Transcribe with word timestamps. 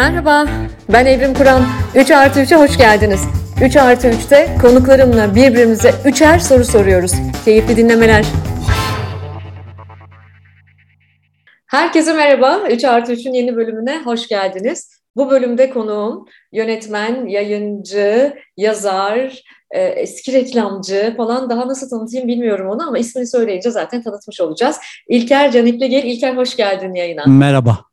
Merhaba, 0.00 0.46
ben 0.92 1.06
Evrim 1.06 1.34
Kur'an. 1.34 1.62
3 1.94 2.10
artı 2.10 2.40
3'e 2.40 2.56
hoş 2.56 2.78
geldiniz. 2.78 3.20
3 3.64 3.76
artı 3.76 4.08
3'te 4.08 4.48
konuklarımla 4.62 5.34
birbirimize 5.34 5.90
üçer 6.04 6.38
soru 6.38 6.64
soruyoruz. 6.64 7.12
Keyifli 7.44 7.76
dinlemeler. 7.76 8.26
Herkese 11.66 12.12
merhaba. 12.12 12.68
3 12.70 12.84
artı 12.84 13.12
3'ün 13.12 13.32
yeni 13.32 13.56
bölümüne 13.56 14.02
hoş 14.04 14.28
geldiniz. 14.28 14.90
Bu 15.16 15.30
bölümde 15.30 15.70
konuğum 15.70 16.24
yönetmen, 16.52 17.26
yayıncı, 17.26 18.34
yazar, 18.56 19.42
e, 19.70 19.82
eski 19.82 20.32
reklamcı 20.32 21.14
falan 21.16 21.50
daha 21.50 21.68
nasıl 21.68 21.90
tanıtayım 21.90 22.28
bilmiyorum 22.28 22.70
onu 22.70 22.88
ama 22.88 22.98
ismini 22.98 23.26
söyleyince 23.26 23.70
zaten 23.70 24.02
tanıtmış 24.02 24.40
olacağız. 24.40 24.76
İlker 25.08 25.52
Canikligil. 25.52 26.04
İlker 26.04 26.36
hoş 26.36 26.56
geldin 26.56 26.94
yayına. 26.94 27.24
Merhaba. 27.26 27.89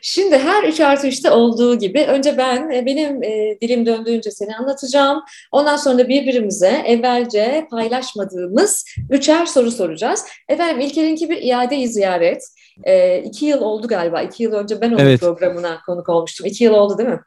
Şimdi 0.00 0.38
her 0.38 0.64
3 0.64 0.80
artı 0.80 1.06
3'te 1.08 1.30
olduğu 1.30 1.78
gibi 1.78 2.04
önce 2.04 2.38
ben 2.38 2.70
e, 2.70 2.86
benim 2.86 3.22
e, 3.22 3.58
dilim 3.60 3.86
döndüğünce 3.86 4.30
seni 4.30 4.56
anlatacağım. 4.56 5.22
Ondan 5.52 5.76
sonra 5.76 5.98
da 5.98 6.08
birbirimize 6.08 6.82
evvelce 6.86 7.66
paylaşmadığımız 7.70 8.84
üçer 9.10 9.46
soru 9.46 9.70
soracağız. 9.70 10.24
Efendim 10.48 10.80
İlker'inki 10.80 11.30
bir 11.30 11.42
iade 11.42 11.86
ziyaret. 11.86 12.42
E, 12.84 13.18
iki 13.18 13.46
yıl 13.46 13.60
oldu 13.60 13.88
galiba. 13.88 14.22
İki 14.22 14.42
yıl 14.42 14.52
önce 14.52 14.80
ben 14.80 14.88
onun 14.88 14.98
Evet. 14.98 15.20
programına 15.20 15.80
konuk 15.86 16.08
olmuştum. 16.08 16.46
İki 16.46 16.64
yıl 16.64 16.74
oldu 16.74 16.98
değil 16.98 17.08
mi? 17.08 17.20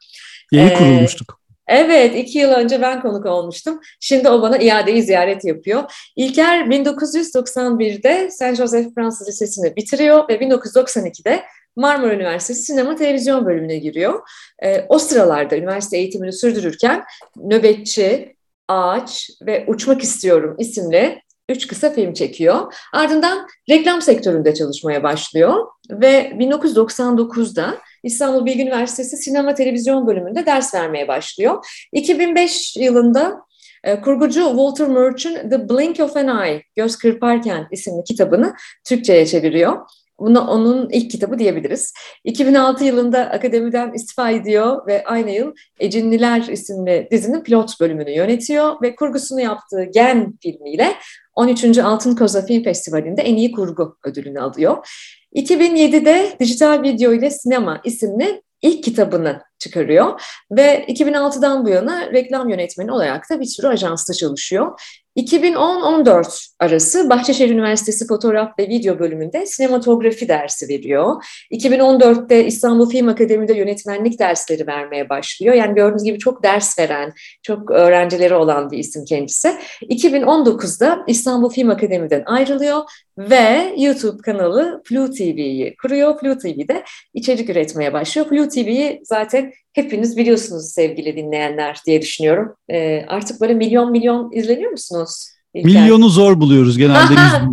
Yeni 0.51 0.69
Ee, 0.69 0.73
kurulmuştuk. 0.73 1.39
Evet, 1.67 2.15
iki 2.15 2.39
yıl 2.39 2.49
önce 2.51 2.81
ben 2.81 3.01
konuk 3.01 3.25
olmuştum. 3.25 3.79
Şimdi 3.99 4.29
o 4.29 4.41
bana 4.41 4.57
iadeyi 4.57 5.03
ziyaret 5.03 5.45
yapıyor. 5.45 5.83
İlker 6.15 6.65
1991'de 6.65 8.31
Saint 8.31 8.57
Joseph 8.57 8.87
Fransız 8.95 9.27
Lisesi'ni 9.27 9.75
bitiriyor 9.75 10.29
ve 10.29 10.35
1992'de 10.35 11.43
Marmara 11.75 12.13
Üniversitesi 12.13 12.61
Sinema 12.61 12.95
Televizyon 12.95 13.45
bölümüne 13.45 13.77
giriyor. 13.77 14.21
Ee, 14.63 14.85
o 14.89 14.99
sıralarda 14.99 15.57
üniversite 15.57 15.97
eğitimini 15.97 16.33
sürdürürken 16.33 17.03
Nöbetçi, 17.37 18.35
Ağaç 18.67 19.29
ve 19.41 19.65
Uçmak 19.67 20.03
İstiyorum 20.03 20.55
isimli 20.59 21.21
üç 21.49 21.67
kısa 21.67 21.89
film 21.89 22.13
çekiyor. 22.13 22.73
Ardından 22.93 23.47
reklam 23.69 24.01
sektöründe 24.01 24.53
çalışmaya 24.53 25.03
başlıyor 25.03 25.67
ve 25.91 26.31
1999'da 26.39 27.77
İstanbul 28.03 28.45
Bilgi 28.45 28.63
Üniversitesi 28.63 29.17
Sinema 29.17 29.53
Televizyon 29.53 30.07
bölümünde 30.07 30.45
ders 30.45 30.75
vermeye 30.75 31.07
başlıyor. 31.07 31.65
2005 31.93 32.77
yılında 32.77 33.41
e, 33.83 34.01
kurgucu 34.01 34.45
Walter 34.45 34.87
Murch'un 34.87 35.49
The 35.49 35.69
Blink 35.69 35.99
of 35.99 36.17
an 36.17 36.45
Eye, 36.45 36.63
Göz 36.75 36.95
Kırparken 36.95 37.67
isimli 37.71 38.03
kitabını 38.03 38.53
Türkçe'ye 38.83 39.25
çeviriyor. 39.25 39.77
Buna 40.19 40.47
onun 40.47 40.89
ilk 40.89 41.11
kitabı 41.11 41.39
diyebiliriz. 41.39 41.93
2006 42.23 42.83
yılında 42.83 43.19
akademiden 43.19 43.93
istifa 43.93 44.31
ediyor 44.31 44.87
ve 44.87 45.03
aynı 45.05 45.31
yıl 45.31 45.53
Ecinliler 45.79 46.41
isimli 46.41 47.07
dizinin 47.11 47.43
pilot 47.43 47.79
bölümünü 47.79 48.11
yönetiyor 48.11 48.81
ve 48.81 48.95
kurgusunu 48.95 49.41
yaptığı 49.41 49.83
Gen 49.83 50.33
filmiyle 50.41 50.95
13. 51.35 51.77
Altın 51.77 52.15
Koza 52.15 52.45
Film 52.45 52.63
Festivali'nde 52.63 53.21
en 53.21 53.35
iyi 53.35 53.51
kurgu 53.51 53.97
ödülünü 54.05 54.41
alıyor. 54.41 54.87
2007'de 55.35 56.35
Dijital 56.39 56.83
Video 56.83 57.13
ile 57.13 57.31
Sinema 57.31 57.81
isimli 57.83 58.41
ilk 58.61 58.83
kitabını 58.83 59.41
çıkarıyor 59.59 60.21
ve 60.51 60.85
2006'dan 60.87 61.65
bu 61.65 61.69
yana 61.69 62.11
reklam 62.11 62.49
yönetmeni 62.49 62.91
olarak 62.91 63.29
da 63.29 63.39
bir 63.39 63.45
sürü 63.45 63.67
ajansta 63.67 64.13
çalışıyor. 64.13 64.81
2010-14 65.17 66.47
arası 66.59 67.09
Bahçeşehir 67.09 67.49
Üniversitesi 67.49 68.07
Fotoğraf 68.07 68.59
ve 68.59 68.67
Video 68.67 68.99
bölümünde 68.99 69.45
sinematografi 69.45 70.27
dersi 70.27 70.67
veriyor. 70.67 71.23
2014'te 71.51 72.45
İstanbul 72.45 72.89
Film 72.89 73.07
Akademi'de 73.07 73.53
yönetmenlik 73.53 74.19
dersleri 74.19 74.67
vermeye 74.67 75.09
başlıyor. 75.09 75.53
Yani 75.53 75.75
gördüğünüz 75.75 76.03
gibi 76.03 76.19
çok 76.19 76.43
ders 76.43 76.79
veren, 76.79 77.13
çok 77.43 77.71
öğrencileri 77.71 78.33
olan 78.33 78.71
bir 78.71 78.77
isim 78.77 79.05
kendisi. 79.05 79.55
2019'da 79.81 81.03
İstanbul 81.07 81.49
Film 81.49 81.69
Akademi'den 81.69 82.23
ayrılıyor 82.25 82.81
ve 83.17 83.73
YouTube 83.77 84.21
kanalı 84.21 84.81
Flu 84.85 85.11
TV'yi 85.11 85.75
kuruyor. 85.81 86.19
Flu 86.19 86.37
TV'de 86.37 86.83
içerik 87.13 87.49
üretmeye 87.49 87.93
başlıyor. 87.93 88.27
Flu 88.27 88.49
TV'yi 88.49 89.01
zaten 89.03 89.51
hepiniz 89.79 90.17
biliyorsunuz 90.17 90.71
sevgili 90.71 91.17
dinleyenler 91.17 91.77
diye 91.85 92.01
düşünüyorum. 92.01 92.55
Ee, 92.71 93.05
artık 93.07 93.41
böyle 93.41 93.53
milyon 93.53 93.91
milyon 93.91 94.31
izleniyor 94.31 94.71
musunuz? 94.71 95.27
İlker? 95.53 95.81
Milyonu 95.81 96.09
zor 96.09 96.41
buluyoruz 96.41 96.77
genelde. 96.77 97.15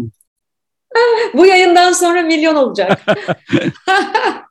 Bu 1.35 1.47
yayından 1.47 1.93
sonra 1.93 2.23
milyon 2.23 2.55
olacak. 2.55 3.07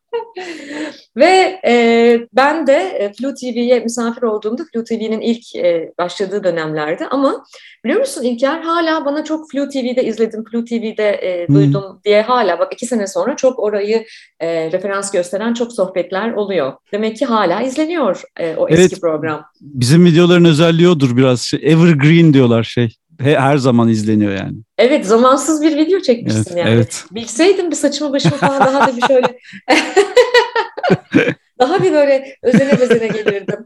Ve 1.18 1.60
e, 1.68 2.20
ben 2.34 2.68
de 2.68 2.74
e, 2.74 3.14
Flu 3.14 3.34
TV'ye 3.34 3.80
misafir 3.80 4.22
olduğumda 4.22 4.64
Flu 4.74 4.84
TV'nin 4.84 5.22
ilk 5.22 5.56
e, 5.56 5.92
başladığı 6.00 6.44
dönemlerde 6.44 7.08
ama 7.08 7.46
biliyor 7.86 8.00
musun 8.00 8.24
İlker 8.24 8.62
hala 8.62 9.06
bana 9.06 9.24
çok 9.24 9.52
Flu 9.52 9.70
TV'de 9.70 10.04
izledim, 10.04 10.44
Flu 10.52 10.66
TV'de 10.66 11.10
e, 11.10 11.48
Hmm. 11.48 11.56
duydum 11.56 12.02
diye 12.06 12.22
hala 12.22 12.60
bak 12.60 12.74
iki 12.74 12.86
sene 12.86 13.08
sonra 13.08 13.36
çok 13.36 13.60
orayı 13.60 14.06
e, 14.40 14.72
referans 14.72 15.12
gösteren 15.12 15.54
çok 15.54 15.74
sohbetler 15.74 16.34
oluyor. 16.34 16.74
Demek 16.92 17.18
ki 17.18 17.26
hala 17.26 17.62
izleniyor 17.62 18.22
e, 18.40 18.56
o 18.56 18.68
eski 18.70 18.82
Evet. 18.82 19.02
program. 19.02 19.46
Bizim 19.62 20.06
videoların 20.06 20.46
özelliği 20.46 20.90
odur 20.90 21.18
biraz. 21.18 21.42
Şey, 21.42 21.60
evergreen 21.64 22.34
diyorlar 22.34 22.64
şey. 22.64 22.96
He- 23.22 23.40
Her 23.40 23.58
zaman 23.58 23.90
izleniyor 23.90 24.32
yani. 24.32 24.58
Evet 24.78 25.06
zamansız 25.06 25.62
bir 25.62 25.76
video 25.78 26.00
çekmişsin 26.00 26.44
Evet, 26.56 26.58
yani. 26.66 26.70
evet. 26.76 27.04
Bilseydim 27.12 27.72
bir 27.72 27.76
saçımı 27.76 28.14
başımı 28.14 28.36
falan 28.36 28.60
daha 28.60 28.88
da 28.88 28.98
bir 28.98 29.02
şöyle 29.02 29.28
daha 31.60 31.84
bir 31.84 31.92
böyle 31.92 32.36
özene 32.44 32.80
bezene 32.82 33.08
gelirdim. 33.08 33.66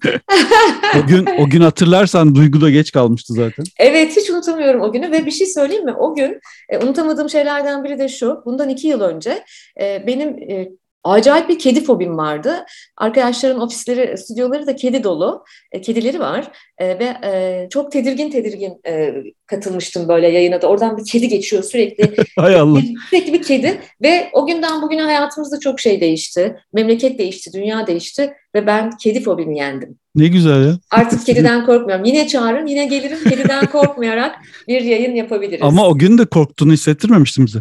O 1.04 1.08
gün 1.08 1.26
o 1.40 1.50
gün 1.50 1.62
hatırlarsan 1.62 2.36
Duygu 2.36 2.62
da 2.62 2.70
geç 2.70 2.92
kalmıştı 2.92 3.34
zaten. 3.34 3.66
Evet 3.78 4.18
hiç 4.18 4.30
unutamıyorum 4.30 4.82
o 4.82 4.92
günü 4.92 5.12
ve 5.12 5.26
bir 5.26 5.32
şey 5.32 5.48
söyleyeyim 5.48 5.86
mi? 5.86 5.94
O 5.94 6.16
gün 6.16 6.40
e, 6.70 6.78
unutamadığım 6.78 7.30
şeylerden 7.30 7.84
biri 7.84 8.00
de 8.00 8.08
şu. 8.10 8.42
Bundan 8.46 8.70
iki 8.70 8.88
yıl 8.88 9.02
önce 9.02 9.44
e, 9.82 10.04
benim 10.08 10.30
e, 10.30 10.70
acayip 11.04 11.50
bir 11.50 11.60
kedi 11.60 11.84
fobim 11.84 12.18
vardı. 12.18 12.66
Arkadaşların 12.98 13.62
ofisleri, 13.62 14.18
stüdyoları 14.18 14.68
da 14.68 14.76
kedi 14.76 15.04
dolu. 15.04 15.44
E, 15.72 15.82
kedileri 15.82 16.20
var 16.20 16.52
E, 16.78 17.00
ve 17.00 17.18
e, 17.24 17.68
çok 17.70 17.92
tedirgin 17.92 18.32
tedirgin 18.32 18.74
e, 18.88 19.14
katılmıştım 19.46 20.08
böyle 20.08 20.28
yayına 20.28 20.62
da. 20.62 20.68
Oradan 20.68 20.98
bir 20.98 21.06
kedi 21.06 21.28
geçiyor 21.28 21.64
sürekli. 21.64 22.16
Hay 22.36 22.56
Allah. 22.56 22.82
Sürekli 23.10 23.34
bir 23.34 23.44
kedi 23.44 23.82
ve 24.02 24.30
o 24.34 24.48
günden 24.48 24.82
bugüne 24.82 25.02
hayatımızda 25.02 25.60
çok 25.60 25.80
şey 25.80 26.02
değişti. 26.02 26.56
Memleket 26.74 27.20
değişti, 27.20 27.52
dünya 27.54 27.88
değişti 27.88 28.34
ve 28.56 28.68
ben 28.68 28.98
kedi 28.98 29.24
fobimi 29.24 29.58
yendim. 29.58 30.00
Ne 30.16 30.28
güzel 30.28 30.68
ya. 30.68 30.80
Artık 30.92 31.26
kediden 31.26 31.66
korkmuyorum. 31.66 32.06
Yine 32.06 32.28
çağırın, 32.28 32.68
yine 32.68 32.86
gelirim. 32.86 33.18
Kediden 33.30 33.66
korkmayarak 33.66 34.36
bir 34.68 34.82
yayın 34.82 35.16
yapabiliriz. 35.16 35.62
Ama 35.62 35.88
o 35.88 35.98
gün 35.98 36.18
de 36.18 36.26
korktuğunu 36.26 36.74
hissettirmemiştin 36.74 37.46
bize. 37.46 37.60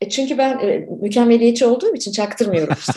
E 0.00 0.08
çünkü 0.08 0.38
ben 0.38 0.58
e, 0.58 0.88
mükemmeliyetçi 1.02 1.66
olduğum 1.66 1.94
için 1.94 2.12
çaktırmıyorum 2.12 2.76
işte. 2.78 2.92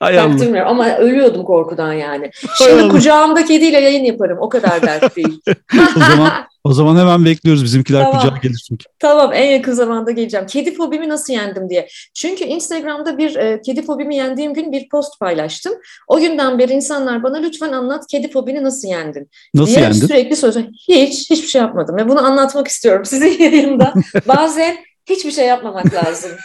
Çaktırmıyorum 0.14 0.70
ama 0.70 0.96
ölüyordum 0.96 1.44
korkudan 1.44 1.92
yani. 1.92 2.30
Şimdi 2.58 2.88
kucağımda 2.88 3.44
kediyle 3.44 3.80
yayın 3.80 4.04
yaparım. 4.04 4.38
O 4.40 4.48
kadar 4.48 4.82
dert 4.82 5.16
değil. 5.16 5.40
O 5.96 6.00
zaman 6.00 6.32
o 6.64 6.72
zaman 6.72 6.96
hemen 6.96 7.24
bekliyoruz 7.24 7.64
bizimkiler 7.64 8.02
Tamam. 8.02 8.20
kucağa 8.20 8.38
gelir 8.42 8.64
çünkü. 8.68 8.84
Tamam 8.98 9.32
en 9.34 9.50
yakın 9.50 9.72
zamanda 9.72 10.10
geleceğim. 10.10 10.46
Kedi 10.46 10.74
fobimi 10.74 11.08
nasıl 11.08 11.32
yendim 11.32 11.70
diye. 11.70 11.88
Çünkü 12.14 12.44
Instagram'da 12.44 13.18
bir 13.18 13.36
e, 13.36 13.62
kedi 13.62 13.82
fobimi 13.82 14.16
yendiğim 14.16 14.54
gün 14.54 14.72
bir 14.72 14.88
post 14.88 15.20
paylaştım. 15.20 15.74
O 16.08 16.20
günden 16.20 16.58
beri 16.58 16.72
insanlar 16.72 17.22
bana 17.22 17.36
lütfen 17.36 17.72
anlat 17.72 18.06
kedi 18.10 18.30
fobini 18.30 18.64
nasıl 18.64 18.88
yendin? 18.88 19.30
Nasıl 19.54 19.74
diye 19.74 19.80
yendin? 19.80 20.06
sürekli 20.06 20.36
söz 20.36 20.56
hiç 20.88 21.30
hiçbir 21.30 21.48
şey 21.48 21.60
yapmadım 21.60 21.96
ve 21.96 22.08
bunu 22.08 22.26
anlatmak 22.26 22.68
istiyorum 22.68 23.04
sizin 23.04 23.38
yayında. 23.42 23.94
Bazen 24.28 24.76
hiçbir 25.06 25.30
şey 25.30 25.46
yapmamak 25.46 25.94
lazım. 25.94 26.30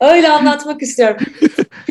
Öyle 0.00 0.28
anlatmak 0.28 0.82
istiyorum. 0.82 1.16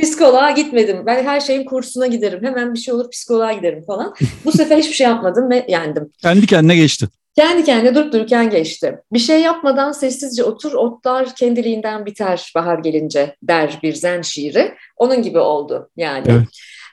Psikoloğa 0.02 0.52
gitmedim. 0.52 1.06
Ben 1.06 1.24
her 1.24 1.40
şeyin 1.40 1.66
kursuna 1.66 2.08
giderim. 2.08 2.44
Hemen 2.44 2.74
bir 2.74 2.80
şey 2.80 2.94
olur 2.94 3.10
psikoloğa 3.12 3.54
giderim 3.54 3.84
falan. 3.88 4.16
Bu 4.46 4.52
sefer 4.52 4.78
hiçbir 4.78 4.94
şey 4.94 5.08
yapmadım 5.08 5.50
ve 5.50 5.66
yendim. 5.70 6.12
Kendi 6.22 6.48
kendine 6.48 6.76
geçti. 6.76 7.08
Kendi 7.36 7.64
kendine 7.64 7.96
durup 7.96 8.14
dururken 8.14 8.50
geçti. 8.50 8.98
Bir 9.14 9.20
şey 9.20 9.42
yapmadan 9.42 9.92
sessizce 9.92 10.44
otur, 10.44 10.74
otlar 10.74 11.36
kendiliğinden 11.36 12.06
biter 12.06 12.52
bahar 12.56 12.80
gelince 12.80 13.36
der 13.44 13.80
bir 13.84 13.94
zen 13.94 14.22
şiiri. 14.22 14.74
Onun 14.98 15.22
gibi 15.22 15.40
oldu 15.40 15.90
yani. 15.98 16.26
Evet. 16.30 16.48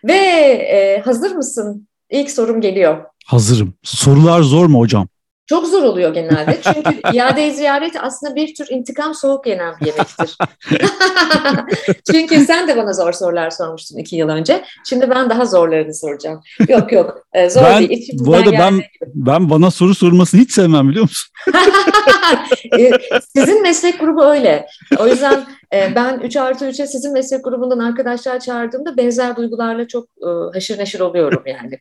Ve 0.04 0.14
e, 0.14 1.02
hazır 1.04 1.34
mısın? 1.34 1.88
İlk 2.10 2.31
sorum 2.31 2.60
geliyor. 2.60 3.04
Hazırım. 3.26 3.75
Sorular 3.82 4.43
zor 4.43 4.66
mu 4.66 4.78
hocam? 4.78 5.08
Çok 5.48 5.66
zor 5.66 5.82
oluyor 5.82 6.14
genelde. 6.14 6.58
Çünkü 6.62 7.00
iade 7.16 7.50
ziyaret 7.50 7.92
aslında 8.00 8.34
bir 8.34 8.54
tür 8.54 8.66
intikam 8.70 9.14
soğuk 9.14 9.46
yenen 9.46 9.74
bir 9.80 9.86
yemektir. 9.86 10.38
Çünkü 12.12 12.44
sen 12.44 12.68
de 12.68 12.76
bana 12.76 12.92
zor 12.92 13.12
sorular 13.12 13.50
sormuştun 13.50 13.98
iki 13.98 14.16
yıl 14.16 14.28
önce. 14.28 14.64
Şimdi 14.84 15.10
ben 15.10 15.30
daha 15.30 15.46
zorlarını 15.46 15.94
soracağım. 15.94 16.40
Yok 16.68 16.92
yok 16.92 17.22
e, 17.32 17.50
zor 17.50 17.62
ben, 17.62 17.78
değil. 17.78 17.90
İçimizden 17.90 18.26
bu 18.26 18.36
arada 18.36 18.52
ben, 18.52 18.74
gibi. 18.74 18.86
ben 19.14 19.50
bana 19.50 19.70
soru 19.70 19.94
sormasını 19.94 20.40
hiç 20.40 20.52
sevmem 20.52 20.88
biliyor 20.88 21.02
musun? 21.02 21.32
E, 22.78 22.90
sizin 23.36 23.62
meslek 23.62 24.00
grubu 24.00 24.24
öyle. 24.24 24.66
O 24.98 25.06
yüzden 25.06 25.46
e, 25.74 25.94
ben 25.94 26.20
3 26.20 26.36
artı 26.36 26.64
3'e 26.64 26.86
sizin 26.86 27.12
meslek 27.12 27.44
grubundan 27.44 27.78
arkadaşlar 27.78 28.40
çağırdığımda 28.40 28.96
benzer 28.96 29.36
duygularla 29.36 29.88
çok 29.88 30.04
e, 30.04 30.28
haşır 30.54 30.78
neşir 30.78 31.00
oluyorum 31.00 31.42
yani. 31.46 31.78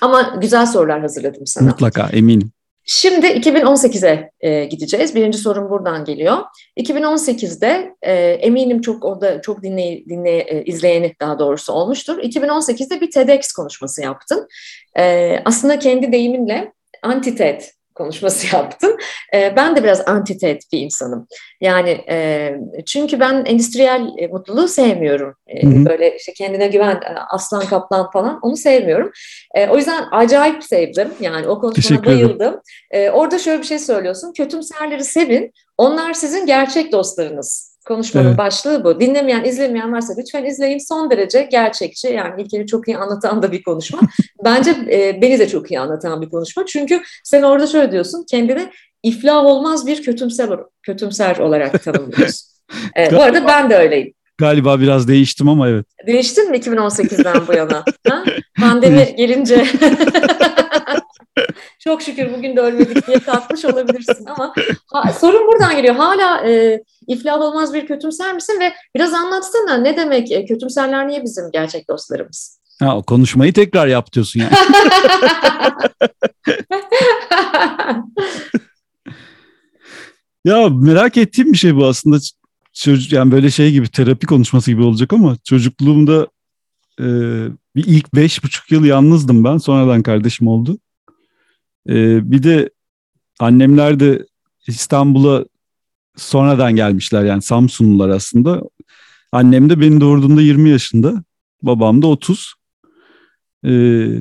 Ama 0.00 0.36
güzel 0.40 0.66
sorular 0.66 1.00
hazırladım 1.00 1.46
sana. 1.46 1.68
Mutlaka 1.68 2.08
eminim. 2.12 2.52
Şimdi 2.88 3.26
2018'e 3.26 4.30
e, 4.40 4.64
gideceğiz. 4.64 5.14
Birinci 5.14 5.38
sorum 5.38 5.70
buradan 5.70 6.04
geliyor. 6.04 6.36
2018'de 6.76 7.94
e, 8.02 8.12
eminim 8.14 8.80
çok 8.80 9.04
orada 9.04 9.40
çok 9.40 9.62
dinley, 9.62 10.06
dinley, 10.08 10.38
e, 10.38 10.64
izleyeni 10.64 11.14
daha 11.20 11.38
doğrusu 11.38 11.72
olmuştur. 11.72 12.18
2018'de 12.18 13.00
bir 13.00 13.10
TEDx 13.10 13.52
konuşması 13.52 14.02
yaptın. 14.02 14.48
E, 14.98 15.36
aslında 15.44 15.78
kendi 15.78 16.12
deyiminle 16.12 16.72
anti-TED 17.02 17.62
konuşması 17.96 18.46
yaptın. 18.56 18.98
E, 19.34 19.56
ben 19.56 19.76
de 19.76 19.84
biraz 19.84 20.00
anti-TED 20.00 20.60
bir 20.72 20.80
insanım. 20.80 21.26
Yani 21.60 22.04
e, 22.08 22.50
çünkü 22.86 23.20
ben 23.20 23.44
endüstriyel 23.44 24.08
e, 24.18 24.26
mutluluğu 24.26 24.68
sevmiyorum. 24.68 25.34
E, 25.46 25.62
Hı 25.62 25.66
hı. 25.68 25.84
böyle 25.86 26.16
işte 26.16 26.32
kendine 26.32 26.66
güven, 26.66 26.96
e, 26.96 27.14
aslan 27.30 27.66
kaplan 27.66 28.10
falan 28.10 28.38
onu 28.42 28.56
sevmiyorum. 28.56 29.10
E, 29.54 29.68
o 29.68 29.76
yüzden 29.76 30.04
acayip 30.12 30.64
sevdim. 30.64 31.08
Yani 31.20 31.48
o 31.48 31.60
konuşmana 31.60 32.04
bayıldım. 32.04 32.60
E, 32.90 33.10
orada 33.10 33.38
şöyle 33.38 33.58
bir 33.58 33.66
şey 33.66 33.78
söylüyorsun. 33.78 34.32
Kötümserleri 34.32 35.04
sevin. 35.04 35.52
Onlar 35.78 36.12
sizin 36.12 36.46
gerçek 36.46 36.92
dostlarınız. 36.92 37.75
Konuşmanın 37.88 38.26
Evet. 38.28 38.38
başlığı 38.38 38.84
bu. 38.84 39.00
Dinlemeyen, 39.00 39.44
izlemeyen 39.44 39.92
varsa 39.92 40.14
lütfen 40.18 40.44
izleyin. 40.44 40.78
Son 40.78 41.10
derece 41.10 41.42
gerçekçi. 41.42 42.08
Yani 42.08 42.42
İlker'i 42.42 42.66
çok 42.66 42.88
iyi 42.88 42.96
anlatan 42.98 43.42
da 43.42 43.52
bir 43.52 43.62
konuşma. 43.62 44.00
Bence 44.44 44.70
e, 44.90 45.22
beni 45.22 45.38
de 45.38 45.48
çok 45.48 45.70
iyi 45.70 45.80
anlatan 45.80 46.22
bir 46.22 46.30
konuşma. 46.30 46.66
Çünkü 46.66 47.02
sen 47.24 47.42
orada 47.42 47.66
şöyle 47.66 47.92
diyorsun. 47.92 48.24
Kendini 48.30 48.70
iflah 49.02 49.44
olmaz 49.44 49.86
bir 49.86 50.02
kötümser, 50.02 50.50
kötümser 50.82 51.36
olarak 51.36 51.82
tanımlıyorsun. 51.84 52.48
E, 52.98 53.16
bu 53.16 53.22
arada 53.22 53.46
ben 53.46 53.70
de 53.70 53.76
öyleyim. 53.76 54.12
Galiba 54.38 54.80
biraz 54.80 55.08
değiştim 55.08 55.48
ama 55.48 55.68
evet. 55.68 55.86
Değiştin 56.06 56.50
mi 56.50 56.56
2018'den 56.56 57.46
bu 57.48 57.52
yana? 57.52 57.84
Ha? 58.08 58.24
Pandemi 58.60 59.14
gelince 59.16 59.64
çok 61.78 62.02
şükür 62.02 62.32
bugün 62.36 62.56
de 62.56 62.60
ölmedik 62.60 63.06
diye 63.06 63.18
kalkmış 63.18 63.64
olabilirsin 63.64 64.26
ama 64.26 64.54
ha, 64.92 65.12
sorun 65.12 65.46
buradan 65.46 65.76
geliyor. 65.76 65.94
Hala 65.94 66.48
e, 66.48 66.82
iflah 67.06 67.40
olmaz 67.40 67.74
bir 67.74 67.86
kötümser 67.86 68.34
misin 68.34 68.60
ve 68.60 68.72
biraz 68.94 69.14
anlatsana 69.14 69.76
ne 69.76 69.96
demek 69.96 70.32
e, 70.32 70.44
kötümserler 70.44 71.08
niye 71.08 71.24
bizim 71.24 71.50
gerçek 71.52 71.88
dostlarımız? 71.88 72.60
Ha, 72.80 73.02
konuşmayı 73.06 73.52
tekrar 73.52 73.86
yap 73.86 74.12
diyorsun 74.12 74.40
yani. 74.40 74.52
Ya 80.46 80.68
merak 80.68 81.16
ettiğim 81.16 81.52
bir 81.52 81.58
şey 81.58 81.76
bu 81.76 81.86
aslında. 81.86 82.18
Çocuk, 82.72 83.12
yani 83.12 83.32
böyle 83.32 83.50
şey 83.50 83.72
gibi 83.72 83.88
terapi 83.88 84.26
konuşması 84.26 84.70
gibi 84.70 84.82
olacak 84.82 85.12
ama 85.12 85.36
çocukluğumda 85.44 86.26
e, 87.00 87.06
bir 87.76 87.84
ilk 87.86 88.14
beş 88.14 88.44
buçuk 88.44 88.72
yıl 88.72 88.84
yalnızdım 88.84 89.44
ben. 89.44 89.56
Sonradan 89.56 90.02
kardeşim 90.02 90.48
oldu. 90.48 90.78
E, 91.88 92.30
bir 92.30 92.42
de 92.42 92.70
annemler 93.40 94.00
de 94.00 94.26
İstanbul'a 94.66 95.44
sonradan 96.16 96.76
gelmişler 96.76 97.24
yani 97.24 97.42
Samsunlular 97.42 98.08
aslında. 98.08 98.62
Annem 99.32 99.70
de 99.70 99.80
beni 99.80 100.00
doğurduğunda 100.00 100.42
20 100.42 100.70
yaşında. 100.70 101.24
Babam 101.62 102.02
da 102.02 102.06
30. 102.06 102.54
E, 103.64 103.70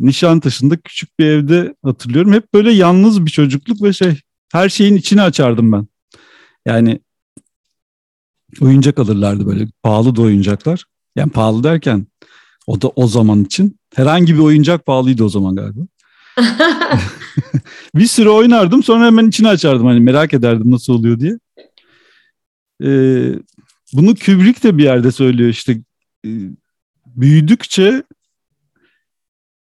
Nişantaşı'nda 0.01 0.77
küçük 0.77 1.19
bir 1.19 1.25
evde 1.25 1.75
hatırlıyorum. 1.83 2.33
Hep 2.33 2.53
böyle 2.53 2.71
yalnız 2.71 3.25
bir 3.25 3.31
çocukluk 3.31 3.83
ve 3.83 3.93
şey 3.93 4.19
her 4.51 4.69
şeyin 4.69 4.95
içini 4.95 5.21
açardım 5.21 5.71
ben. 5.71 5.87
Yani 6.65 6.99
oyuncak 8.61 8.99
alırlardı 8.99 9.45
böyle 9.45 9.67
pahalı 9.83 10.15
da 10.15 10.21
oyuncaklar. 10.21 10.83
Yani 11.15 11.31
pahalı 11.31 11.63
derken 11.63 12.07
o 12.67 12.81
da 12.81 12.87
o 12.87 13.07
zaman 13.07 13.43
için 13.43 13.79
herhangi 13.95 14.33
bir 14.33 14.39
oyuncak 14.39 14.85
pahalıydı 14.85 15.23
o 15.23 15.29
zaman 15.29 15.55
galiba. 15.55 15.81
bir 17.95 18.07
süre 18.07 18.29
oynardım 18.29 18.83
sonra 18.83 19.05
hemen 19.05 19.27
içini 19.27 19.47
açardım 19.47 19.85
hani 19.85 19.99
merak 19.99 20.33
ederdim 20.33 20.71
nasıl 20.71 20.93
oluyor 20.93 21.19
diye. 21.19 21.39
Ee, 22.83 23.33
bunu 23.93 24.15
Kubrick 24.15 24.63
de 24.63 24.77
bir 24.77 24.83
yerde 24.83 25.11
söylüyor 25.11 25.49
işte 25.49 25.81
e, 26.25 26.29
büyüdükçe 27.05 28.03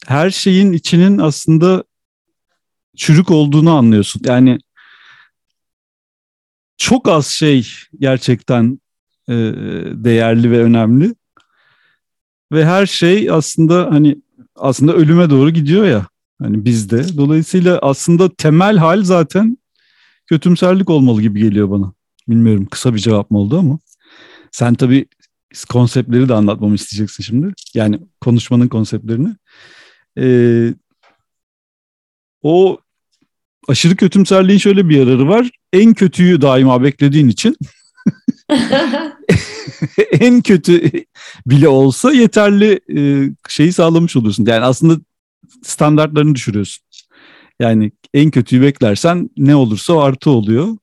her 0.07 0.31
şeyin 0.31 0.73
içinin 0.73 1.19
aslında 1.19 1.85
çürük 2.97 3.31
olduğunu 3.31 3.77
anlıyorsun. 3.77 4.23
Yani 4.25 4.59
çok 6.77 7.09
az 7.09 7.27
şey 7.27 7.69
gerçekten 7.99 8.81
e, 9.29 9.35
değerli 9.93 10.51
ve 10.51 10.62
önemli. 10.62 11.15
Ve 12.53 12.65
her 12.65 12.87
şey 12.87 13.31
aslında 13.31 13.89
hani 13.91 14.17
aslında 14.57 14.95
ölüme 14.95 15.31
doğru 15.31 15.51
gidiyor 15.51 15.87
ya. 15.87 16.07
Hani 16.43 16.65
bizde. 16.65 17.17
Dolayısıyla 17.17 17.79
aslında 17.79 18.35
temel 18.35 18.77
hal 18.77 19.03
zaten 19.03 19.59
kötümserlik 20.27 20.91
olmalı 20.91 21.23
gibi 21.23 21.41
geliyor 21.41 21.71
bana. 21.71 21.93
Bilmiyorum 22.31 22.67
kısa 22.71 22.94
bir 22.94 22.99
cevap 22.99 23.31
mı 23.31 23.38
oldu 23.38 23.59
ama. 23.59 23.79
Sen 24.53 24.75
tabii 24.75 25.06
konseptleri 25.69 26.29
de 26.29 26.35
anlatmamı 26.35 26.75
isteyeceksin 26.75 27.25
şimdi. 27.25 27.53
Yani 27.75 28.00
konuşmanın 28.21 28.69
konseptlerini. 28.69 29.37
Ee, 30.19 30.75
o 32.43 32.79
aşırı 33.69 33.97
kötümserliğin 33.97 34.59
şöyle 34.59 34.88
bir 34.88 34.97
yararı 34.97 35.29
var. 35.29 35.50
En 35.73 35.94
kötüyü 35.94 36.41
daima 36.41 36.82
beklediğin 36.82 37.29
için 37.29 37.56
en 40.11 40.43
kötü 40.43 40.91
bile 41.47 41.69
olsa 41.69 42.12
yeterli 42.12 42.81
e, 42.97 43.31
şeyi 43.49 43.73
sağlamış 43.73 44.17
oluyorsun. 44.17 44.47
Yani 44.47 44.65
aslında 44.65 45.00
standartlarını 45.62 46.35
düşürüyorsun. 46.35 46.85
Yani 47.61 47.93
en 48.15 48.31
kötüyü 48.31 48.62
beklersen 48.62 49.31
ne 49.37 49.56
olursa 49.56 50.03
artı 50.03 50.31
oluyor. 50.31 50.76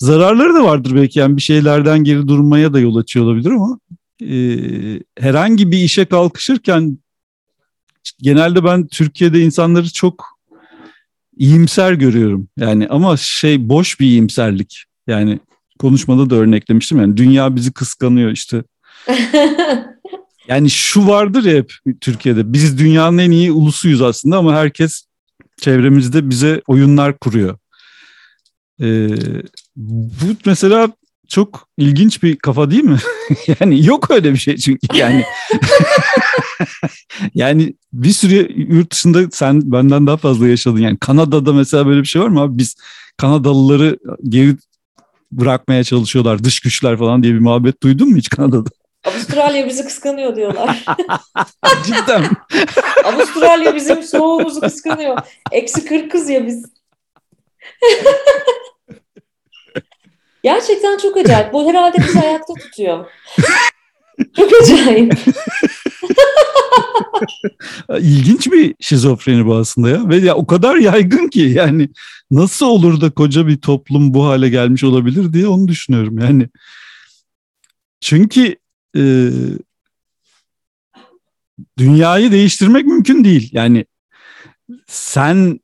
Zararları 0.00 0.54
da 0.54 0.64
vardır 0.64 0.94
belki 0.94 1.18
yani 1.18 1.36
bir 1.36 1.42
şeylerden 1.42 2.04
geri 2.04 2.28
durmaya 2.28 2.72
da 2.72 2.80
yol 2.80 2.96
açıyor 2.96 3.24
olabilir 3.24 3.50
ama 3.50 3.78
e, 4.22 4.36
herhangi 5.18 5.72
bir 5.72 5.78
işe 5.78 6.04
kalkışırken 6.04 6.98
genelde 8.18 8.64
ben 8.64 8.86
Türkiye'de 8.86 9.40
insanları 9.40 9.92
çok 9.92 10.40
iyimser 11.36 11.92
görüyorum. 11.92 12.48
Yani 12.58 12.88
ama 12.88 13.16
şey 13.16 13.68
boş 13.68 14.00
bir 14.00 14.06
iyimserlik. 14.06 14.84
Yani 15.06 15.40
konuşmada 15.78 16.30
da 16.30 16.34
örneklemiştim 16.34 17.00
yani 17.00 17.16
dünya 17.16 17.56
bizi 17.56 17.72
kıskanıyor 17.72 18.30
işte. 18.30 18.62
Yani 20.48 20.70
şu 20.70 21.06
vardır 21.06 21.44
ya 21.44 21.56
hep 21.56 21.72
Türkiye'de 22.00 22.52
biz 22.52 22.78
dünyanın 22.78 23.18
en 23.18 23.30
iyi 23.30 23.52
ulusuyuz 23.52 24.02
aslında 24.02 24.38
ama 24.38 24.54
herkes 24.54 25.04
çevremizde 25.60 26.30
bize 26.30 26.62
oyunlar 26.66 27.18
kuruyor. 27.18 27.58
Ee, 28.80 29.08
bu 29.80 30.26
mesela 30.46 30.88
çok 31.28 31.68
ilginç 31.78 32.22
bir 32.22 32.36
kafa 32.36 32.70
değil 32.70 32.84
mi? 32.84 32.98
yani 33.60 33.86
yok 33.86 34.10
öyle 34.10 34.32
bir 34.32 34.38
şey 34.38 34.56
çünkü 34.56 34.86
yani. 34.94 35.24
yani 37.34 37.74
bir 37.92 38.12
sürü 38.12 38.52
yurt 38.56 38.92
dışında 38.92 39.30
sen 39.32 39.72
benden 39.72 40.06
daha 40.06 40.16
fazla 40.16 40.48
yaşadın. 40.48 40.80
Yani 40.80 40.98
Kanada'da 40.98 41.52
mesela 41.52 41.86
böyle 41.86 42.00
bir 42.00 42.06
şey 42.06 42.22
var 42.22 42.28
mı 42.28 42.40
abi? 42.40 42.58
Biz 42.58 42.76
Kanadalıları 43.16 43.98
geri 44.28 44.56
bırakmaya 45.32 45.84
çalışıyorlar. 45.84 46.44
Dış 46.44 46.60
güçler 46.60 46.98
falan 46.98 47.22
diye 47.22 47.34
bir 47.34 47.38
muhabbet 47.38 47.82
duydun 47.82 48.10
mu 48.10 48.16
hiç 48.16 48.28
Kanada'da? 48.28 48.70
Avustralya 49.04 49.66
bizi 49.66 49.84
kıskanıyor 49.84 50.36
diyorlar. 50.36 50.84
Cidden. 51.84 52.24
Avustralya 53.04 53.74
bizim 53.74 54.02
soğuğumuzu 54.02 54.60
kıskanıyor. 54.60 55.18
Eksi 55.52 55.84
kırkız 55.84 56.30
ya 56.30 56.46
biz. 56.46 56.66
Gerçekten 60.42 60.98
çok 60.98 61.16
acayip. 61.16 61.52
Bu 61.52 61.68
herhalde 61.68 61.98
bizi 61.98 62.20
ayakta 62.20 62.54
tutuyor. 62.54 63.06
Çok 64.36 64.50
acayip. 64.62 65.14
İlginç 67.98 68.52
bir 68.52 68.74
şizofreni 68.80 69.46
bu 69.46 69.54
aslında 69.54 69.88
ya. 69.88 70.08
Ve 70.08 70.16
ya 70.16 70.34
o 70.34 70.46
kadar 70.46 70.76
yaygın 70.76 71.28
ki 71.28 71.40
yani 71.40 71.88
nasıl 72.30 72.66
olur 72.66 73.00
da 73.00 73.10
koca 73.10 73.46
bir 73.46 73.60
toplum 73.60 74.14
bu 74.14 74.26
hale 74.26 74.48
gelmiş 74.48 74.84
olabilir 74.84 75.32
diye 75.32 75.48
onu 75.48 75.68
düşünüyorum. 75.68 76.18
Yani 76.18 76.48
çünkü 78.00 78.56
e, 78.96 79.30
dünyayı 81.78 82.32
değiştirmek 82.32 82.86
mümkün 82.86 83.24
değil. 83.24 83.50
Yani 83.52 83.84
sen 84.86 85.60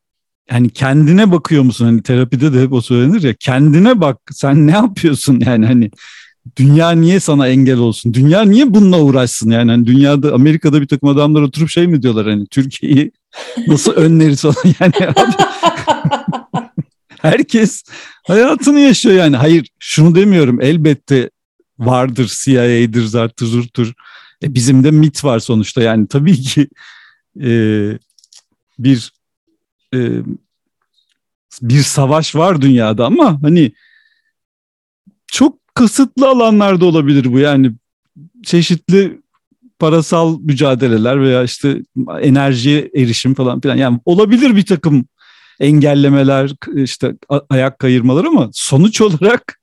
yani 0.51 0.71
kendine 0.71 1.33
bakıyor 1.33 1.63
musun? 1.63 1.85
Hani 1.85 2.03
terapide 2.03 2.53
de 2.53 2.63
hep 2.63 2.73
o 2.73 2.81
söylenir 2.81 3.23
ya. 3.23 3.35
Kendine 3.41 4.01
bak. 4.01 4.19
Sen 4.33 4.67
ne 4.67 4.73
yapıyorsun? 4.73 5.41
Yani 5.47 5.67
hani 5.67 5.91
dünya 6.57 6.91
niye 6.91 7.21
sana 7.21 7.49
engel 7.49 7.79
olsun? 7.79 8.15
Dünya 8.15 8.43
niye 8.43 8.75
bununla 8.75 9.01
uğraşsın? 9.01 9.51
Yani 9.51 9.71
hani 9.71 9.87
dünyada 9.87 10.35
Amerika'da 10.35 10.81
bir 10.81 10.89
takım 10.89 11.09
adamlar 11.09 11.43
oturup 11.43 11.71
şey 11.71 11.87
mi 11.87 12.03
diyorlar 12.03 12.27
hani 12.27 12.47
Türkiye'yi 12.47 13.13
nasıl 13.67 13.93
önleriz 13.97 14.43
falan 14.43 14.75
yani 14.81 15.09
abi. 15.09 15.33
Herkes 17.23 17.85
hayatını 18.27 18.81
yaşıyor 18.81 19.15
yani. 19.15 19.37
Hayır 19.37 19.69
şunu 19.79 20.15
demiyorum 20.15 20.61
elbette 20.61 21.31
vardır 21.79 22.33
CIA'dir 22.45 23.05
zartır 23.05 23.47
zurtur. 23.47 23.93
E 24.43 24.55
bizim 24.55 24.85
de 24.85 24.91
MIT 24.91 25.25
var 25.25 25.39
sonuçta 25.39 25.83
yani 25.83 26.07
tabii 26.07 26.41
ki 26.41 26.69
e, 27.41 27.51
bir 28.79 29.13
e, 29.95 29.99
bir 31.63 31.83
savaş 31.83 32.37
var 32.37 32.63
dünyada 32.63 33.07
ama 33.07 33.43
hani 33.43 33.73
çok 35.27 35.59
kısıtlı 35.75 36.29
alanlarda 36.29 36.87
olabilir 36.87 37.33
bu. 37.33 37.39
Yani 37.39 37.73
çeşitli 38.45 39.21
parasal 39.79 40.41
mücadeleler 40.41 41.21
veya 41.21 41.43
işte 41.43 41.83
enerjiye 42.21 42.91
erişim 42.97 43.35
falan 43.35 43.61
filan. 43.61 43.77
Yani 43.77 44.01
olabilir 44.05 44.57
bir 44.57 44.67
takım 44.67 45.07
engellemeler 45.61 46.53
işte 46.75 47.15
ayak 47.51 47.79
kayırmalar 47.79 48.25
ama 48.25 48.51
sonuç 48.53 49.01
olarak 49.01 49.61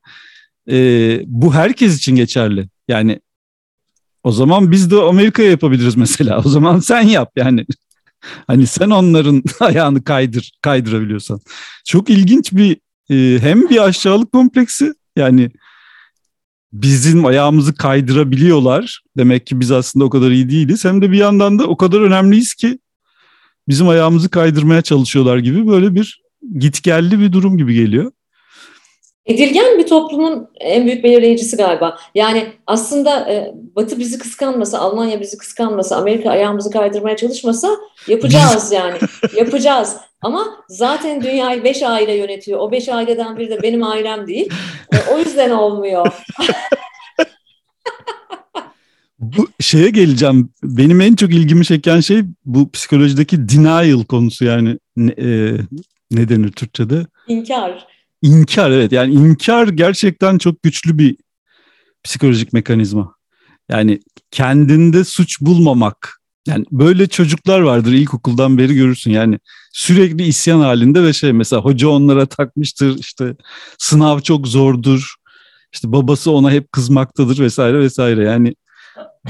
e, 0.70 1.20
bu 1.26 1.54
herkes 1.54 1.98
için 1.98 2.16
geçerli. 2.16 2.68
Yani 2.88 3.20
o 4.24 4.32
zaman 4.32 4.72
biz 4.72 4.92
de 4.92 4.96
Amerika'ya 4.96 5.50
yapabiliriz 5.50 5.96
mesela. 5.96 6.42
O 6.46 6.50
zaman 6.50 6.80
sen 6.80 7.02
yap 7.02 7.32
yani 7.36 7.66
hani 8.48 8.68
sen 8.68 8.90
onların 8.90 9.44
ayağını 9.60 10.04
kaydır 10.04 10.52
kaydırabiliyorsan 10.62 11.40
çok 11.86 12.10
ilginç 12.10 12.54
bir 12.54 12.78
e, 13.10 13.40
hem 13.40 13.70
bir 13.70 13.84
aşağılık 13.84 14.32
kompleksi 14.32 14.94
yani 15.16 15.52
bizim 16.74 17.26
ayağımızı 17.26 17.76
kaydırabiliyorlar. 17.76 19.02
Demek 19.18 19.48
ki 19.48 19.60
biz 19.60 19.72
aslında 19.72 20.06
o 20.06 20.10
kadar 20.10 20.32
iyi 20.32 20.50
değiliz. 20.50 20.86
Hem 20.86 21.02
de 21.02 21.12
bir 21.12 21.18
yandan 21.18 21.60
da 21.60 21.68
o 21.68 21.78
kadar 21.78 22.02
önemliyiz 22.02 22.54
ki 22.54 22.80
bizim 23.68 23.90
ayağımızı 23.90 24.30
kaydırmaya 24.30 24.82
çalışıyorlar 24.82 25.38
gibi 25.38 25.68
böyle 25.68 25.96
bir 25.96 26.24
gitgelli 26.60 27.20
bir 27.20 27.32
durum 27.32 27.58
gibi 27.58 27.74
geliyor. 27.74 28.12
Edilgen 29.26 29.78
bir 29.78 29.88
toplumun 29.88 30.48
en 30.60 30.86
büyük 30.86 31.04
belirleyicisi 31.04 31.58
galiba. 31.58 31.98
Yani 32.16 32.46
aslında 32.68 33.32
e, 33.32 33.54
Batı 33.76 34.00
bizi 34.00 34.20
kıskanmasa, 34.20 34.80
Almanya 34.80 35.22
bizi 35.22 35.38
kıskanmasa, 35.38 35.96
Amerika 35.96 36.30
ayağımızı 36.30 36.72
kaydırmaya 36.72 37.18
çalışmasa 37.18 37.70
yapacağız 38.08 38.72
yani. 38.72 38.98
yapacağız. 39.38 39.98
Ama 40.22 40.48
zaten 40.70 41.24
dünyayı 41.24 41.64
beş 41.64 41.84
aile 41.84 42.14
yönetiyor. 42.14 42.60
O 42.60 42.72
beş 42.72 42.90
aileden 42.90 43.38
biri 43.38 43.50
de 43.50 43.62
benim 43.62 43.84
ailem 43.84 44.28
değil. 44.28 44.50
E, 44.94 44.98
o 45.14 45.20
yüzden 45.20 45.50
olmuyor. 45.50 46.08
bu 49.20 49.48
şeye 49.60 49.90
geleceğim. 49.90 50.50
Benim 50.64 51.02
en 51.02 51.16
çok 51.16 51.34
ilgimi 51.34 51.66
çeken 51.66 52.00
şey 52.00 52.22
bu 52.46 52.72
psikolojideki 52.72 53.50
denial 53.50 54.04
konusu 54.04 54.46
yani 54.46 54.78
ne, 54.98 55.12
e, 55.12 55.58
ne 56.12 56.30
denir 56.30 56.52
Türkçe'de? 56.52 57.06
İnkar. 57.28 57.93
İnkar 58.24 58.72
evet. 58.72 58.92
Yani 58.92 59.14
inkar 59.14 59.68
gerçekten 59.68 60.38
çok 60.38 60.64
güçlü 60.64 60.98
bir 60.98 61.18
psikolojik 62.04 62.54
mekanizma. 62.54 63.16
Yani 63.70 64.00
kendinde 64.32 65.04
suç 65.04 65.42
bulmamak. 65.42 66.22
Yani 66.48 66.66
böyle 66.72 67.08
çocuklar 67.08 67.60
vardır 67.60 67.92
ilkokuldan 67.92 68.58
beri 68.58 68.76
görürsün. 68.76 69.12
Yani 69.12 69.40
sürekli 69.74 70.24
isyan 70.24 70.60
halinde 70.60 71.04
ve 71.04 71.14
şey 71.14 71.34
mesela 71.34 71.62
hoca 71.62 71.88
onlara 71.88 72.26
takmıştır 72.26 73.00
işte 73.00 73.36
sınav 73.78 74.20
çok 74.20 74.48
zordur 74.48 75.16
işte 75.74 75.92
babası 75.92 76.32
ona 76.32 76.52
hep 76.52 76.72
kızmaktadır 76.72 77.40
vesaire 77.40 77.80
vesaire. 77.80 78.24
Yani 78.24 78.56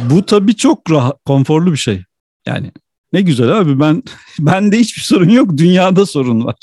bu 0.10 0.26
tabii 0.26 0.56
çok 0.56 0.92
rahat, 0.92 1.18
konforlu 1.26 1.72
bir 1.72 1.78
şey. 1.78 2.04
Yani 2.46 2.72
ne 3.14 3.22
güzel 3.22 3.60
abi 3.60 3.80
ben 3.80 4.04
bende 4.40 4.80
hiçbir 4.80 5.02
sorun 5.02 5.30
yok 5.30 5.58
dünyada 5.58 6.06
sorun 6.06 6.46
var 6.46 6.56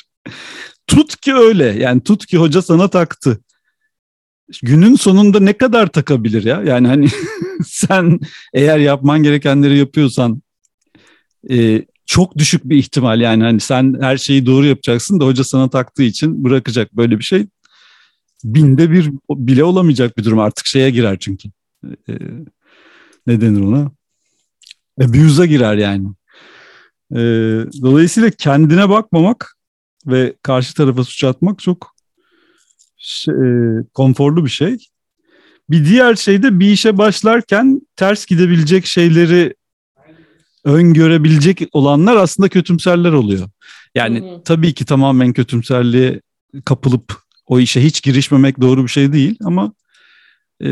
tut 0.90 1.20
ki 1.20 1.34
öyle. 1.34 1.64
Yani 1.64 2.00
tut 2.00 2.26
ki 2.26 2.38
hoca 2.38 2.62
sana 2.62 2.88
taktı. 2.88 3.40
Günün 4.62 4.94
sonunda 4.94 5.40
ne 5.40 5.52
kadar 5.52 5.86
takabilir 5.86 6.44
ya? 6.44 6.62
Yani 6.62 6.88
hani 6.88 7.08
sen 7.66 8.20
eğer 8.54 8.78
yapman 8.78 9.22
gerekenleri 9.22 9.78
yapıyorsan 9.78 10.42
e, 11.50 11.84
çok 12.06 12.38
düşük 12.38 12.64
bir 12.64 12.76
ihtimal. 12.76 13.20
Yani 13.20 13.42
hani 13.42 13.60
sen 13.60 13.96
her 14.00 14.16
şeyi 14.16 14.46
doğru 14.46 14.66
yapacaksın 14.66 15.20
da 15.20 15.26
hoca 15.26 15.44
sana 15.44 15.70
taktığı 15.70 16.02
için 16.02 16.44
bırakacak. 16.44 16.96
Böyle 16.96 17.18
bir 17.18 17.24
şey 17.24 17.46
binde 18.44 18.90
bir 18.90 19.10
bile 19.30 19.64
olamayacak 19.64 20.18
bir 20.18 20.24
durum. 20.24 20.38
Artık 20.38 20.66
şeye 20.66 20.90
girer 20.90 21.18
çünkü. 21.20 21.48
E, 21.84 22.12
ne 23.26 23.40
denir 23.40 23.60
ona? 23.60 23.90
Abuse'a 25.02 25.46
girer 25.46 25.76
yani. 25.76 26.08
E, 27.12 27.18
dolayısıyla 27.82 28.30
kendine 28.30 28.88
bakmamak 28.88 29.56
ve 30.06 30.34
karşı 30.42 30.74
tarafa 30.74 31.04
suç 31.04 31.24
atmak 31.24 31.58
çok 31.58 31.94
şey, 32.96 33.34
e, 33.34 33.38
konforlu 33.94 34.44
bir 34.44 34.50
şey 34.50 34.78
bir 35.70 35.84
diğer 35.84 36.14
şey 36.14 36.42
de 36.42 36.60
bir 36.60 36.72
işe 36.72 36.98
başlarken 36.98 37.80
ters 37.96 38.26
gidebilecek 38.26 38.86
şeyleri 38.86 39.54
öngörebilecek 40.64 41.62
olanlar 41.72 42.16
aslında 42.16 42.48
kötümserler 42.48 43.12
oluyor. 43.12 43.48
Yani 43.94 44.20
hı 44.20 44.24
hı. 44.24 44.42
tabii 44.44 44.74
ki 44.74 44.84
tamamen 44.84 45.32
kötümserliğe 45.32 46.20
kapılıp 46.64 47.16
o 47.46 47.60
işe 47.60 47.84
hiç 47.84 48.02
girişmemek 48.02 48.60
doğru 48.60 48.82
bir 48.82 48.88
şey 48.88 49.12
değil 49.12 49.38
ama 49.44 49.72
e, 50.64 50.70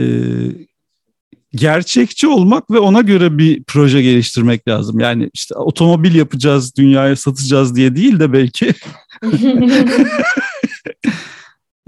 gerçekçi 1.52 2.28
olmak 2.28 2.70
ve 2.70 2.78
ona 2.78 3.00
göre 3.00 3.38
bir 3.38 3.64
proje 3.64 4.02
geliştirmek 4.02 4.68
lazım. 4.68 5.00
Yani 5.00 5.30
işte 5.34 5.54
otomobil 5.54 6.14
yapacağız, 6.14 6.76
dünyaya 6.76 7.16
satacağız 7.16 7.76
diye 7.76 7.96
değil 7.96 8.20
de 8.20 8.32
belki 8.32 8.74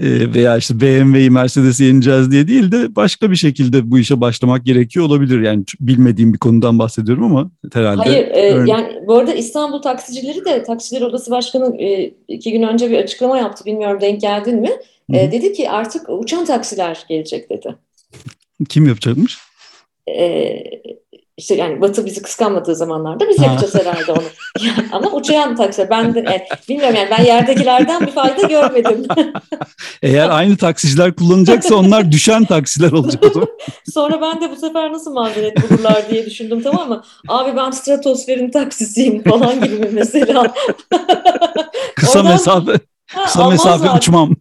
Ee, 0.02 0.34
veya 0.34 0.56
işte 0.56 0.80
BMW'yi 0.80 1.30
Mercedes'i 1.30 1.84
yeneceğiz 1.84 2.30
diye 2.30 2.48
değil 2.48 2.72
de 2.72 2.96
başka 2.96 3.30
bir 3.30 3.36
şekilde 3.36 3.90
bu 3.90 3.98
işe 3.98 4.20
başlamak 4.20 4.64
gerekiyor 4.64 5.06
olabilir. 5.06 5.40
Yani 5.40 5.64
bilmediğim 5.80 6.32
bir 6.32 6.38
konudan 6.38 6.78
bahsediyorum 6.78 7.24
ama 7.24 7.50
herhalde. 7.72 8.02
Hayır 8.02 8.28
e, 8.28 8.70
yani 8.70 9.02
bu 9.06 9.16
arada 9.16 9.34
İstanbul 9.34 9.82
taksicileri 9.82 10.44
de 10.44 10.62
Taksiciler 10.62 11.02
Odası 11.02 11.30
Başkanı 11.30 11.76
e, 11.76 12.14
iki 12.28 12.52
gün 12.52 12.62
önce 12.62 12.90
bir 12.90 12.98
açıklama 12.98 13.38
yaptı 13.38 13.64
bilmiyorum 13.64 14.00
denk 14.00 14.20
geldin 14.20 14.60
mi? 14.60 14.70
E, 15.12 15.32
dedi 15.32 15.52
ki 15.52 15.70
artık 15.70 16.08
uçan 16.08 16.44
taksiler 16.44 17.04
gelecek 17.08 17.50
dedi. 17.50 17.74
Kim 18.68 18.86
yapacakmış? 18.86 19.38
E, 20.08 20.24
işte 21.40 21.54
yani 21.54 21.80
Batı 21.80 22.06
bizi 22.06 22.22
kıskanmadığı 22.22 22.76
zamanlarda 22.76 23.28
biz 23.28 23.42
yapacağız 23.42 23.74
herhalde 23.74 24.12
onu. 24.12 24.22
Yani, 24.60 24.88
ama 24.92 25.10
uçayan 25.10 25.56
taksi. 25.56 25.86
Ben 25.90 26.14
de 26.14 26.18
yani, 26.18 26.42
bilmiyorum 26.68 26.96
yani 26.96 27.08
ben 27.10 27.24
yerdekilerden 27.24 28.06
bir 28.06 28.12
fayda 28.12 28.42
görmedim. 28.46 29.06
Eğer 30.02 30.30
aynı 30.30 30.56
taksiciler 30.56 31.14
kullanacaksa 31.14 31.74
onlar 31.74 32.12
düşen 32.12 32.44
taksiler 32.44 32.92
olacak 32.92 33.24
o 33.24 33.30
zaman. 33.30 33.48
Sonra 33.94 34.20
ben 34.20 34.40
de 34.40 34.50
bu 34.50 34.56
sefer 34.56 34.92
nasıl 34.92 35.12
mazeret 35.12 35.70
bulurlar 35.70 36.10
diye 36.10 36.26
düşündüm 36.26 36.62
tamam 36.62 36.88
mı? 36.88 37.02
Abi 37.28 37.56
ben 37.56 37.70
stratosferin 37.70 38.50
taksisiyim 38.50 39.22
falan 39.22 39.60
gibi 39.60 39.88
mesela. 39.92 40.54
kısa 41.96 42.18
Oradan, 42.18 42.32
mesafe. 42.32 42.72
Kısa 43.24 43.48
mesafe 43.48 43.90
uçmam. 43.90 44.36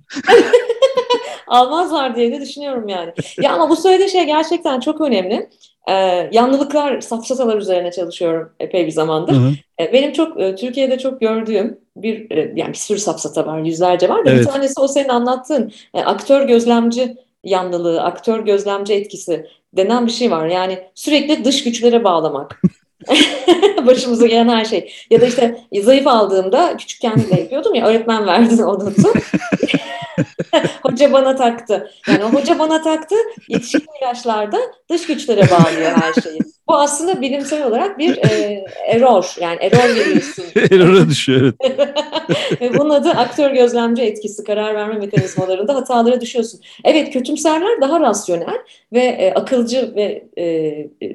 Almazlar 1.49 2.15
diye 2.15 2.31
de 2.31 2.41
düşünüyorum 2.41 2.87
yani. 2.87 3.13
Ya 3.41 3.53
ama 3.53 3.69
bu 3.69 3.75
söylediği 3.75 4.09
şey 4.09 4.25
gerçekten 4.25 4.79
çok 4.79 5.01
önemli. 5.01 5.49
Ee, 5.89 6.29
yanlılıklar, 6.31 7.01
safsatalar 7.01 7.57
üzerine 7.57 7.91
çalışıyorum 7.91 8.51
epey 8.59 8.85
bir 8.85 8.91
zamandır. 8.91 9.33
Hı 9.33 9.37
hı. 9.37 9.51
Ee, 9.79 9.93
benim 9.93 10.13
çok 10.13 10.41
e, 10.41 10.55
Türkiye'de 10.55 10.99
çok 10.99 11.21
gördüğüm 11.21 11.79
bir 11.95 12.31
e, 12.31 12.53
yani 12.55 12.69
bir 12.69 12.77
sürü 12.77 12.99
safsata 12.99 13.45
var, 13.45 13.59
yüzlerce 13.59 14.09
var 14.09 14.25
da 14.25 14.29
evet. 14.29 14.39
bir 14.39 14.45
tanesi 14.45 14.79
o 14.79 14.87
senin 14.87 15.09
anlattığın 15.09 15.71
e, 15.93 16.01
aktör 16.01 16.47
gözlemci 16.47 17.15
yanlılığı, 17.43 18.01
aktör 18.01 18.45
gözlemci 18.45 18.93
etkisi 18.93 19.47
denen 19.77 20.05
bir 20.05 20.11
şey 20.11 20.31
var. 20.31 20.47
Yani 20.47 20.79
sürekli 20.95 21.45
dış 21.45 21.63
güçlere 21.63 22.03
bağlamak. 22.03 22.61
Başımıza 23.85 24.27
gelen 24.27 24.49
her 24.49 24.65
şey. 24.65 24.93
Ya 25.09 25.21
da 25.21 25.25
işte 25.25 25.57
zayıf 25.81 26.07
aldığımda 26.07 26.77
küçükken 26.77 27.15
de 27.15 27.41
yapıyordum 27.41 27.75
ya 27.75 27.87
öğretmen 27.87 28.27
verdi 28.27 28.65
o 28.69 28.79
hoca 30.83 31.13
bana 31.13 31.35
taktı. 31.35 31.91
Yani 32.07 32.23
hoca 32.23 32.59
bana 32.59 32.81
taktı 32.81 33.15
yetişkin 33.47 33.87
yaşlarda 34.01 34.57
dış 34.89 35.07
güçlere 35.07 35.41
bağlıyor 35.41 35.91
her 35.91 36.21
şeyi. 36.21 36.39
Bu 36.69 36.75
aslında 36.75 37.21
bilimsel 37.21 37.67
olarak 37.67 37.99
bir 37.99 38.17
e, 38.17 38.63
error. 38.87 39.35
Yani 39.41 39.57
error 39.61 39.95
veriyorsun. 39.95 40.45
Error'a 40.55 41.09
düşüyor 41.09 41.53
evet. 41.59 41.89
ve 42.61 42.77
bunun 42.77 42.89
adı 42.89 43.09
aktör 43.09 43.51
gözlemci 43.51 44.01
etkisi. 44.01 44.43
Karar 44.43 44.75
verme 44.75 44.93
mekanizmalarında 44.93 45.75
hatalara 45.75 46.21
düşüyorsun. 46.21 46.59
Evet 46.83 47.13
kötümserler 47.13 47.81
daha 47.81 47.99
rasyonel 47.99 48.57
ve 48.93 48.99
e, 48.99 49.33
akılcı 49.33 49.95
ve 49.95 50.23
e, 50.37 50.43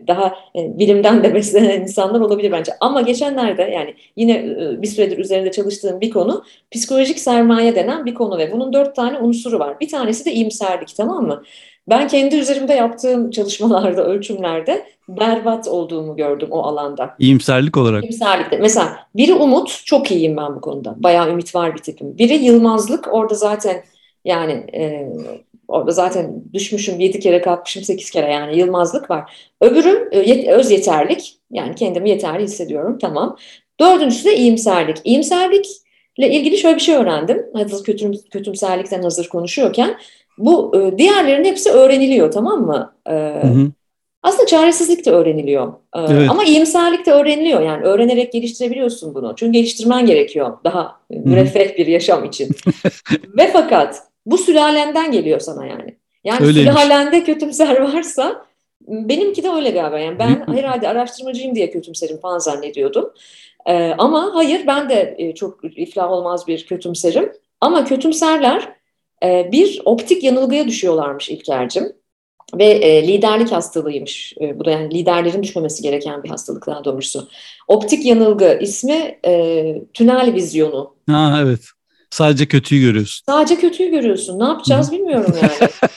daha 0.06 0.34
e, 0.56 0.78
bilimden 0.78 1.25
de 1.25 1.34
beslenen 1.34 1.80
insanlar 1.80 2.20
olabilir 2.20 2.52
bence. 2.52 2.73
Ama 2.80 3.00
geçenlerde 3.00 3.62
yani 3.62 3.94
yine 4.16 4.32
e, 4.32 4.82
bir 4.82 4.87
süredir 4.87 5.18
üzerinde 5.18 5.50
çalıştığım 5.50 6.00
bir 6.00 6.11
konu 6.11 6.44
psikolojik 6.70 7.18
sermaye 7.18 7.75
denen 7.75 8.06
bir 8.06 8.14
konu 8.14 8.38
ve 8.38 8.52
bunun 8.52 8.73
dört 8.73 8.96
tane 8.96 9.18
unsuru 9.18 9.58
var. 9.58 9.80
Bir 9.80 9.88
tanesi 9.88 10.25
de 10.25 10.32
iyimserlik 10.32 10.96
tamam 10.96 11.26
mı? 11.26 11.42
Ben 11.88 12.08
kendi 12.08 12.36
üzerimde 12.36 12.74
yaptığım 12.74 13.30
çalışmalarda, 13.30 14.04
ölçümlerde 14.04 14.86
berbat 15.08 15.68
olduğumu 15.68 16.16
gördüm 16.16 16.48
o 16.50 16.62
alanda. 16.62 17.14
İyimserlik 17.18 17.76
olarak. 17.76 18.04
İyimserlikte. 18.04 18.58
Mesela 18.58 18.98
biri 19.14 19.34
umut, 19.34 19.82
çok 19.84 20.10
iyiyim 20.10 20.36
ben 20.36 20.56
bu 20.56 20.60
konuda. 20.60 20.94
Bayağı 20.96 21.30
ümit 21.30 21.54
var 21.54 21.74
bir 21.74 21.82
tipim. 21.82 22.18
Biri 22.18 22.34
yılmazlık, 22.34 23.14
orada 23.14 23.34
zaten 23.34 23.84
yani 24.24 24.52
e, 24.52 25.08
orada 25.68 25.90
zaten 25.90 26.42
düşmüşüm 26.52 27.00
yedi 27.00 27.20
kere 27.20 27.40
kalkmışım 27.40 27.82
sekiz 27.82 28.10
kere 28.10 28.32
yani 28.32 28.58
yılmazlık 28.58 29.10
var. 29.10 29.36
Öbürüm 29.60 30.08
e, 30.12 30.50
öz 30.50 30.70
yeterlik, 30.70 31.38
yani 31.50 31.74
kendimi 31.74 32.10
yeterli 32.10 32.42
hissediyorum 32.42 32.98
tamam. 33.00 33.36
Dördüncüsü 33.80 34.24
de 34.24 34.36
iyimserlik. 34.36 34.96
İyimserlikle 35.04 36.30
ilgili 36.30 36.58
şöyle 36.58 36.76
bir 36.76 36.80
şey 36.80 36.94
öğrendim. 36.94 37.46
Hazır 37.54 37.84
kötüm, 37.84 38.12
kötümserlikten 38.30 39.02
hazır 39.02 39.28
konuşuyorken 39.28 39.96
bu 40.38 40.76
e, 40.76 40.98
diğerlerin 40.98 41.44
hepsi 41.44 41.70
öğreniliyor 41.70 42.32
tamam 42.32 42.66
mı? 42.66 42.94
E, 43.06 43.12
hı 43.12 43.46
hı. 43.46 43.70
Aslında 44.22 44.46
çaresizlik 44.46 45.06
de 45.06 45.10
öğreniliyor. 45.10 45.72
E, 45.96 46.00
evet. 46.00 46.30
Ama 46.30 46.44
iyimserlik 46.44 47.06
de 47.06 47.12
öğreniliyor. 47.12 47.60
Yani 47.60 47.84
öğrenerek 47.84 48.32
geliştirebiliyorsun 48.32 49.14
bunu. 49.14 49.34
Çünkü 49.36 49.52
geliştirmen 49.52 50.06
gerekiyor 50.06 50.58
daha 50.64 51.00
müreffeh 51.10 51.78
bir 51.78 51.86
yaşam 51.86 52.24
için. 52.24 52.48
Ve 53.36 53.50
fakat 53.52 54.02
bu 54.26 54.38
sülalenden 54.38 55.12
geliyor 55.12 55.40
sana 55.40 55.66
yani. 55.66 55.96
Yani 56.24 56.46
Öyleymiş. 56.46 56.72
sülalende 56.72 57.24
kötümser 57.24 57.80
varsa 57.80 58.46
benimki 58.88 59.42
de 59.42 59.50
öyle 59.50 59.70
galiba. 59.70 59.98
Yani 59.98 60.18
ben 60.18 60.54
herhalde 60.54 60.88
araştırmacıyım 60.88 61.54
diye 61.54 61.70
kötümserim 61.70 62.18
falan 62.18 62.38
zannediyordum. 62.38 63.10
Ee, 63.66 63.94
ama 63.98 64.30
hayır 64.34 64.66
ben 64.66 64.88
de 64.88 65.14
e, 65.18 65.34
çok 65.34 65.60
iflah 65.76 66.10
olmaz 66.10 66.46
bir 66.46 66.66
kötümserim. 66.66 67.32
Ama 67.60 67.84
kötümserler 67.84 68.68
e, 69.25 69.49
bir 69.52 69.83
optik 69.85 70.23
yanılgıya 70.23 70.69
düşüyorlarmış 70.69 71.31
İlker'cim. 71.31 71.93
Ve 72.59 72.64
e, 72.64 73.09
liderlik 73.09 73.52
hastalığıymış. 73.52 74.35
E, 74.40 74.59
bu 74.59 74.64
da 74.64 74.71
yani 74.71 74.95
liderlerin 74.95 75.43
düşmemesi 75.43 75.83
gereken 75.83 76.23
bir 76.25 76.28
hastalık 76.28 76.66
daha 76.66 76.85
doğrusu. 76.85 77.28
Optik 77.69 78.07
yanılgı 78.07 78.59
ismi 78.61 79.19
e, 79.26 79.75
tünel 79.95 80.35
vizyonu. 80.35 80.95
Ha 81.11 81.38
evet. 81.43 81.61
Sadece 82.11 82.47
kötüyü 82.47 82.81
görüyorsun. 82.81 83.25
Sadece 83.26 83.57
kötüyü 83.57 83.90
görüyorsun. 83.90 84.38
Ne 84.38 84.45
yapacağız 84.45 84.93
bilmiyorum 84.93 85.35
yani. 85.43 85.71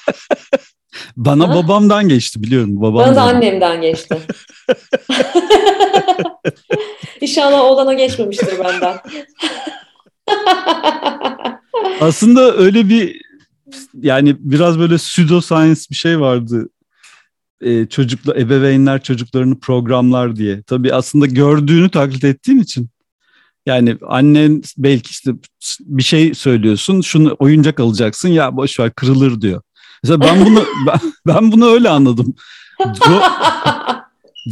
Bana 1.17 1.49
ha? 1.49 1.55
babamdan 1.55 2.09
geçti 2.09 2.43
biliyorum. 2.43 2.81
Babam 2.81 3.05
Bana 3.05 3.15
da 3.15 3.21
annemden 3.21 3.81
geçti. 3.81 4.17
İnşallah 7.21 7.61
oğlana 7.61 7.93
geçmemiştir 7.93 8.59
benden. 8.59 8.97
Aslında 12.01 12.57
öyle 12.57 12.89
bir 12.89 13.21
yani 13.93 14.35
biraz 14.39 14.79
böyle 14.79 14.97
pseudoscience 14.97 15.81
bir 15.91 15.95
şey 15.95 16.19
vardı. 16.19 16.69
Ee, 17.61 17.85
çocukla 17.85 18.35
ebeveynler 18.39 19.03
çocuklarını 19.03 19.59
programlar 19.59 20.35
diye. 20.35 20.63
Tabii 20.63 20.93
aslında 20.93 21.25
gördüğünü 21.25 21.89
taklit 21.89 22.23
ettiğin 22.23 22.59
için 22.59 22.89
yani 23.65 23.97
annen 24.07 24.61
belki 24.77 25.09
işte 25.09 25.31
bir 25.79 26.03
şey 26.03 26.33
söylüyorsun, 26.33 27.01
şunu 27.01 27.35
oyuncak 27.39 27.79
alacaksın 27.79 28.29
ya 28.29 28.57
boş 28.57 28.79
ver 28.79 28.93
kırılır 28.93 29.41
diyor. 29.41 29.61
Mesela 30.03 30.21
ben 30.21 30.45
bunu 30.45 30.65
ben, 30.87 30.99
ben 31.27 31.51
bunu 31.51 31.67
öyle 31.67 31.89
anladım. 31.89 32.35
Dro 32.79 33.21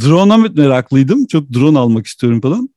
drone'a 0.00 0.36
meraklıydım. 0.36 1.26
Çok 1.26 1.52
drone 1.52 1.78
almak 1.78 2.06
istiyorum 2.06 2.40
falan. 2.40 2.68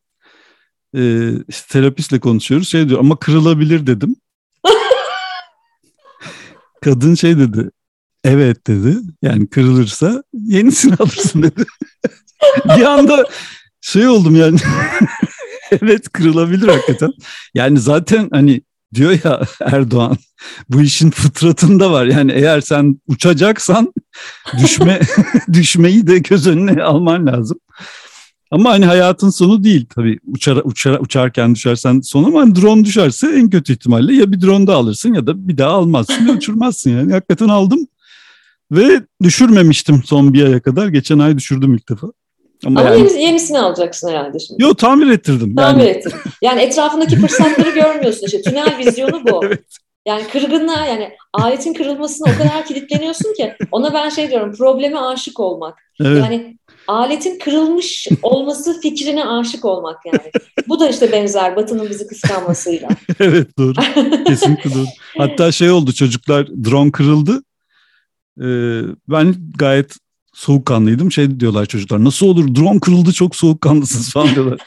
Ee, 0.96 1.31
işte 1.48 1.67
terapistle 1.69 2.19
konuşuyoruz. 2.19 2.69
Şey 2.69 2.89
diyor 2.89 3.00
ama 3.00 3.15
kırılabilir 3.15 3.88
dedim. 3.88 4.15
Kadın 6.81 7.15
şey 7.15 7.38
dedi. 7.38 7.72
Evet 8.24 8.67
dedi. 8.67 8.98
Yani 9.22 9.50
kırılırsa 9.50 10.24
yenisini 10.34 10.96
alırsın 11.00 11.43
dedi. 11.43 11.65
bir 12.65 12.84
anda 12.84 13.25
şey 13.81 14.08
oldum 14.08 14.36
yani. 14.36 14.60
evet 15.81 16.10
kırılabilir 16.10 16.67
hakikaten. 16.67 17.12
Yani 17.53 17.79
zaten 17.79 18.29
hani 18.31 18.62
diyor 18.93 19.19
ya 19.24 19.41
Erdoğan 19.62 20.17
bu 20.69 20.81
işin 20.81 21.12
fıtratında 21.12 21.91
var. 21.91 22.05
Yani 22.05 22.31
eğer 22.31 22.62
sen 22.62 23.01
uçacaksan 23.08 23.93
düşme 24.63 25.00
düşmeyi 25.53 26.08
de 26.08 26.19
göz 26.19 26.48
önüne 26.48 26.84
alman 26.84 27.25
lazım. 27.27 27.60
Ama 28.51 28.70
hani 28.70 28.85
hayatın 28.85 29.29
sonu 29.29 29.64
değil 29.64 29.85
tabii. 29.96 30.20
Uçar, 30.27 30.62
uçar, 30.64 31.00
uçarken 31.00 31.55
düşersen 31.55 32.01
sonu 32.01 32.27
ama 32.27 32.42
hani 32.42 32.55
drone 32.55 32.85
düşerse 32.85 33.27
en 33.27 33.50
kötü 33.50 33.74
ihtimalle 33.74 34.14
ya 34.14 34.31
bir 34.31 34.42
drone 34.42 34.68
da 34.68 34.75
alırsın 34.75 35.14
ya 35.14 35.27
da 35.27 35.48
bir 35.48 35.57
daha 35.57 35.72
almazsın 35.72 36.27
ya 36.27 36.33
uçurmazsın 36.33 36.92
yani. 36.92 37.14
Hakikaten 37.14 37.48
aldım 37.48 37.88
ve 38.72 39.01
düşürmemiştim 39.24 40.03
son 40.05 40.33
bir 40.33 40.46
aya 40.46 40.62
kadar. 40.62 40.88
Geçen 40.88 41.20
ay 41.20 41.38
düşürdüm 41.38 41.74
ilk 41.74 41.90
defa. 41.90 42.07
Ama, 42.66 42.79
Ama 42.79 42.90
yani... 42.90 43.22
yenisini 43.22 43.59
alacaksın 43.59 44.09
herhalde 44.09 44.40
şimdi. 44.40 44.64
Yok 44.64 44.77
tamir 44.77 45.09
ettirdim. 45.09 45.55
Tamir 45.55 45.83
yani... 45.83 45.90
ettirdim. 45.90 46.20
Yani 46.42 46.62
etrafındaki 46.62 47.16
fırsatları 47.16 47.70
görmüyorsun 47.70 48.25
işte. 48.25 48.42
Tünel 48.42 48.77
vizyonu 48.77 49.22
bu. 49.31 49.42
evet. 49.46 49.64
Yani 50.07 50.24
kırgınlığa 50.27 50.85
yani 50.85 51.12
aletin 51.33 51.74
kırılmasına 51.74 52.33
o 52.33 52.38
kadar 52.38 52.66
kilitleniyorsun 52.66 53.33
ki 53.33 53.53
ona 53.72 53.94
ben 53.94 54.09
şey 54.09 54.29
diyorum 54.29 54.55
probleme 54.55 55.00
aşık 55.00 55.40
olmak. 55.40 55.77
Evet. 56.01 56.24
Yani 56.24 56.58
aletin 56.89 57.39
kırılmış 57.39 58.07
olması 58.21 58.81
fikrine 58.81 59.25
aşık 59.25 59.65
olmak 59.65 60.05
yani. 60.05 60.31
Bu 60.67 60.79
da 60.79 60.89
işte 60.89 61.11
benzer 61.11 61.55
Batı'nın 61.55 61.89
bizi 61.89 62.07
kıskanmasıyla. 62.07 62.89
evet 63.19 63.57
doğru. 63.57 63.73
Kesinlikle 64.25 64.73
doğru. 64.73 64.85
Hatta 65.17 65.51
şey 65.51 65.71
oldu 65.71 65.93
çocuklar 65.93 66.47
drone 66.47 66.91
kırıldı. 66.91 67.43
Ee, 68.41 68.81
ben 69.09 69.35
gayet 69.57 69.95
soğukkanlıydım. 70.33 71.11
Şey 71.11 71.39
diyorlar 71.39 71.65
çocuklar 71.65 72.03
nasıl 72.03 72.27
olur 72.27 72.55
drone 72.55 72.79
kırıldı 72.79 73.13
çok 73.13 73.35
soğukkanlısınız 73.35 74.09
falan 74.09 74.29
diyorlar. 74.35 74.59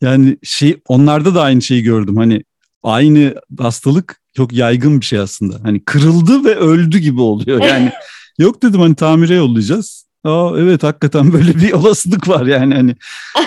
Yani 0.00 0.36
şey 0.42 0.80
onlarda 0.88 1.34
da 1.34 1.42
aynı 1.42 1.62
şeyi 1.62 1.82
gördüm. 1.82 2.16
Hani 2.16 2.42
aynı 2.82 3.34
hastalık 3.58 4.20
çok 4.36 4.52
yaygın 4.52 5.00
bir 5.00 5.06
şey 5.06 5.18
aslında. 5.18 5.56
Hani 5.62 5.84
kırıldı 5.84 6.44
ve 6.44 6.54
öldü 6.54 6.98
gibi 6.98 7.20
oluyor. 7.20 7.62
Yani 7.64 7.92
yok 8.38 8.62
dedim 8.62 8.80
hani 8.80 8.94
tamire 8.94 9.34
yollayacağız. 9.34 10.09
Aa, 10.24 10.50
evet 10.58 10.82
hakikaten 10.82 11.32
böyle 11.32 11.54
bir 11.54 11.72
olasılık 11.80 12.28
var 12.28 12.46
yani 12.46 12.74
hani 12.74 12.94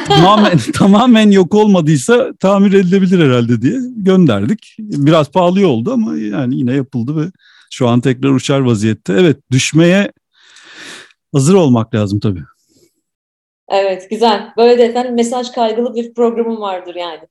tamamen 0.08 0.58
tamamen 0.74 1.32
yok 1.32 1.54
olmadıysa 1.56 2.34
tamir 2.40 2.74
edilebilir 2.74 3.26
herhalde 3.30 3.62
diye 3.62 3.80
gönderdik. 3.98 4.76
Biraz 4.80 5.32
pahalı 5.32 5.68
oldu 5.68 5.94
ama 5.94 6.18
yani 6.18 6.56
yine 6.56 6.74
yapıldı 6.74 7.18
ve 7.22 7.26
şu 7.72 7.88
an 7.88 8.02
tekrar 8.02 8.30
uçar 8.30 8.60
vaziyette. 8.60 9.14
Evet 9.14 9.38
düşmeye 9.52 10.12
hazır 11.34 11.54
olmak 11.54 11.96
lazım 11.96 12.20
tabii. 12.20 12.44
Evet 13.70 14.10
güzel. 14.10 14.54
Böyle 14.58 14.78
de 14.78 14.84
efendim 14.84 15.16
mesaj 15.16 15.52
kaygılı 15.52 15.96
bir 15.96 16.14
programım 16.14 16.62
vardır 16.62 16.96
yani. 16.96 17.22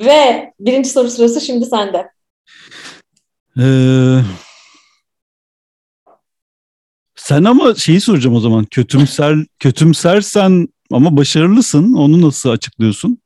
ve 0.04 0.52
birinci 0.60 0.88
soru 0.88 1.10
sırası 1.10 1.40
şimdi 1.40 1.66
sende. 1.66 2.08
Ee, 3.58 4.20
sen 7.22 7.44
ama 7.44 7.74
şeyi 7.74 8.00
soracağım 8.00 8.36
o 8.36 8.40
zaman. 8.40 8.64
Kötümser 8.64 9.36
kötümsersen 9.58 10.68
ama 10.92 11.16
başarılısın. 11.16 11.94
Onu 11.94 12.22
nasıl 12.22 12.50
açıklıyorsun? 12.50 13.18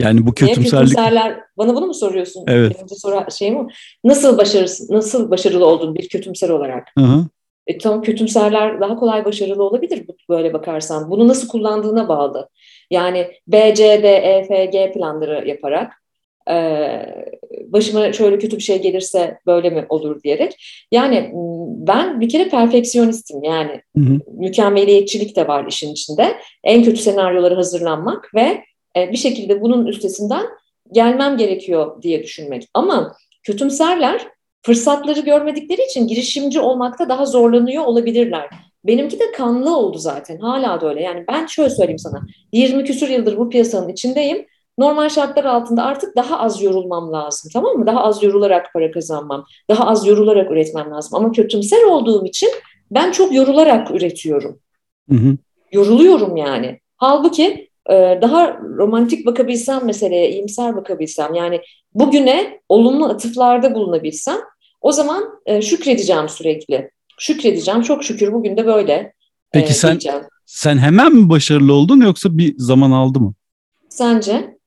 Yani 0.00 0.26
bu 0.26 0.34
kötümserlik... 0.34 0.88
Kötümserler, 0.88 1.40
bana 1.58 1.74
bunu 1.74 1.86
mu 1.86 1.94
soruyorsun? 1.94 2.44
Evet. 2.46 2.76
Birinci 2.76 2.94
soru 2.94 3.30
şey 3.38 3.50
mi? 3.50 3.66
Nasıl 4.04 4.38
başarısın, 4.38 4.94
nasıl 4.94 5.30
başarılı 5.30 5.66
oldun 5.66 5.94
bir 5.94 6.08
kötümser 6.08 6.48
olarak? 6.48 6.88
Hı 6.98 7.04
hı. 7.04 7.26
E, 7.66 7.78
tam 7.78 8.02
kötümserler 8.02 8.80
daha 8.80 8.96
kolay 8.96 9.24
başarılı 9.24 9.62
olabilir 9.62 10.04
böyle 10.28 10.52
bakarsan. 10.52 11.10
Bunu 11.10 11.28
nasıl 11.28 11.48
kullandığına 11.48 12.08
bağlı. 12.08 12.48
Yani 12.90 13.32
B, 13.46 13.74
C, 13.74 14.02
D, 14.02 14.08
E, 14.08 14.44
F, 14.44 14.64
G 14.64 14.92
planları 14.92 15.48
yaparak 15.48 15.92
başıma 17.66 18.12
şöyle 18.12 18.38
kötü 18.38 18.56
bir 18.56 18.62
şey 18.62 18.82
gelirse 18.82 19.38
böyle 19.46 19.70
mi 19.70 19.86
olur 19.88 20.22
diyerek. 20.22 20.52
Yani 20.92 21.30
ben 21.86 22.20
bir 22.20 22.28
kere 22.28 22.48
perfeksiyonistim 22.48 23.42
yani 23.42 23.80
hı 23.96 24.02
hı. 24.02 24.18
mükemmeliyetçilik 24.32 25.36
de 25.36 25.48
var 25.48 25.66
işin 25.68 25.92
içinde. 25.92 26.36
En 26.64 26.82
kötü 26.82 26.96
senaryoları 26.96 27.54
hazırlanmak 27.54 28.34
ve 28.34 28.64
bir 28.96 29.16
şekilde 29.16 29.60
bunun 29.60 29.86
üstesinden 29.86 30.44
gelmem 30.92 31.36
gerekiyor 31.36 32.02
diye 32.02 32.22
düşünmek. 32.22 32.68
Ama 32.74 33.16
kötümserler 33.42 34.28
fırsatları 34.62 35.20
görmedikleri 35.20 35.84
için 35.84 36.06
girişimci 36.06 36.60
olmakta 36.60 37.08
daha 37.08 37.26
zorlanıyor 37.26 37.84
olabilirler. 37.84 38.48
benimki 38.84 39.18
de 39.18 39.32
kanlı 39.32 39.76
oldu 39.76 39.98
zaten. 39.98 40.38
Hala 40.38 40.80
da 40.80 40.88
öyle. 40.88 41.02
Yani 41.02 41.24
ben 41.28 41.46
şöyle 41.46 41.70
söyleyeyim 41.70 41.98
sana. 41.98 42.20
20 42.52 42.84
küsur 42.84 43.08
yıldır 43.08 43.38
bu 43.38 43.48
piyasanın 43.48 43.88
içindeyim. 43.88 44.46
Normal 44.78 45.08
şartlar 45.08 45.44
altında 45.44 45.84
artık 45.84 46.16
daha 46.16 46.38
az 46.38 46.62
yorulmam 46.62 47.12
lazım. 47.12 47.50
Tamam 47.52 47.76
mı? 47.76 47.86
Daha 47.86 48.04
az 48.04 48.22
yorularak 48.22 48.72
para 48.72 48.90
kazanmam. 48.90 49.44
Daha 49.70 49.86
az 49.86 50.06
yorularak 50.06 50.50
üretmem 50.50 50.90
lazım. 50.90 51.14
Ama 51.14 51.32
kötümser 51.32 51.82
olduğum 51.82 52.26
için 52.26 52.48
ben 52.90 53.12
çok 53.12 53.34
yorularak 53.34 53.90
üretiyorum. 53.90 54.58
Hı 55.10 55.14
hı. 55.14 55.36
Yoruluyorum 55.72 56.36
yani. 56.36 56.80
Halbuki 56.96 57.68
e, 57.90 58.18
daha 58.22 58.56
romantik 58.56 59.26
bakabilsem 59.26 59.84
meseleye, 59.84 60.30
iyimser 60.30 60.76
bakabilsem 60.76 61.34
yani 61.34 61.60
bugüne 61.94 62.60
olumlu 62.68 63.06
atıflarda 63.06 63.74
bulunabilsem 63.74 64.38
o 64.80 64.92
zaman 64.92 65.24
e, 65.46 65.62
şükredeceğim 65.62 66.28
sürekli. 66.28 66.90
Şükredeceğim. 67.18 67.82
Çok 67.82 68.04
şükür 68.04 68.32
bugün 68.32 68.56
de 68.56 68.66
böyle. 68.66 69.12
Peki 69.52 69.70
e, 69.70 69.74
sen 69.74 69.90
diyeceğim. 69.90 70.20
sen 70.46 70.78
hemen 70.78 71.14
mi 71.14 71.28
başarılı 71.30 71.72
oldun 71.72 72.00
yoksa 72.00 72.38
bir 72.38 72.54
zaman 72.58 72.90
aldı 72.90 73.20
mı? 73.20 73.34
Sence? 73.88 74.57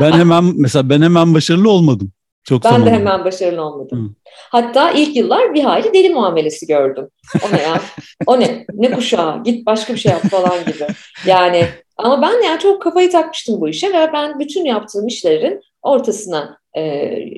Ben 0.00 0.12
hemen 0.12 0.44
mesela 0.56 0.88
ben 0.90 1.02
hemen 1.02 1.34
başarılı 1.34 1.70
olmadım. 1.70 2.12
Çok 2.44 2.64
ben 2.64 2.86
de 2.86 2.90
hemen 2.90 3.24
başarılı 3.24 3.62
olmadım. 3.62 4.08
Hı. 4.08 4.14
Hatta 4.50 4.90
ilk 4.90 5.16
yıllar 5.16 5.54
bir 5.54 5.62
hayli 5.62 5.94
deli 5.94 6.10
muamelesi 6.10 6.66
gördüm. 6.66 7.08
O 7.44 7.56
ne 7.56 7.62
ya? 7.62 7.80
O 8.26 8.40
ne? 8.40 8.66
Ne 8.72 8.90
kuşağı? 8.90 9.42
Git 9.42 9.66
başka 9.66 9.94
bir 9.94 9.98
şey 9.98 10.12
yap 10.12 10.22
falan 10.30 10.64
gibi. 10.66 10.86
Yani 11.26 11.66
ama 11.96 12.22
ben 12.22 12.46
yani 12.46 12.60
çok 12.60 12.82
kafayı 12.82 13.10
takmıştım 13.10 13.60
bu 13.60 13.68
işe 13.68 13.92
ve 13.92 14.10
ben 14.12 14.38
bütün 14.38 14.64
yaptığım 14.64 15.06
işlerin 15.06 15.60
ortasına 15.82 16.58
e, 16.74 16.80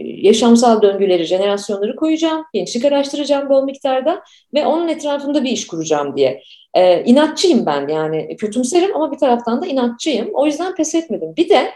yaşamsal 0.02 0.82
döngüleri, 0.82 1.24
jenerasyonları 1.24 1.96
koyacağım, 1.96 2.44
gençlik 2.54 2.84
araştıracağım 2.84 3.48
bol 3.48 3.64
miktarda 3.64 4.22
ve 4.54 4.66
onun 4.66 4.88
etrafında 4.88 5.44
bir 5.44 5.50
iş 5.50 5.66
kuracağım 5.66 6.16
diye. 6.16 6.42
E, 6.76 7.04
inatçıyım 7.04 7.66
ben 7.66 7.88
yani 7.88 8.36
kötümserim 8.36 8.96
ama 8.96 9.12
bir 9.12 9.18
taraftan 9.18 9.62
da 9.62 9.66
inatçıyım. 9.66 10.28
O 10.32 10.46
yüzden 10.46 10.74
pes 10.74 10.94
etmedim. 10.94 11.36
Bir 11.36 11.48
de 11.48 11.70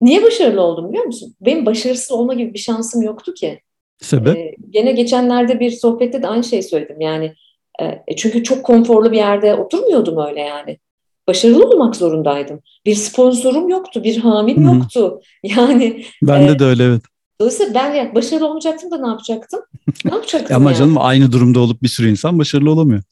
niye 0.00 0.22
başarılı 0.22 0.60
oldum 0.60 0.88
biliyor 0.88 1.04
musun? 1.04 1.34
Benim 1.40 1.66
başarısız 1.66 2.12
olma 2.12 2.34
gibi 2.34 2.54
bir 2.54 2.58
şansım 2.58 3.02
yoktu 3.02 3.34
ki. 3.34 3.60
Sebep? 4.00 4.36
E, 4.36 4.54
gene 4.70 4.92
geçenlerde 4.92 5.60
bir 5.60 5.70
sohbette 5.70 6.22
de 6.22 6.28
aynı 6.28 6.44
şeyi 6.44 6.62
söyledim. 6.62 7.00
Yani 7.00 7.34
e, 7.82 8.16
çünkü 8.16 8.44
çok 8.44 8.64
konforlu 8.64 9.12
bir 9.12 9.16
yerde 9.16 9.54
oturmuyordum 9.54 10.18
öyle 10.28 10.40
yani 10.40 10.78
başarılı 11.28 11.68
olmak 11.68 11.96
zorundaydım. 11.96 12.60
Bir 12.86 12.94
sponsorum 12.94 13.68
yoktu, 13.68 14.04
bir 14.04 14.16
hamim 14.16 14.66
Hı-hı. 14.66 14.74
yoktu. 14.74 15.20
Yani 15.42 16.04
bende 16.22 16.52
e, 16.52 16.58
de 16.58 16.64
öyle 16.64 16.84
evet. 16.84 17.02
Dolayısıyla 17.40 17.74
ben 17.74 17.94
yani 17.94 18.14
başarılı 18.14 18.46
olmayacaktım 18.46 18.90
da 18.90 18.98
ne 19.00 19.08
yapacaktım? 19.08 19.60
Ne 20.04 20.10
yapacaktım 20.14 20.56
Ama 20.56 20.70
yani? 20.70 20.78
canım 20.78 20.96
aynı 20.98 21.32
durumda 21.32 21.60
olup 21.60 21.82
bir 21.82 21.88
sürü 21.88 22.10
insan 22.10 22.38
başarılı 22.38 22.70
olamıyor. 22.70 23.02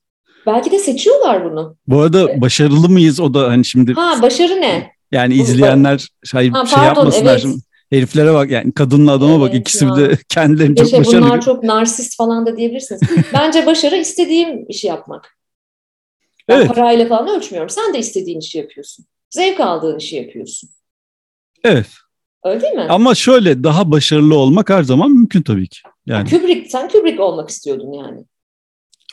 Belki 0.46 0.70
de 0.70 0.78
seçiyorlar 0.78 1.50
bunu. 1.50 1.76
Bu 1.86 2.00
arada 2.00 2.40
başarılı 2.40 2.88
mıyız 2.88 3.20
o 3.20 3.34
da 3.34 3.48
hani 3.48 3.64
şimdi. 3.64 3.92
Ha 3.92 4.22
başarı 4.22 4.60
ne? 4.60 4.92
Yani 5.12 5.34
izleyenler 5.34 6.08
şey, 6.24 6.50
ha, 6.50 6.66
şey 6.66 6.82
yapmasınlar 6.84 7.32
evet. 7.32 7.42
şimdi. 7.42 7.58
Heriflere 7.90 8.34
bak 8.34 8.50
yani 8.50 8.72
kadınla 8.72 9.12
adama 9.12 9.32
evet, 9.32 9.40
bak 9.40 9.54
ikisi 9.54 9.84
ya. 9.84 9.96
de 9.96 10.18
kendilerini 10.28 10.76
çok 10.76 10.88
şey, 10.88 11.00
başarılı. 11.00 11.26
Bunlar 11.26 11.40
çok 11.40 11.62
narsist 11.62 12.16
falan 12.16 12.46
da 12.46 12.56
diyebilirsiniz. 12.56 13.00
Bence 13.34 13.66
başarı 13.66 13.96
istediğim 13.96 14.64
işi 14.68 14.86
yapmak. 14.86 15.38
Ben 16.48 16.56
evet. 16.56 16.68
parayla 16.68 17.08
falan 17.08 17.28
ölçmüyorum. 17.28 17.70
Sen 17.70 17.94
de 17.94 17.98
istediğin 17.98 18.40
işi 18.40 18.58
yapıyorsun. 18.58 19.04
Zevk 19.30 19.60
aldığın 19.60 19.98
işi 19.98 20.16
yapıyorsun. 20.16 20.70
Evet. 21.64 21.86
Öyle 22.44 22.60
değil 22.60 22.74
mi? 22.74 22.86
Ama 22.88 23.14
şöyle 23.14 23.64
daha 23.64 23.90
başarılı 23.90 24.36
olmak 24.36 24.70
her 24.70 24.82
zaman 24.82 25.10
mümkün 25.10 25.42
tabii 25.42 25.68
ki. 25.68 25.78
Yani. 26.06 26.30
Kubrick, 26.30 26.70
sen 26.70 26.88
Kubrick 26.88 27.22
olmak 27.22 27.50
istiyordun 27.50 27.92
yani. 27.92 28.24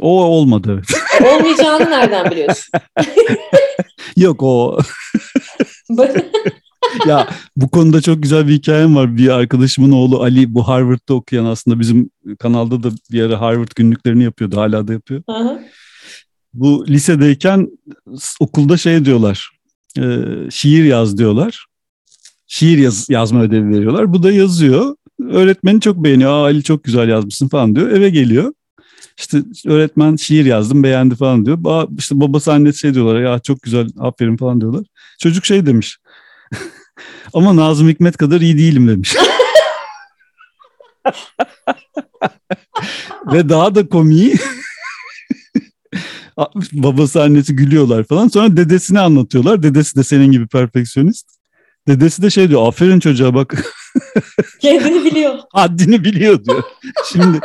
O 0.02 0.24
olmadı 0.24 0.74
evet. 0.74 1.05
Olmayacağını 1.24 1.90
nereden 1.90 2.32
biliyorsun? 2.32 2.80
Yok 4.18 4.44
o. 4.44 4.80
ya 7.08 7.28
bu 7.56 7.70
konuda 7.70 8.02
çok 8.02 8.24
güzel 8.24 8.48
bir 8.48 8.54
hikayem 8.54 8.96
var. 8.96 9.18
Bir 9.18 9.30
arkadaşımın 9.30 9.92
oğlu 9.92 10.22
Ali 10.22 10.54
bu 10.54 10.68
Harvard'da 10.68 11.14
okuyan 11.14 11.46
aslında 11.46 11.80
bizim 11.80 12.10
kanalda 12.40 12.84
da 12.84 12.90
bir 13.12 13.22
ara 13.24 13.42
Harvard 13.42 13.72
günlüklerini 13.76 14.24
yapıyordu. 14.24 14.58
Hala 14.58 14.88
da 14.88 14.94
yapıyor. 14.94 15.24
Hı 15.30 15.36
hı 15.36 15.60
bu 16.56 16.88
lisedeyken 16.88 17.70
okulda 18.40 18.78
şey 18.78 19.06
diyorlar. 19.06 19.50
E, 20.00 20.04
şiir 20.52 20.84
yaz 20.84 21.18
diyorlar. 21.18 21.66
Şiir 22.48 22.78
yaz, 22.78 23.10
yazma 23.10 23.42
ödevi 23.42 23.70
veriyorlar. 23.70 24.14
Bu 24.14 24.24
da 24.24 24.32
yazıyor. 24.32 24.96
Öğretmeni 25.30 25.82
çok 25.82 26.04
beğeniyor. 26.04 26.32
Aa 26.32 26.44
Ali 26.44 26.64
çok 26.64 26.84
güzel 26.84 27.10
yazmışsın 27.10 27.48
falan 27.48 27.76
diyor. 27.76 27.92
Eve 27.92 28.10
geliyor. 28.10 28.54
İşte 29.18 29.44
öğretmen 29.66 30.16
şiir 30.16 30.46
yazdım 30.46 30.84
beğendi 30.84 31.16
falan 31.16 31.46
diyor. 31.46 31.58
Ba 31.60 31.88
işte 31.98 32.20
babası 32.20 32.54
annesi 32.54 32.80
şey 32.80 32.94
diyorlar 32.94 33.22
ya 33.22 33.40
çok 33.40 33.62
güzel 33.62 33.90
aferin 34.00 34.38
falan 34.38 34.62
diyorlar. 34.62 34.86
Çocuk 35.20 35.46
şey 35.46 35.66
demiş. 35.66 35.98
Ama 37.34 37.56
Nazım 37.56 37.90
Hikmet 37.90 38.18
kadar 38.18 38.42
iyi 38.42 38.58
değilim 38.58 38.88
demiş. 38.88 39.16
Ve 43.34 43.50
daha 43.50 43.76
da 43.76 43.90
komiği 43.90 44.36
babası 46.74 47.24
annesi 47.24 47.56
gülüyorlar 47.56 48.04
falan. 48.04 48.28
Sonra 48.28 48.58
dedesini 48.58 49.00
anlatıyorlar. 49.00 49.64
Dedesi 49.64 49.96
de 49.96 50.04
senin 50.04 50.32
gibi 50.32 50.48
perfeksiyonist. 50.48 51.28
Dedesi 51.88 52.22
de 52.22 52.30
şey 52.30 52.50
diyor 52.50 52.68
aferin 52.68 53.00
çocuğa 53.00 53.34
bak. 53.34 53.66
Kendini 54.62 55.06
biliyor. 55.06 55.40
Haddini 55.54 56.04
biliyor 56.04 56.46
diyor. 56.46 56.64
Şimdi 57.12 57.40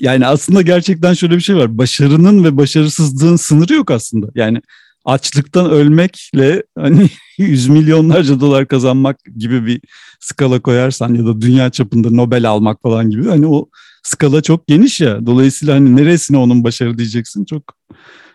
yani 0.00 0.26
aslında 0.26 0.62
gerçekten 0.62 1.14
şöyle 1.14 1.36
bir 1.36 1.40
şey 1.40 1.56
var. 1.56 1.78
Başarının 1.78 2.44
ve 2.44 2.56
başarısızlığın 2.56 3.36
sınırı 3.36 3.74
yok 3.74 3.90
aslında. 3.90 4.26
Yani 4.34 4.60
açlıktan 5.04 5.70
ölmekle 5.70 6.62
hani 6.78 7.10
yüz 7.38 7.68
milyonlarca 7.68 8.40
dolar 8.40 8.68
kazanmak 8.68 9.16
gibi 9.38 9.66
bir 9.66 9.80
skala 10.20 10.60
koyarsan 10.60 11.14
ya 11.14 11.26
da 11.26 11.40
dünya 11.40 11.70
çapında 11.70 12.10
Nobel 12.10 12.48
almak 12.48 12.82
falan 12.82 13.10
gibi 13.10 13.28
hani 13.28 13.46
o 13.46 13.68
skala 14.02 14.42
çok 14.42 14.66
geniş 14.66 15.00
ya. 15.00 15.26
Dolayısıyla 15.26 15.74
hani 15.74 15.96
neresine 15.96 16.36
onun 16.36 16.64
başarı 16.64 16.98
diyeceksin 16.98 17.44
çok 17.44 17.62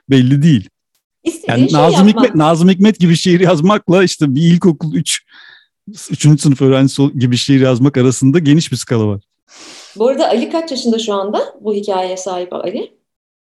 belli 0.09 0.43
değil. 0.43 0.69
İstediğin 1.23 1.59
yani 1.59 1.71
şey 1.71 1.79
Nazım 1.79 2.07
Hikmet, 2.07 2.35
Nazım 2.35 2.69
Hikmet 2.69 2.99
gibi 2.99 3.15
şiir 3.15 3.39
yazmakla 3.39 4.03
işte 4.03 4.35
bir 4.35 4.41
ilkokul 4.41 4.95
3 4.95 5.21
üç, 5.87 6.25
3. 6.25 6.41
sınıf 6.41 6.61
öğrencisi 6.61 7.11
gibi 7.19 7.37
şiir 7.37 7.61
yazmak 7.61 7.97
arasında 7.97 8.39
geniş 8.39 8.71
bir 8.71 8.77
skala 8.77 9.07
var. 9.07 9.21
Bu 9.95 10.07
arada 10.07 10.27
Ali 10.27 10.49
kaç 10.49 10.71
yaşında 10.71 10.99
şu 10.99 11.13
anda 11.13 11.39
bu 11.61 11.73
hikayeye 11.73 12.17
sahip 12.17 12.53
Ali? 12.53 13.01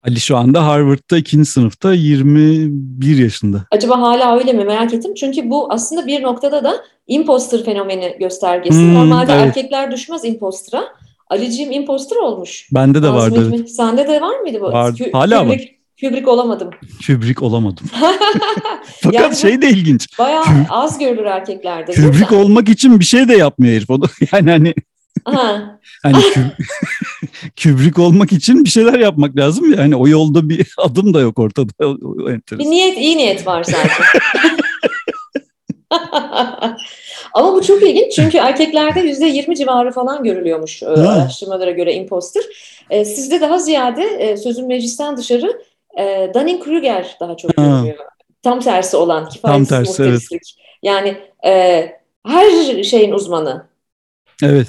Ali 0.08 0.20
şu 0.20 0.38
anda 0.38 0.68
Harvard'da 0.68 1.18
ikinci 1.18 1.46
sınıfta 1.50 1.94
21 1.94 3.18
yaşında. 3.18 3.66
Acaba 3.72 4.02
hala 4.02 4.38
öyle 4.38 4.54
mi 4.54 4.66
merak 4.66 4.94
ettim. 4.94 5.14
Çünkü 5.14 5.50
bu 5.50 5.74
aslında 5.74 6.08
bir 6.08 6.24
noktada 6.24 6.64
da 6.64 6.74
imposter 7.08 7.64
fenomeni 7.64 8.18
göstergesi. 8.20 8.78
Hmm, 8.78 8.96
Normalde 8.96 9.32
evet. 9.34 9.46
erkekler 9.46 9.92
düşmez 9.92 10.26
impostora. 10.26 10.84
Aliciğim 11.30 11.72
imposter 11.72 12.16
olmuş. 12.16 12.68
Bende 12.72 13.04
de 13.04 13.10
vardı. 13.10 13.52
Evet. 13.56 13.72
Sende 13.72 14.08
de 14.08 14.22
var 14.22 14.40
mıydı 14.40 14.62
bu? 14.62 14.66
Vardı. 14.66 15.04
Kü- 15.04 15.12
Hala 15.12 15.44
Kubrick, 15.44 15.64
var. 15.64 16.10
Kubrick 16.10 16.30
olamadım. 16.30 16.70
Kubrick 17.08 17.46
olamadım. 17.46 17.88
Fakat 19.02 19.22
yani 19.22 19.36
şey 19.36 19.62
de 19.62 19.70
ilginç. 19.70 20.20
Bayağı 20.20 20.44
az 20.70 21.00
görülür 21.00 21.26
erkeklerde. 21.26 21.92
Kubrick 21.92 22.36
olmak 22.36 22.70
için 22.70 23.00
bir 23.00 23.06
şey 23.06 23.28
de 23.28 23.36
yapmıyor 23.36 23.74
herif. 23.74 23.90
yani 24.34 24.52
hani 24.52 24.74
Hani 26.04 26.18
Kubrick 27.64 28.02
olmak 28.02 28.32
için 28.32 28.66
bir 28.66 28.70
şeyler 28.70 29.00
yapmak 29.00 29.38
lazım 29.38 29.72
ya. 29.72 29.78
Hani 29.78 29.96
o 29.96 30.08
yolda 30.08 30.50
bir 30.50 30.74
adım 30.78 31.14
da 31.14 31.22
yok 31.22 31.40
ortada. 31.40 31.72
bir 32.52 32.66
niyet, 32.66 32.98
iyi 32.98 33.18
niyet 33.18 33.48
var 33.48 33.64
zaten. 33.64 34.06
Ama 37.34 37.54
bu 37.54 37.64
çok 37.64 37.84
ilginç 37.84 38.14
çünkü 38.14 38.38
erkeklerde 38.38 39.00
yüzde 39.00 39.26
yirmi 39.26 39.56
civarı 39.56 39.92
falan 39.92 40.24
görülüyormuş 40.24 40.84
e, 40.84 40.86
araştırmalara 40.86 41.72
göre 41.72 41.94
imposter. 41.94 42.44
E, 42.90 43.06
sizde 43.06 43.42
daha 43.42 43.58
ziyade 43.58 44.04
e, 44.04 44.38
sözün 44.38 44.68
meclisten 44.68 45.18
dışarı 45.18 45.62
Dunning-Kruger 46.34 47.06
daha 47.20 47.38
çok 47.38 47.58
görülüyor. 47.58 47.98
Tam 48.44 48.60
tersi 48.60 48.98
olan 48.98 49.30
kifayetsiz 49.30 49.70
Tam 49.70 49.86
tersi, 49.86 50.04
evet. 50.04 50.22
Yani 50.84 51.18
her 52.26 52.84
şeyin 52.84 53.12
uzmanı. 53.12 53.68
Evet. 54.44 54.68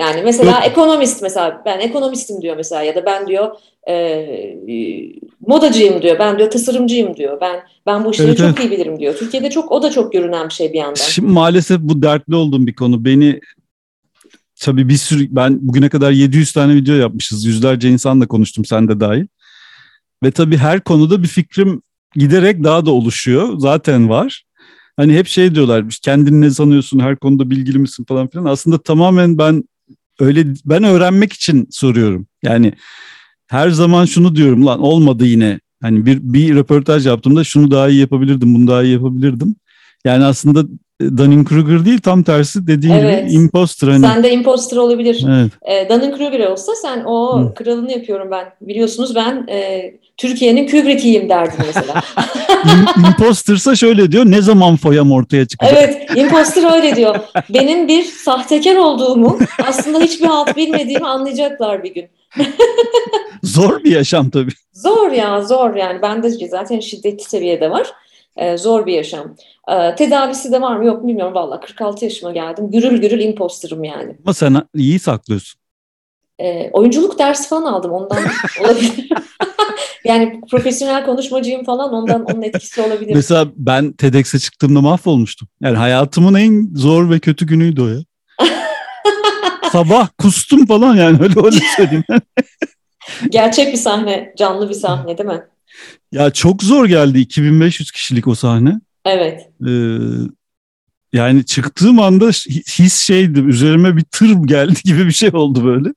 Yani 0.00 0.22
mesela 0.22 0.60
ekonomist 0.60 1.22
mesela 1.22 1.62
ben 1.66 1.78
ekonomistim 1.78 2.42
diyor 2.42 2.56
mesela 2.56 2.82
ya 2.82 2.94
da 2.94 3.06
ben 3.06 3.26
diyor 3.26 3.56
e, 3.88 5.06
modacıyım 5.46 6.02
diyor. 6.02 6.18
Ben 6.18 6.38
diyor 6.38 6.50
tasarımcıyım 6.50 7.16
diyor. 7.16 7.38
Ben 7.40 7.60
ben 7.86 8.04
bu 8.04 8.10
işleri 8.10 8.28
evet, 8.28 8.38
çok 8.38 8.46
evet. 8.46 8.60
iyi 8.60 8.70
bilirim 8.70 8.98
diyor. 8.98 9.16
Türkiye'de 9.16 9.50
çok 9.50 9.72
o 9.72 9.82
da 9.82 9.90
çok 9.90 10.12
görünen 10.12 10.48
bir 10.48 10.54
şey 10.54 10.72
bir 10.72 10.78
yandan. 10.78 10.94
Şimdi 10.94 11.32
maalesef 11.32 11.80
bu 11.80 12.02
dertli 12.02 12.34
olduğum 12.34 12.66
bir 12.66 12.74
konu. 12.74 13.04
Beni 13.04 13.40
tabii 14.60 14.88
bir 14.88 14.96
sürü 14.96 15.26
ben 15.30 15.58
bugüne 15.60 15.88
kadar 15.88 16.10
700 16.10 16.52
tane 16.52 16.74
video 16.74 16.94
yapmışız. 16.94 17.44
Yüzlerce 17.44 17.88
insanla 17.88 18.28
konuştum 18.28 18.64
sen 18.64 18.88
de 18.88 19.00
dahil. 19.00 19.26
Ve 20.24 20.30
tabii 20.30 20.56
her 20.56 20.80
konuda 20.80 21.22
bir 21.22 21.28
fikrim 21.28 21.82
giderek 22.14 22.64
daha 22.64 22.86
da 22.86 22.90
oluşuyor. 22.90 23.58
Zaten 23.58 24.08
var. 24.08 24.44
Hani 24.96 25.14
hep 25.14 25.26
şey 25.26 25.54
diyorlar 25.54 25.84
kendini 26.02 26.40
ne 26.40 26.50
sanıyorsun 26.50 26.98
her 26.98 27.16
konuda 27.16 27.50
bilgili 27.50 27.78
misin 27.78 28.04
falan 28.08 28.28
filan. 28.28 28.44
Aslında 28.44 28.78
tamamen 28.78 29.38
ben 29.38 29.64
öyle 30.20 30.46
ben 30.64 30.84
öğrenmek 30.84 31.32
için 31.32 31.68
soruyorum. 31.70 32.26
Yani 32.42 32.72
her 33.46 33.70
zaman 33.70 34.04
şunu 34.04 34.36
diyorum 34.36 34.66
lan 34.66 34.80
olmadı 34.80 35.26
yine. 35.26 35.60
Hani 35.82 36.06
bir 36.06 36.18
bir 36.22 36.54
röportaj 36.54 37.06
yaptığımda 37.06 37.44
şunu 37.44 37.70
daha 37.70 37.88
iyi 37.88 38.00
yapabilirdim, 38.00 38.54
bunu 38.54 38.66
daha 38.66 38.82
iyi 38.82 38.92
yapabilirdim. 38.92 39.56
Yani 40.04 40.24
aslında 40.24 40.64
Dunning-Kruger 41.00 41.84
değil 41.84 42.00
tam 42.00 42.22
tersi 42.22 42.66
dediğin 42.66 42.94
evet. 42.94 43.28
gibi 43.30 43.42
imposter. 43.42 43.88
Hani. 43.88 44.06
Sen 44.06 44.22
de 44.22 44.32
imposter 44.32 44.76
olabilir. 44.76 45.24
Evet. 45.28 45.52
E, 45.62 45.88
Dunning-Kruger 45.88 46.46
olsa 46.46 46.72
sen 46.82 47.04
o 47.04 47.40
Hı. 47.40 47.54
kralını 47.54 47.92
yapıyorum 47.92 48.28
ben. 48.30 48.52
Biliyorsunuz 48.60 49.14
ben 49.14 49.46
e, 49.48 49.90
Türkiye'nin 50.16 50.66
Kubrick'iyim 50.66 51.28
derdim 51.28 51.64
mesela. 51.66 52.02
impostersa 53.08 53.76
şöyle 53.76 54.12
diyor 54.12 54.26
ne 54.26 54.42
zaman 54.42 54.76
foyam 54.76 55.12
ortaya 55.12 55.46
çıkacak? 55.46 55.76
Evet 55.78 56.10
imposter 56.16 56.76
öyle 56.76 56.96
diyor. 56.96 57.16
Benim 57.50 57.88
bir 57.88 58.04
sahtekar 58.04 58.76
olduğumu 58.76 59.38
aslında 59.68 60.00
hiçbir 60.00 60.26
halt 60.26 60.56
bilmediğimi 60.56 61.06
anlayacaklar 61.06 61.84
bir 61.84 61.94
gün. 61.94 62.04
zor 63.42 63.84
bir 63.84 63.90
yaşam 63.90 64.30
tabii. 64.30 64.52
Zor 64.72 65.10
ya 65.10 65.42
zor 65.42 65.74
yani. 65.74 66.02
Ben 66.02 66.22
de 66.22 66.30
zaten 66.48 66.80
şiddetli 66.80 67.24
seviyede 67.24 67.70
var. 67.70 67.86
Ee, 68.36 68.56
zor 68.56 68.86
bir 68.86 68.92
yaşam. 68.92 69.34
Ee, 69.68 69.94
tedavisi 69.94 70.52
de 70.52 70.60
var 70.60 70.76
mı 70.76 70.84
yok 70.84 71.06
bilmiyorum 71.06 71.34
valla 71.34 71.60
46 71.60 72.04
yaşıma 72.04 72.32
geldim. 72.32 72.70
Gürül 72.70 73.00
gürül 73.00 73.20
imposterım 73.20 73.84
yani. 73.84 74.16
Ama 74.24 74.34
sen 74.34 74.62
iyi 74.74 74.98
saklıyorsun. 74.98 75.60
Ee, 76.38 76.70
oyunculuk 76.72 77.18
dersi 77.18 77.48
falan 77.48 77.72
aldım 77.72 77.90
ondan 77.92 78.18
olabilir. 78.60 79.08
yani 80.04 80.40
profesyonel 80.50 81.04
konuşmacıyım 81.04 81.64
falan 81.64 81.92
ondan 81.92 82.24
onun 82.24 82.42
etkisi 82.42 82.82
olabilir. 82.82 83.14
Mesela 83.14 83.48
ben 83.56 83.92
TEDx'e 83.92 84.38
çıktığımda 84.38 84.80
mahvolmuştum. 84.80 85.48
Yani 85.60 85.76
hayatımın 85.76 86.34
en 86.34 86.68
zor 86.74 87.10
ve 87.10 87.18
kötü 87.18 87.46
günüydü 87.46 87.82
o 87.82 87.88
ya. 87.88 87.98
Sabah 89.72 90.08
kustum 90.18 90.66
falan 90.66 90.96
yani 90.96 91.18
öyle 91.22 91.40
öyle 91.44 91.56
söyleyeyim. 91.76 92.04
Gerçek 93.28 93.72
bir 93.72 93.78
sahne, 93.78 94.34
canlı 94.36 94.68
bir 94.68 94.74
sahne 94.74 95.18
değil 95.18 95.28
mi? 95.28 95.42
Ya 96.12 96.30
çok 96.30 96.62
zor 96.62 96.86
geldi 96.86 97.18
2500 97.18 97.90
kişilik 97.90 98.28
o 98.28 98.34
sahne. 98.34 98.80
Evet. 99.04 99.48
Ee, 99.66 99.70
yani 101.12 101.46
çıktığım 101.46 102.00
anda 102.00 102.26
his 102.78 103.00
şeydi 103.00 103.40
üzerime 103.40 103.96
bir 103.96 104.02
tır 104.02 104.34
geldi 104.44 104.74
gibi 104.84 105.06
bir 105.06 105.12
şey 105.12 105.30
oldu 105.32 105.64
böyle. 105.64 105.88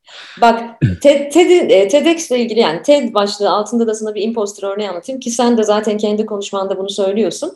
Bak 0.42 0.64
TED, 1.02 1.32
TED, 1.32 1.70
e, 1.70 1.88
TEDx 1.88 2.32
ile 2.32 2.40
ilgili 2.40 2.60
yani 2.60 2.82
TED 2.82 3.14
başlığı 3.14 3.50
altında 3.50 3.88
da 3.88 3.96
sana 3.96 4.16
bir 4.16 4.22
imposter 4.22 4.68
örneği 4.68 4.90
anlatayım 4.90 5.20
ki 5.20 5.32
sen 5.32 5.58
de 5.58 5.64
zaten 5.64 5.98
kendi 5.98 6.26
konuşmanda 6.26 6.78
bunu 6.78 6.90
söylüyorsun. 6.90 7.56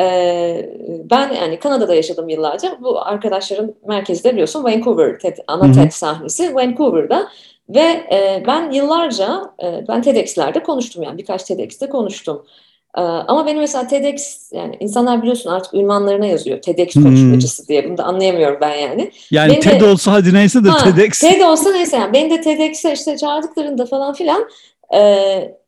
Ee, 0.00 0.70
ben 1.10 1.32
yani 1.32 1.58
Kanada'da 1.58 1.94
yaşadım 1.94 2.28
yıllarca. 2.28 2.78
Bu 2.80 3.00
arkadaşların 3.06 3.74
merkezi 3.86 4.24
de 4.24 4.32
biliyorsun 4.32 4.64
Vancouver 4.64 5.18
TED, 5.18 5.36
ana 5.46 5.72
TED 5.72 5.90
sahnesi 5.90 6.54
Vancouver'da. 6.54 7.28
Ve 7.68 7.80
e, 8.12 8.42
ben 8.46 8.70
yıllarca 8.70 9.50
e, 9.62 9.84
ben 9.88 10.02
TEDx'lerde 10.02 10.62
konuştum 10.62 11.02
yani 11.02 11.18
birkaç 11.18 11.44
TEDx'te 11.44 11.88
konuştum. 11.88 12.46
E, 12.96 13.00
ama 13.00 13.46
benim 13.46 13.58
mesela 13.58 13.86
TEDx 13.86 14.52
yani 14.52 14.76
insanlar 14.80 15.22
biliyorsun 15.22 15.50
artık 15.50 15.74
ünvanlarına 15.74 16.26
yazıyor 16.26 16.62
TEDx 16.62 16.94
konuşmacısı 16.94 17.62
hmm. 17.62 17.68
diye 17.68 17.88
bunu 17.88 17.98
da 17.98 18.04
anlayamıyorum 18.04 18.58
ben 18.60 18.74
yani. 18.74 19.10
Yani 19.30 19.50
benim 19.50 19.60
TED 19.60 19.80
de, 19.80 19.84
olsa 19.84 20.12
hadi 20.12 20.34
neyse 20.34 20.64
de 20.64 20.68
ha, 20.68 20.78
TEDx. 20.84 21.20
TED 21.20 21.40
olsa 21.40 21.72
neyse 21.72 21.96
yani 21.96 22.12
beni 22.12 22.30
de 22.30 22.40
TEDx'e 22.40 22.92
işte 22.92 23.16
çağırdıklarında 23.16 23.86
falan 23.86 24.14
filan 24.14 24.48
e, 24.94 25.58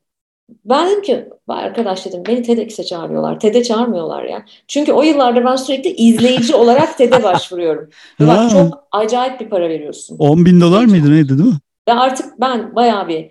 ben 0.64 0.90
dedim 0.90 1.02
ki 1.02 1.28
arkadaş 1.48 2.06
dedim 2.06 2.22
beni 2.28 2.42
TEDx'e 2.42 2.84
çağırıyorlar. 2.84 3.40
TED'e 3.40 3.62
çağırmıyorlar 3.62 4.24
ya. 4.24 4.44
Çünkü 4.68 4.92
o 4.92 5.02
yıllarda 5.02 5.44
ben 5.44 5.56
sürekli 5.56 5.90
izleyici 5.90 6.54
olarak 6.54 6.98
TED'e 6.98 7.22
başvuruyorum. 7.22 7.88
Bak 8.20 8.50
çok 8.50 8.84
acayip 8.92 9.40
bir 9.40 9.48
para 9.48 9.68
veriyorsun. 9.68 10.16
10 10.18 10.44
bin 10.44 10.60
dolar 10.60 10.84
mıydı 10.84 11.12
neydi 11.12 11.38
değil 11.38 11.48
mi? 11.48 11.58
Ve 11.88 11.92
artık 11.92 12.40
ben 12.40 12.74
bayağı 12.74 13.08
bir 13.08 13.30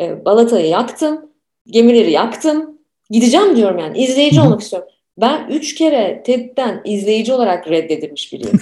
e, 0.00 0.24
balatayı 0.24 0.68
yaktım, 0.68 1.30
gemileri 1.66 2.10
yaktım. 2.10 2.78
Gideceğim 3.10 3.56
diyorum 3.56 3.78
yani. 3.78 3.98
izleyici 3.98 4.40
olmak 4.40 4.60
istiyorum. 4.60 4.88
Ben 5.18 5.48
üç 5.50 5.74
kere 5.74 6.22
TED'den 6.26 6.80
izleyici 6.84 7.32
olarak 7.32 7.68
reddedilmiş 7.68 8.32
biriyim. 8.32 8.60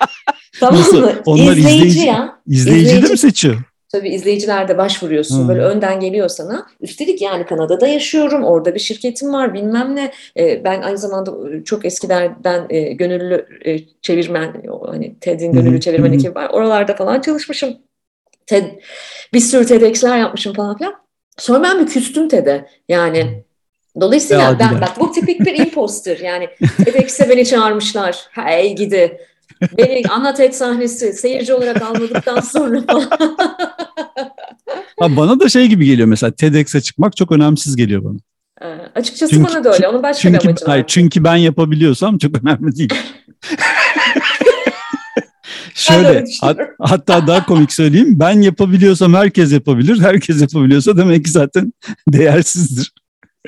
tamam 0.60 0.80
Nasıl? 0.80 1.00
mı? 1.00 1.12
Onlar 1.26 1.56
izleyici, 1.56 1.76
izleyici 1.76 2.06
ya. 2.06 2.40
İzleyici, 2.46 2.86
izleyici 2.86 3.06
de 3.06 3.12
mi 3.12 3.18
seçiyor? 3.18 3.56
Tabii 3.94 4.08
izleyicilerde 4.08 4.78
başvuruyorsun. 4.78 5.40
Hmm. 5.40 5.48
Böyle 5.48 5.62
önden 5.62 6.00
geliyor 6.00 6.28
sana. 6.28 6.66
Üstelik 6.80 7.22
yani 7.22 7.46
Kanada'da 7.46 7.86
yaşıyorum. 7.86 8.44
Orada 8.44 8.74
bir 8.74 8.80
şirketim 8.80 9.32
var 9.32 9.54
bilmem 9.54 9.96
ne. 9.96 10.12
Ee, 10.38 10.64
ben 10.64 10.82
aynı 10.82 10.98
zamanda 10.98 11.56
e, 11.56 11.64
çok 11.64 11.84
eskilerden 11.84 12.66
e, 12.70 12.92
gönüllü 12.92 13.46
e, 13.64 13.78
çevirmen, 14.02 14.62
hani 14.86 15.14
TED'in 15.20 15.52
gönüllü 15.52 15.70
hmm. 15.70 15.80
çevirmen 15.80 16.12
ekibi 16.12 16.34
var. 16.34 16.50
Oralarda 16.50 16.96
falan 16.96 17.20
çalışmışım. 17.20 17.76
TED, 18.46 18.64
bir 19.32 19.40
sürü 19.40 19.66
TEDx'ler 19.66 20.18
yapmışım 20.18 20.54
falan 20.54 20.76
filan. 20.78 20.94
Sonra 21.38 21.62
ben 21.62 21.80
bir 21.80 21.86
küstüm 21.86 22.28
TED'e. 22.28 22.68
Yani 22.88 23.44
dolayısıyla 24.00 24.42
ya, 24.42 24.58
ben 24.58 24.80
bak 24.80 25.00
bu 25.00 25.12
tipik 25.12 25.40
bir 25.40 25.58
imposter. 25.58 26.18
Yani 26.18 26.48
TEDx'e 26.84 27.28
beni 27.28 27.46
çağırmışlar. 27.46 28.28
Hey 28.30 28.76
gidi. 28.76 29.18
Beni 29.78 30.02
ana 30.10 30.34
TED 30.34 30.52
sahnesi 30.52 31.12
seyirci 31.12 31.54
olarak 31.54 31.82
almadıktan 31.82 32.40
sonra 32.40 32.82
falan. 32.82 33.10
ha, 35.00 35.16
bana 35.16 35.40
da 35.40 35.48
şey 35.48 35.66
gibi 35.66 35.86
geliyor 35.86 36.08
mesela 36.08 36.32
TEDx'e 36.32 36.80
çıkmak 36.80 37.16
çok 37.16 37.32
önemsiz 37.32 37.76
geliyor 37.76 38.04
bana. 38.04 38.18
Ee, 38.62 38.66
açıkçası 38.94 39.34
çünkü, 39.34 39.52
bana 39.52 39.64
da 39.64 39.72
öyle. 39.72 39.88
Onun 39.88 40.02
başka 40.02 40.22
çünkü, 40.22 40.38
bir 40.38 40.48
amacı 40.48 40.64
var. 40.64 40.70
Hayır, 40.70 40.84
çünkü 40.88 41.24
ben 41.24 41.36
yapabiliyorsam 41.36 42.18
çok 42.18 42.44
önemli 42.44 42.76
değil. 42.76 42.94
Şöyle 45.74 46.24
hat, 46.40 46.58
hatta 46.80 47.26
daha 47.26 47.46
komik 47.46 47.72
söyleyeyim. 47.72 48.16
Ben 48.20 48.40
yapabiliyorsam 48.40 49.14
herkes 49.14 49.52
yapabilir. 49.52 50.00
Herkes 50.00 50.42
yapabiliyorsa 50.42 50.96
demek 50.96 51.24
ki 51.24 51.30
zaten 51.30 51.72
değersizdir. 52.08 52.92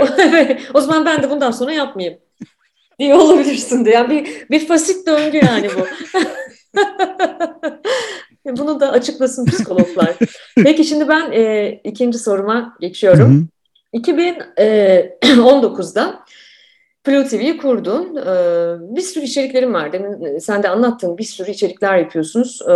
o 0.75 0.81
zaman 0.81 1.05
ben 1.05 1.23
de 1.23 1.31
bundan 1.31 1.51
sonra 1.51 1.73
yapmayayım 1.73 2.19
diye 2.99 3.15
olabilirsin 3.15 3.85
diye. 3.85 3.95
Yani 3.95 4.11
bir, 4.11 4.49
bir 4.51 4.67
fasit 4.67 5.07
döngü 5.07 5.37
yani 5.37 5.69
bu. 5.77 5.87
Bunu 8.47 8.81
da 8.81 8.93
açıklasın 8.93 9.47
psikologlar. 9.47 10.15
Peki 10.57 10.85
şimdi 10.85 11.09
ben 11.09 11.33
e, 11.33 11.71
ikinci 11.85 12.19
soruma 12.19 12.77
geçiyorum. 12.81 13.35
Hı 13.35 13.39
hı. 13.41 13.45
2019'da 13.95 16.21
Flu 17.07 17.25
TV'yi 17.25 17.57
kurdun. 17.57 18.17
Ee, 18.17 18.97
bir 18.97 19.01
sürü 19.01 19.25
içeriklerin 19.25 19.75
var. 19.75 19.93
Demin 19.93 20.25
e, 20.25 20.41
sen 20.41 20.63
de 20.63 20.69
anlattın. 20.69 21.19
Bir 21.19 21.25
sürü 21.25 21.51
içerikler 21.51 21.99
yapıyorsunuz. 21.99 22.63
Ee, 22.69 22.73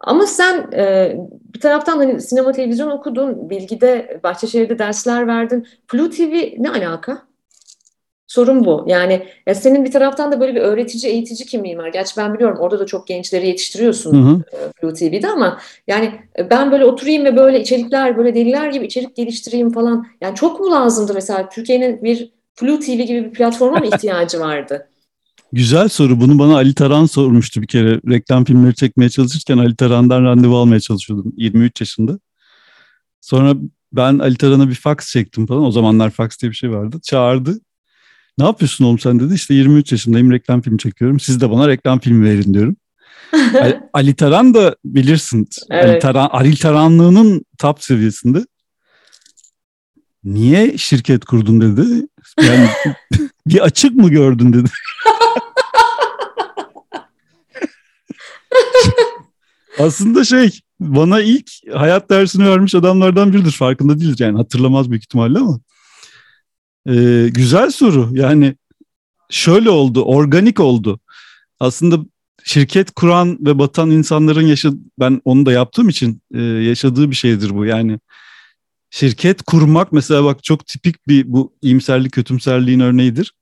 ama 0.00 0.26
sen 0.26 0.72
e, 0.72 1.16
bir 1.54 1.60
taraftan 1.60 1.96
hani 1.96 2.20
sinema 2.20 2.52
televizyon 2.52 2.90
okudun. 2.90 3.50
Bilgide, 3.50 4.20
Bahçeşehir'de 4.24 4.78
dersler 4.78 5.26
verdin. 5.26 5.66
Flu 5.86 6.10
TV 6.10 6.54
ne 6.58 6.70
alaka? 6.70 7.22
Sorun 8.26 8.64
bu. 8.64 8.84
Yani 8.86 9.26
ya 9.46 9.54
senin 9.54 9.84
bir 9.84 9.92
taraftan 9.92 10.32
da 10.32 10.40
böyle 10.40 10.54
bir 10.54 10.60
öğretici, 10.60 11.12
eğitici 11.12 11.46
kimliğin 11.46 11.78
var. 11.78 11.88
Gerçi 11.88 12.16
ben 12.16 12.34
biliyorum 12.34 12.58
orada 12.60 12.78
da 12.78 12.86
çok 12.86 13.06
gençleri 13.06 13.46
yetiştiriyorsun 13.46 14.42
hı 14.82 14.94
TV'de 14.94 15.28
ama 15.28 15.58
yani 15.86 16.12
ben 16.50 16.72
böyle 16.72 16.84
oturayım 16.84 17.24
ve 17.24 17.36
böyle 17.36 17.60
içerikler, 17.60 18.16
böyle 18.16 18.34
deliler 18.34 18.70
gibi 18.70 18.86
içerik 18.86 19.16
geliştireyim 19.16 19.72
falan. 19.72 20.06
Yani 20.20 20.34
çok 20.34 20.60
mu 20.60 20.70
lazımdı 20.70 21.14
mesela 21.14 21.48
Türkiye'nin 21.48 22.02
bir 22.02 22.37
Flu 22.58 22.80
TV 22.80 22.90
gibi 22.90 23.24
bir 23.24 23.30
platforma 23.30 23.78
mı 23.78 23.86
ihtiyacı 23.94 24.40
vardı? 24.40 24.88
Güzel 25.52 25.88
soru. 25.88 26.20
Bunu 26.20 26.38
bana 26.38 26.54
Ali 26.54 26.74
Taran 26.74 27.06
sormuştu 27.06 27.62
bir 27.62 27.66
kere. 27.66 28.00
Reklam 28.08 28.44
filmleri 28.44 28.74
çekmeye 28.74 29.10
çalışırken 29.10 29.58
Ali 29.58 29.76
Taran'dan 29.76 30.24
randevu 30.24 30.56
almaya 30.56 30.80
çalışıyordum 30.80 31.32
23 31.36 31.80
yaşında. 31.80 32.18
Sonra 33.20 33.54
ben 33.92 34.18
Ali 34.18 34.36
Taran'a 34.36 34.68
bir 34.68 34.74
fax 34.74 35.12
çektim 35.12 35.46
falan. 35.46 35.64
O 35.64 35.70
zamanlar 35.70 36.10
fax 36.10 36.38
diye 36.38 36.50
bir 36.50 36.56
şey 36.56 36.70
vardı. 36.70 37.00
Çağırdı. 37.02 37.60
Ne 38.38 38.44
yapıyorsun 38.44 38.84
oğlum 38.84 38.98
sen 38.98 39.20
dedi. 39.20 39.34
İşte 39.34 39.54
23 39.54 39.92
yaşındayım 39.92 40.32
reklam 40.32 40.62
filmi 40.62 40.78
çekiyorum. 40.78 41.20
Siz 41.20 41.40
de 41.40 41.50
bana 41.50 41.68
reklam 41.68 41.98
filmi 41.98 42.24
verin 42.24 42.54
diyorum. 42.54 42.76
Ali 43.92 44.14
Taran 44.14 44.54
da 44.54 44.76
bilirsin. 44.84 45.48
Evet. 45.70 45.84
Ali, 45.84 45.98
Taran, 45.98 46.28
Ali 46.32 46.56
Taranlığının 46.56 47.44
top 47.58 47.82
seviyesinde. 47.82 48.44
Niye 50.24 50.78
şirket 50.78 51.24
kurdun 51.24 51.60
dedi. 51.60 52.06
Yani 52.40 52.70
bir 53.46 53.60
açık 53.60 53.94
mı 53.94 54.10
gördün 54.10 54.52
dedi. 54.52 54.68
Aslında 59.78 60.24
şey 60.24 60.60
bana 60.80 61.20
ilk 61.20 61.50
hayat 61.74 62.10
dersini 62.10 62.48
vermiş 62.48 62.74
adamlardan 62.74 63.32
biridir. 63.32 63.52
Farkında 63.52 64.00
değildir 64.00 64.24
yani 64.24 64.36
hatırlamaz 64.36 64.90
büyük 64.90 65.02
ihtimalle 65.02 65.38
ama. 65.38 65.60
Ee, 66.88 67.28
güzel 67.28 67.70
soru 67.70 68.08
yani 68.12 68.56
şöyle 69.30 69.70
oldu 69.70 70.04
organik 70.04 70.60
oldu. 70.60 71.00
Aslında 71.60 71.98
şirket 72.44 72.90
kuran 72.90 73.38
ve 73.40 73.58
batan 73.58 73.90
insanların 73.90 74.46
yaşadığı 74.46 74.78
ben 74.98 75.20
onu 75.24 75.46
da 75.46 75.52
yaptığım 75.52 75.88
için 75.88 76.22
e, 76.34 76.40
yaşadığı 76.42 77.10
bir 77.10 77.16
şeydir 77.16 77.50
bu 77.50 77.64
yani 77.64 77.98
şirket 78.90 79.42
kurmak 79.42 79.92
mesela 79.92 80.24
bak 80.24 80.44
çok 80.44 80.66
tipik 80.66 81.08
bir 81.08 81.32
bu 81.32 81.52
iyimserlik 81.62 82.12
kötümserliğin 82.12 82.80
örneğidir. 82.80 83.34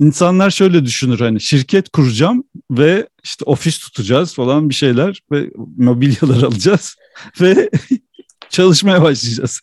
insanlar 0.00 0.50
şöyle 0.50 0.84
düşünür 0.84 1.20
hani 1.20 1.40
şirket 1.40 1.88
kuracağım 1.88 2.44
ve 2.70 3.08
işte 3.24 3.44
ofis 3.44 3.78
tutacağız 3.78 4.34
falan 4.34 4.68
bir 4.68 4.74
şeyler 4.74 5.20
ve 5.32 5.50
mobilyalar 5.76 6.42
alacağız 6.48 6.96
ve 7.40 7.70
çalışmaya 8.50 9.02
başlayacağız. 9.02 9.60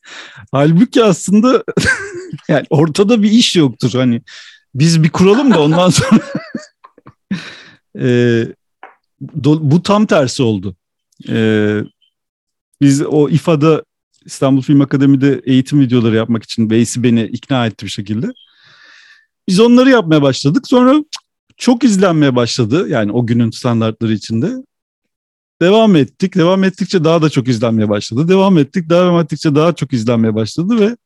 Halbuki 0.51 1.03
aslında 1.03 1.63
yani 2.47 2.65
ortada 2.69 3.23
bir 3.23 3.31
iş 3.31 3.55
yoktur 3.55 3.91
hani 3.93 4.21
biz 4.75 5.03
bir 5.03 5.09
kuralım 5.09 5.53
da 5.53 5.62
ondan 5.62 5.89
sonra 5.89 6.21
e, 7.99 8.45
bu 9.45 9.83
tam 9.83 10.05
tersi 10.05 10.43
oldu. 10.43 10.75
E, 11.29 11.79
biz 12.81 13.01
o 13.01 13.29
İFA'da 13.29 13.83
İstanbul 14.29 14.61
Film 14.61 14.81
Akademi'de 14.81 15.41
eğitim 15.45 15.79
videoları 15.79 16.15
yapmak 16.15 16.43
için 16.43 16.69
Veysi 16.69 17.03
beni 17.03 17.23
ikna 17.23 17.65
etti 17.65 17.85
bir 17.85 17.91
şekilde. 17.91 18.27
Biz 19.47 19.59
onları 19.59 19.89
yapmaya 19.89 20.21
başladık. 20.21 20.67
Sonra 20.67 21.03
çok 21.57 21.83
izlenmeye 21.83 22.35
başladı. 22.35 22.89
Yani 22.89 23.11
o 23.11 23.25
günün 23.25 23.51
standartları 23.51 24.13
içinde. 24.13 24.51
Devam 25.61 25.95
ettik. 25.95 26.35
Devam 26.35 26.63
ettikçe 26.63 27.03
daha 27.03 27.21
da 27.21 27.29
çok 27.29 27.47
izlenmeye 27.47 27.89
başladı. 27.89 28.27
Devam 28.27 28.57
ettik. 28.57 28.89
Devam 28.89 29.19
ettikçe 29.21 29.55
daha 29.55 29.75
çok 29.75 29.93
izlenmeye 29.93 30.35
başladı 30.35 30.79
ve 30.79 30.97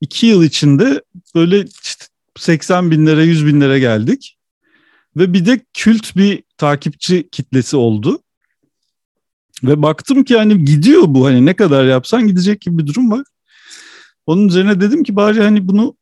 iki 0.00 0.26
yıl 0.26 0.44
içinde 0.44 1.02
böyle 1.34 1.64
işte 1.84 2.04
80 2.38 2.90
binlere 2.90 3.24
100 3.24 3.46
binlere 3.46 3.78
geldik. 3.78 4.38
Ve 5.16 5.32
bir 5.32 5.46
de 5.46 5.60
kült 5.74 6.16
bir 6.16 6.42
takipçi 6.56 7.28
kitlesi 7.32 7.76
oldu. 7.76 8.21
Ve 9.64 9.82
baktım 9.82 10.24
ki 10.24 10.36
hani 10.36 10.64
gidiyor 10.64 11.02
bu 11.06 11.26
hani 11.26 11.46
ne 11.46 11.56
kadar 11.56 11.84
yapsan 11.84 12.26
gidecek 12.26 12.60
gibi 12.60 12.78
bir 12.78 12.86
durum 12.86 13.10
var. 13.10 13.24
Onun 14.26 14.48
üzerine 14.48 14.80
dedim 14.80 15.02
ki 15.04 15.16
bari 15.16 15.42
hani 15.42 15.68
bunu 15.68 15.96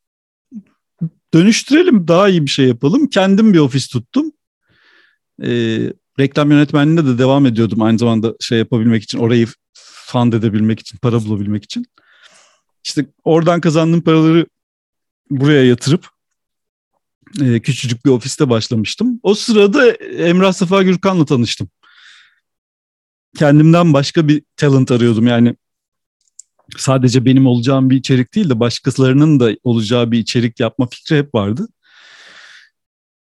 dönüştürelim 1.34 2.08
daha 2.08 2.28
iyi 2.28 2.42
bir 2.42 2.50
şey 2.50 2.68
yapalım. 2.68 3.06
Kendim 3.06 3.54
bir 3.54 3.58
ofis 3.58 3.88
tuttum. 3.88 4.32
Ee, 5.42 5.92
reklam 6.20 6.50
yönetmenliğine 6.50 7.06
de 7.06 7.18
devam 7.18 7.46
ediyordum 7.46 7.82
aynı 7.82 7.98
zamanda 7.98 8.34
şey 8.40 8.58
yapabilmek 8.58 9.02
için 9.02 9.18
orayı 9.18 9.46
fund 9.74 10.32
edebilmek 10.32 10.80
için 10.80 10.98
para 10.98 11.24
bulabilmek 11.24 11.64
için. 11.64 11.86
İşte 12.84 13.06
oradan 13.24 13.60
kazandığım 13.60 14.02
paraları 14.02 14.46
buraya 15.30 15.64
yatırıp 15.64 16.08
e, 17.40 17.60
küçücük 17.60 18.04
bir 18.04 18.10
ofiste 18.10 18.50
başlamıştım. 18.50 19.20
O 19.22 19.34
sırada 19.34 19.90
Emrah 19.92 20.52
Safa 20.52 20.82
Gürkan'la 20.82 21.24
tanıştım. 21.24 21.68
Kendimden 23.38 23.92
başka 23.92 24.28
bir 24.28 24.42
talent 24.56 24.90
arıyordum 24.90 25.26
yani 25.26 25.56
sadece 26.76 27.24
benim 27.24 27.46
olacağım 27.46 27.90
bir 27.90 27.96
içerik 27.96 28.34
değil 28.34 28.50
de 28.50 28.60
başkalarının 28.60 29.40
da 29.40 29.50
olacağı 29.64 30.10
bir 30.12 30.18
içerik 30.18 30.60
yapma 30.60 30.88
fikri 30.90 31.18
hep 31.18 31.34
vardı. 31.34 31.68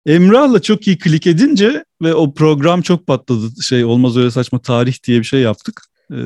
Emrah'la 0.07 0.63
çok 0.63 0.87
iyi 0.87 0.99
klik 0.99 1.27
edince 1.27 1.85
ve 2.03 2.15
o 2.15 2.35
program 2.35 2.83
çok 2.83 3.07
patladı. 3.07 3.63
Şey 3.63 3.85
olmaz 3.85 4.17
öyle 4.17 4.31
saçma 4.31 4.59
tarih 4.59 5.05
diye 5.07 5.19
bir 5.19 5.25
şey 5.25 5.41
yaptık. 5.41 5.83
Ee, 6.13 6.17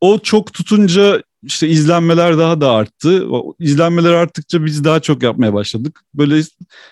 o 0.00 0.18
çok 0.18 0.52
tutunca 0.52 1.22
işte 1.42 1.68
izlenmeler 1.68 2.38
daha 2.38 2.60
da 2.60 2.70
arttı. 2.70 3.26
O 3.30 3.54
izlenmeler 3.58 4.12
arttıkça 4.12 4.64
biz 4.64 4.84
daha 4.84 5.00
çok 5.00 5.22
yapmaya 5.22 5.54
başladık. 5.54 6.00
Böyle 6.14 6.42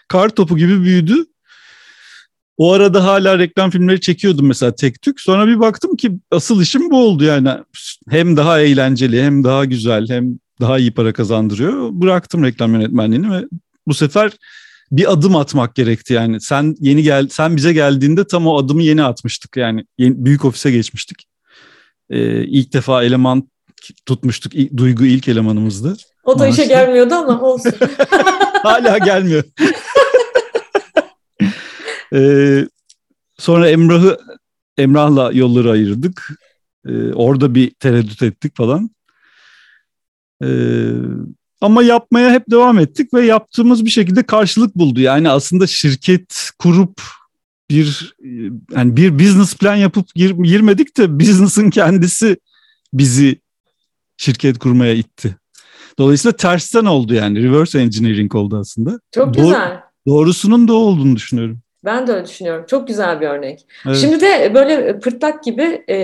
kar 0.09 0.29
topu 0.29 0.57
gibi 0.57 0.83
büyüdü. 0.83 1.27
O 2.59 2.73
arada 2.73 3.05
hala 3.05 3.39
reklam 3.39 3.71
filmleri 3.71 4.01
çekiyordum 4.01 4.47
mesela 4.47 4.75
tek 4.75 5.03
tük. 5.03 5.21
Sonra 5.21 5.47
bir 5.47 5.61
baktım 5.61 5.97
ki 5.97 6.13
asıl 6.31 6.63
işim 6.63 6.91
bu 6.91 7.05
oldu 7.05 7.25
yani. 7.25 7.51
Hem 8.11 8.37
daha 8.37 8.61
eğlenceli 8.61 9.23
hem 9.23 9.45
daha 9.45 9.65
güzel 9.65 10.09
hem 10.09 10.39
daha 10.61 10.79
iyi 10.79 10.91
para 10.91 11.13
kazandırıyor. 11.13 11.89
Bıraktım 11.93 12.45
reklam 12.45 12.75
yönetmenliğini 12.75 13.31
ve 13.31 13.45
bu 13.87 13.95
sefer 13.95 14.33
bir 14.93 15.13
adım 15.13 15.37
atmak 15.37 15.75
gerekti 15.75 16.15
yani. 16.15 16.41
Sen 16.41 16.75
yeni 16.81 17.03
gel 17.03 17.29
sen 17.29 17.57
bize 17.57 17.73
geldiğinde 17.73 18.27
tam 18.27 18.47
o 18.47 18.59
adımı 18.59 18.83
yeni 18.83 19.03
atmıştık 19.03 19.57
yani. 19.57 19.85
Yeni, 19.99 20.25
büyük 20.25 20.45
ofise 20.45 20.71
geçmiştik. 20.71 21.27
Ee, 22.11 22.45
ilk 22.45 22.73
defa 22.73 23.03
eleman 23.03 23.49
tutmuştuk. 24.07 24.55
İlk, 24.55 24.77
Duygu 24.77 25.05
ilk 25.05 25.29
elemanımızdı. 25.29 25.97
O 26.25 26.39
da 26.39 26.45
Maaşlı. 26.45 26.63
işe 26.63 26.69
gelmiyordu 26.69 27.15
ama 27.15 27.43
olsun. 27.43 27.73
Hala 28.63 28.99
gelmiyor. 28.99 29.45
ee, 32.15 32.69
sonra 33.39 33.71
Emrah'ı 33.71 34.19
Emrah'la 34.79 35.33
yolları 35.33 35.71
ayırdık. 35.71 36.29
Ee, 36.87 37.13
orada 37.13 37.55
bir 37.55 37.71
tereddüt 37.71 38.23
ettik 38.23 38.57
falan. 38.57 38.91
Ee, 40.45 40.91
ama 41.61 41.83
yapmaya 41.83 42.31
hep 42.33 42.51
devam 42.51 42.79
ettik 42.79 43.15
ve 43.15 43.27
yaptığımız 43.27 43.85
bir 43.85 43.91
şekilde 43.91 44.23
karşılık 44.23 44.77
buldu. 44.77 45.01
Yani 45.01 45.31
aslında 45.31 45.67
şirket 45.67 46.51
kurup 46.59 47.03
bir 47.71 48.15
yani 48.75 48.97
bir 48.97 49.19
business 49.19 49.57
plan 49.57 49.77
yapıp 49.77 50.15
gir, 50.15 50.31
girmedik 50.31 50.97
de 50.97 51.21
business'ın 51.21 51.71
kendisi 51.71 52.37
bizi 52.93 53.41
şirket 54.17 54.59
kurmaya 54.59 54.95
itti. 54.95 55.37
Dolayısıyla 55.99 56.37
tersten 56.37 56.85
oldu 56.85 57.15
yani. 57.15 57.43
Reverse 57.43 57.81
engineering 57.81 58.35
oldu 58.35 58.59
aslında. 58.59 59.01
Çok 59.15 59.35
Doğru, 59.35 59.45
güzel. 59.45 59.81
Doğrusunun 60.07 60.69
da 60.69 60.73
olduğunu 60.73 61.17
düşünüyorum. 61.17 61.61
Ben 61.85 62.07
de 62.07 62.13
öyle 62.13 62.25
düşünüyorum. 62.25 62.65
Çok 62.69 62.89
güzel 62.89 63.21
bir 63.21 63.27
örnek. 63.27 63.67
Evet. 63.87 63.97
Şimdi 63.97 64.21
de 64.21 64.55
böyle 64.55 65.01
pırtlak 65.01 65.45
gibi 65.45 65.85
e, 65.89 65.97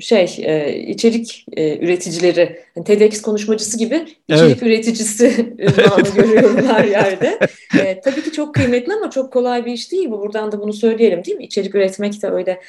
şey 0.00 0.36
e, 0.38 0.78
içerik 0.78 1.46
e, 1.52 1.78
üreticileri 1.78 2.58
yani 2.76 2.86
TEDx 2.86 3.22
konuşmacısı 3.22 3.78
gibi 3.78 4.06
içerik 4.28 4.52
evet. 4.52 4.62
üreticisi 4.62 5.26
ünvanı 5.58 6.14
görüyorum 6.14 6.66
her 6.66 6.84
yerde. 6.84 7.38
E, 7.78 8.00
tabii 8.00 8.22
ki 8.22 8.32
çok 8.32 8.54
kıymetli 8.54 8.92
ama 8.92 9.10
çok 9.10 9.32
kolay 9.32 9.66
bir 9.66 9.72
iş 9.72 9.92
değil 9.92 10.10
bu. 10.10 10.20
Buradan 10.20 10.52
da 10.52 10.60
bunu 10.60 10.72
söyleyelim 10.72 11.24
değil 11.24 11.36
mi? 11.36 11.44
İçerik 11.44 11.74
üretmek 11.74 12.22
de 12.22 12.28
öyle 12.28 12.60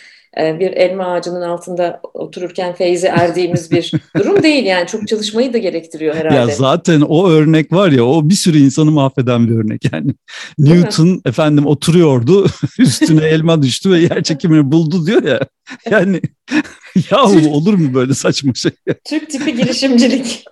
e, 0.42 0.60
bir 0.60 0.72
elma 0.72 1.06
ağacının 1.06 1.42
altında 1.42 2.02
otururken 2.14 2.76
feyze 2.76 3.08
erdiğimiz 3.08 3.72
bir 3.72 3.92
durum 4.18 4.44
değil. 4.44 4.66
Yani 4.66 4.88
çok 4.88 5.08
çalışmayı 5.08 5.54
da 5.54 5.58
gerektiriyor 5.58 6.16
herhalde. 6.16 6.52
Ya 6.52 6.56
zaten 6.56 7.02
o 7.02 7.30
örnek 7.30 7.74
var 7.74 7.92
ya 7.92 8.06
o 8.06 8.30
bir 8.30 8.36
sürü 8.36 8.58
insanı 8.58 8.92
mahveden 8.92 9.48
bir 9.48 9.56
örnek. 9.56 9.94
Yani 9.94 10.12
Newton 10.58 11.22
efendim 11.26 11.66
oturuyordu 11.66 12.48
üstüne 12.80 13.26
elma 13.26 13.62
düştü 13.62 13.92
ve 13.92 14.00
yer 14.00 14.24
çekimini 14.24 14.72
buldu 14.72 15.06
diyor 15.06 15.24
ya. 15.24 15.40
Yani 15.90 16.22
ya 17.12 17.50
olur 17.50 17.74
mu 17.74 17.94
böyle 17.94 18.14
saçma 18.14 18.54
şey? 18.54 18.72
Türk 19.06 19.30
tipi 19.30 19.56
girişimcilik. 19.56 20.46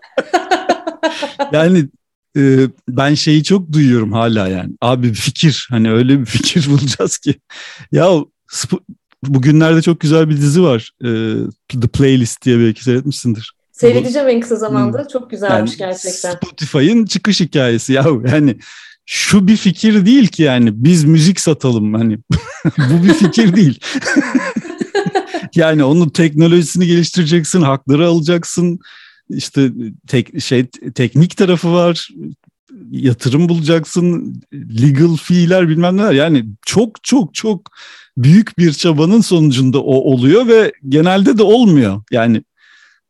yani 1.53 1.85
e, 2.37 2.67
ben 2.89 3.13
şeyi 3.13 3.43
çok 3.43 3.71
duyuyorum 3.71 4.11
hala 4.11 4.47
yani. 4.47 4.73
Abi 4.81 5.09
bir 5.09 5.13
fikir 5.13 5.67
hani 5.69 5.91
öyle 5.91 6.19
bir 6.19 6.25
fikir 6.25 6.65
bulacağız 6.69 7.17
ki. 7.17 7.35
Ya 7.91 8.09
bugünlerde 9.23 9.81
çok 9.81 9.99
güzel 9.99 10.29
bir 10.29 10.37
dizi 10.37 10.63
var. 10.63 10.91
E, 11.01 11.07
The 11.81 11.87
Playlist 11.87 12.45
diye 12.45 12.59
belki 12.59 12.83
seyretmişsindir. 12.83 13.53
Seyredeceğim 13.71 14.29
en 14.29 14.39
kısa 14.39 14.55
zamanda. 14.55 14.99
Hmm. 14.99 15.07
Çok 15.07 15.29
güzelmiş 15.29 15.79
yani 15.79 15.91
gerçekten. 15.91 16.31
Spotify'ın 16.31 17.05
çıkış 17.05 17.39
hikayesi 17.39 17.93
ya. 17.93 18.05
Yani 18.27 18.57
şu 19.05 19.47
bir 19.47 19.57
fikir 19.57 20.05
değil 20.05 20.27
ki 20.27 20.43
yani 20.43 20.69
biz 20.73 21.03
müzik 21.03 21.39
satalım 21.39 21.93
hani 21.93 22.17
bu 22.77 23.03
bir 23.03 23.13
fikir 23.13 23.55
değil. 23.55 23.79
Yani 25.57 25.83
onun 25.83 26.09
teknolojisini 26.09 26.87
geliştireceksin, 26.87 27.61
hakları 27.61 28.07
alacaksın. 28.07 28.79
İşte 29.29 29.71
tek 30.07 30.41
şey 30.41 30.65
teknik 30.95 31.37
tarafı 31.37 31.73
var. 31.73 32.09
Yatırım 32.91 33.49
bulacaksın, 33.49 34.35
legal 34.53 35.15
fiiller 35.15 35.69
bilmem 35.69 35.97
neler. 35.97 36.13
Yani 36.13 36.45
çok 36.65 37.03
çok 37.03 37.33
çok 37.33 37.71
büyük 38.17 38.57
bir 38.57 38.73
çabanın 38.73 39.21
sonucunda 39.21 39.81
o 39.81 39.95
oluyor 39.95 40.47
ve 40.47 40.71
genelde 40.89 41.37
de 41.37 41.43
olmuyor. 41.43 42.03
Yani 42.11 42.43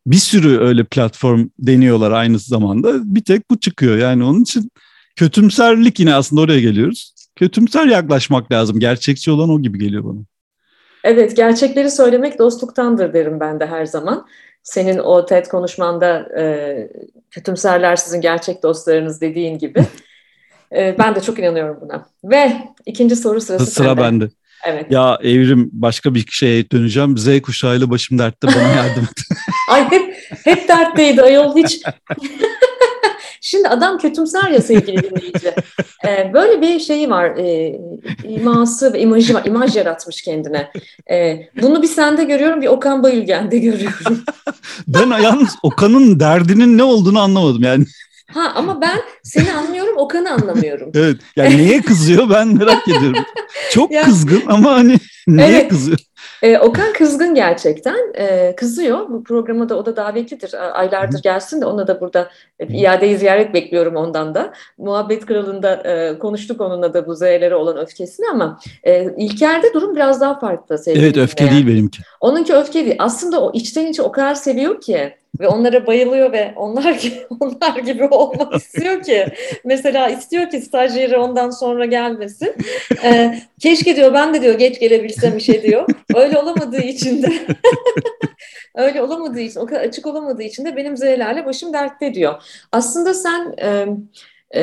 bir 0.08 0.18
sürü 0.18 0.58
öyle 0.58 0.84
platform 0.84 1.48
deniyorlar 1.60 2.12
aynı 2.12 2.40
zamanda. 2.40 3.16
Bir 3.16 3.22
tek 3.22 3.52
bu 3.52 3.60
çıkıyor. 3.60 3.98
Yani 3.98 4.24
onun 4.24 4.42
için 4.42 4.72
kötümserlik 5.16 6.00
yine 6.00 6.16
aslında 6.16 6.42
oraya 6.42 6.60
geliyoruz. 6.60 7.14
Kötümser 7.36 7.88
yaklaşmak 7.88 8.52
lazım. 8.52 8.80
Gerçekçi 8.80 9.32
olan 9.32 9.50
o 9.50 9.62
gibi 9.62 9.80
geliyor 9.80 10.04
bana. 10.04 10.20
Evet, 11.04 11.36
gerçekleri 11.38 11.92
söylemek 11.92 12.40
dostluktandır 12.40 13.14
derim 13.14 13.40
ben 13.40 13.60
de 13.60 13.66
her 13.66 13.86
zaman. 13.86 14.28
Senin 14.64 14.98
o 14.98 15.26
TED 15.26 15.46
konuşmanda 15.46 16.40
e, 16.40 16.76
kötümserler 17.32 17.96
sizin 17.96 18.22
gerçek 18.22 18.64
dostlarınız 18.64 19.22
dediğin 19.22 19.58
gibi. 19.58 19.86
e, 20.76 20.96
ben 21.00 21.16
de 21.16 21.22
çok 21.22 21.40
inanıyorum 21.40 21.78
buna. 21.82 22.06
Ve 22.24 22.54
ikinci 22.86 23.16
soru 23.16 23.42
sırası 23.42 23.66
Sıra 23.66 23.88
sende. 23.88 24.02
bende. 24.02 24.30
Evet. 24.66 24.92
Ya 24.92 25.18
Evrim 25.24 25.70
başka 25.74 26.16
bir 26.16 26.26
şeye 26.32 26.72
döneceğim. 26.72 27.18
Z 27.18 27.42
kuşağıyla 27.42 27.90
başım 27.90 28.20
dertte 28.20 28.48
bana 28.48 28.68
yardım 28.68 29.04
et. 29.04 29.38
Ay 29.70 29.92
hep, 29.92 30.16
hep 30.46 30.68
dertteydi 30.68 31.22
ayol 31.22 31.56
hiç. 31.56 31.82
Şimdi 33.46 33.68
adam 33.68 33.98
kötümser 33.98 34.50
ya 34.50 34.62
sevgili 34.62 35.04
dinleyici. 35.04 35.52
Ee, 36.08 36.32
böyle 36.34 36.62
bir 36.62 36.80
şeyi 36.80 37.10
var, 37.10 37.26
e, 37.38 37.80
iması 38.24 38.94
ve 38.94 39.00
imajı 39.00 39.34
var, 39.34 39.46
imaj 39.46 39.76
yaratmış 39.76 40.22
kendine. 40.22 40.72
Ee, 41.12 41.38
bunu 41.62 41.82
bir 41.82 41.88
sende 41.88 42.24
görüyorum, 42.24 42.62
bir 42.62 42.68
Okan 42.68 43.04
Bayülgen'de 43.04 43.58
görüyorum. 43.58 44.24
ben 44.88 45.22
yalnız 45.22 45.56
Okan'ın 45.64 46.20
derdinin 46.20 46.78
ne 46.78 46.84
olduğunu 46.84 47.20
anlamadım 47.20 47.64
yani. 47.64 47.86
Ha 48.34 48.52
ama 48.56 48.82
ben 48.82 49.00
seni 49.24 49.54
anlıyorum, 49.54 49.98
Okan'ı 49.98 50.32
anlamıyorum. 50.32 50.92
Evet. 50.96 51.18
Yani 51.36 51.58
neye 51.58 51.82
kızıyor 51.82 52.30
ben 52.30 52.48
merak 52.48 52.88
ediyorum. 52.88 53.26
Çok 53.72 53.92
Ya- 53.92 54.04
kızgın 54.04 54.44
ama 54.48 54.72
hani 54.72 54.98
neye 55.28 55.58
Evet. 55.60 55.70
kızıyor? 55.70 55.98
Ee, 56.44 56.60
Okan 56.60 56.94
kızgın 56.94 57.36
gerçekten. 57.36 58.14
Ee, 58.18 58.54
kızıyor. 58.58 59.10
Bu 59.10 59.24
programa 59.24 59.70
da 59.70 59.78
o 59.78 59.86
da 59.86 59.96
davetlidir. 59.96 60.80
Aylardır 60.80 61.22
gelsin 61.22 61.62
de 61.62 61.66
ona 61.66 61.88
da 61.88 62.02
burada 62.02 62.30
e, 62.60 62.68
iadeyi 62.68 63.18
ziyaret 63.18 63.54
bekliyorum 63.54 63.96
ondan 63.96 64.36
da. 64.36 64.54
Muhabbet 64.78 65.26
Kralı'nda 65.26 65.74
e, 65.76 66.20
konuştuk 66.20 66.62
onunla 66.62 66.94
da 66.94 67.08
bu 67.08 67.16
Z'lere 67.16 67.56
olan 67.56 67.78
öfkesini 67.78 68.26
ama 68.32 68.60
e, 68.84 69.04
İlker'de 69.18 69.74
durum 69.74 69.96
biraz 69.96 70.22
daha 70.22 70.40
farklı 70.40 70.78
Evet 70.88 71.18
öfke 71.18 71.44
dinleyen. 71.44 71.66
değil 71.66 71.76
benimki. 71.76 72.02
Onunki 72.22 72.54
öfke 72.54 72.86
değil. 72.86 72.96
Aslında 73.00 73.42
o 73.44 73.52
içten 73.54 73.86
içe 73.86 74.02
o 74.02 74.12
kadar 74.12 74.36
seviyor 74.36 74.82
ki 74.82 75.14
ve 75.40 75.48
onlara 75.48 75.88
bayılıyor 75.88 76.32
ve 76.32 76.54
onlar 76.56 76.94
gibi 76.94 77.16
onlar 77.40 77.80
gibi 77.80 78.06
olmak 78.06 78.56
istiyor 78.56 79.04
ki 79.04 79.26
mesela 79.66 80.10
istiyor 80.10 80.50
ki 80.50 80.62
stajyeri 80.62 81.18
ondan 81.18 81.50
sonra 81.50 81.86
gelmesin. 81.86 82.56
Ee, 83.04 83.40
keşke 83.60 83.96
diyor 83.96 84.14
ben 84.14 84.34
de 84.34 84.42
diyor 84.42 84.58
geç 84.60 84.80
gelebilsem 84.80 85.38
işe 85.38 85.64
diyor. 85.64 85.90
Öyle 86.16 86.38
olamadığı 86.38 86.82
için 86.82 87.24
de 87.24 87.28
öyle 88.76 89.02
olamadığı 89.02 89.40
için 89.40 89.60
o 89.60 89.66
kadar 89.66 89.82
açık 89.82 90.06
olamadığı 90.06 90.44
için 90.44 90.66
de 90.66 90.76
benim 90.76 90.98
Z'lerle 90.98 91.46
başım 91.46 91.74
dertte 91.74 92.14
diyor. 92.14 92.42
Aslında 92.72 93.14
sen 93.14 93.56
e, 93.62 93.88
e, 94.56 94.62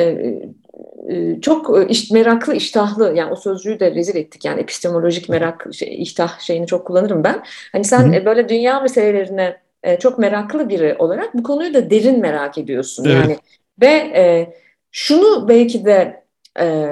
e, 1.09 1.41
çok 1.41 1.91
iş, 1.91 2.11
meraklı, 2.11 2.55
iştahlı 2.55 3.13
yani 3.15 3.31
o 3.31 3.35
sözcüğü 3.35 3.79
de 3.79 3.95
rezil 3.95 4.15
ettik 4.15 4.45
yani 4.45 4.61
epistemolojik 4.61 5.29
merak, 5.29 5.67
şey, 5.73 6.01
iştah 6.01 6.39
şeyini 6.39 6.67
çok 6.67 6.87
kullanırım 6.87 7.23
ben. 7.23 7.43
Hani 7.71 7.83
sen 7.83 7.99
Hı 7.99 8.07
hı. 8.07 8.15
e, 8.15 8.25
böyle 8.25 8.49
dünya 8.49 8.79
meselelerine 8.79 9.57
e, 9.83 9.99
çok 9.99 10.19
meraklı 10.19 10.69
biri 10.69 10.95
olarak 10.99 11.33
bu 11.33 11.43
konuyu 11.43 11.73
da 11.73 11.89
derin 11.89 12.19
merak 12.19 12.57
ediyorsun. 12.57 13.05
Evet. 13.05 13.15
Yani 13.15 13.37
ve 13.81 14.11
e, 14.15 14.53
şunu 14.91 15.47
belki 15.47 15.85
de 15.85 16.23
e, 16.59 16.87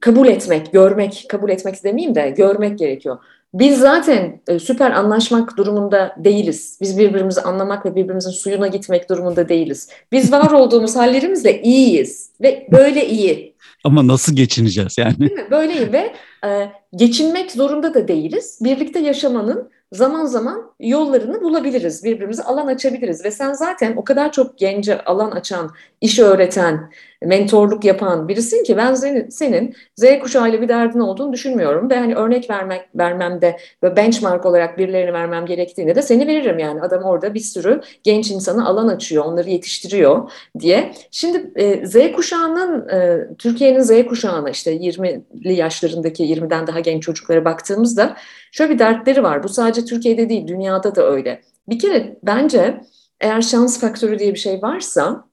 kabul 0.00 0.28
etmek, 0.28 0.72
görmek, 0.72 1.26
kabul 1.28 1.50
etmek 1.50 1.84
demeyeyim 1.84 2.14
de 2.14 2.30
görmek 2.30 2.78
gerekiyor. 2.78 3.18
Biz 3.54 3.78
zaten 3.78 4.40
e, 4.48 4.58
süper 4.58 4.90
anlaşmak 4.90 5.56
durumunda 5.56 6.16
değiliz. 6.18 6.78
Biz 6.80 6.98
birbirimizi 6.98 7.40
anlamak 7.40 7.86
ve 7.86 7.94
birbirimizin 7.94 8.30
suyuna 8.30 8.66
gitmek 8.66 9.10
durumunda 9.10 9.48
değiliz. 9.48 9.90
Biz 10.12 10.32
var 10.32 10.50
olduğumuz 10.50 10.96
hallerimizle 10.96 11.62
iyiyiz 11.62 12.30
ve 12.40 12.66
böyle 12.72 13.08
iyi. 13.08 13.54
Ama 13.84 14.06
nasıl 14.06 14.36
geçineceğiz 14.36 14.98
yani? 14.98 15.18
Değil 15.18 15.32
mi? 15.32 15.46
Böyle 15.50 15.72
iyi 15.72 15.92
ve 15.92 16.12
e, 16.44 16.68
geçinmek 16.96 17.50
zorunda 17.50 17.94
da 17.94 18.08
değiliz. 18.08 18.58
Birlikte 18.64 18.98
yaşamanın 18.98 19.70
zaman 19.92 20.26
zaman 20.26 20.72
yollarını 20.80 21.40
bulabiliriz. 21.40 22.04
Birbirimize 22.04 22.42
alan 22.42 22.66
açabiliriz. 22.66 23.24
Ve 23.24 23.30
sen 23.30 23.52
zaten 23.52 23.96
o 23.96 24.04
kadar 24.04 24.32
çok 24.32 24.58
gence 24.58 25.04
alan 25.04 25.30
açan, 25.30 25.70
iş 26.00 26.18
öğreten, 26.18 26.90
mentorluk 27.24 27.84
yapan 27.84 28.28
birisin 28.28 28.64
ki 28.64 28.76
ben 28.76 28.94
senin, 28.94 29.28
senin 29.28 29.74
Z 29.96 30.04
kuşağıyla 30.22 30.62
bir 30.62 30.68
derdin 30.68 31.00
olduğunu 31.00 31.32
düşünmüyorum. 31.32 31.90
Ve 31.90 31.98
hani 31.98 32.14
örnek 32.14 32.50
vermek 32.50 32.82
vermemde 32.94 33.56
ve 33.82 33.96
benchmark 33.96 34.46
olarak 34.46 34.78
birilerini 34.78 35.12
vermem 35.12 35.46
gerektiğinde 35.46 35.94
de 35.94 36.02
seni 36.02 36.26
veririm 36.26 36.58
yani. 36.58 36.82
Adam 36.82 37.02
orada 37.02 37.34
bir 37.34 37.40
sürü 37.40 37.80
genç 38.04 38.30
insana 38.30 38.66
alan 38.66 38.88
açıyor, 38.88 39.24
onları 39.24 39.50
yetiştiriyor 39.50 40.30
diye. 40.58 40.92
Şimdi 41.10 41.52
e, 41.56 41.86
Z 41.86 42.12
kuşağının, 42.12 42.88
e, 42.88 43.26
Türkiye'nin 43.38 43.80
Z 43.80 44.06
kuşağına 44.06 44.50
işte 44.50 44.76
20'li 44.76 45.52
yaşlarındaki 45.52 46.24
20'den 46.24 46.66
daha 46.66 46.80
genç 46.80 47.02
çocuklara 47.02 47.44
baktığımızda 47.44 48.16
şöyle 48.52 48.74
bir 48.74 48.78
dertleri 48.78 49.22
var. 49.22 49.42
Bu 49.42 49.48
sadece 49.48 49.84
Türkiye'de 49.84 50.28
değil, 50.28 50.46
dünyada 50.46 50.94
da 50.94 51.10
öyle. 51.10 51.40
Bir 51.68 51.78
kere 51.78 52.16
bence 52.22 52.80
eğer 53.20 53.42
şans 53.42 53.80
faktörü 53.80 54.18
diye 54.18 54.34
bir 54.34 54.38
şey 54.38 54.62
varsa 54.62 55.27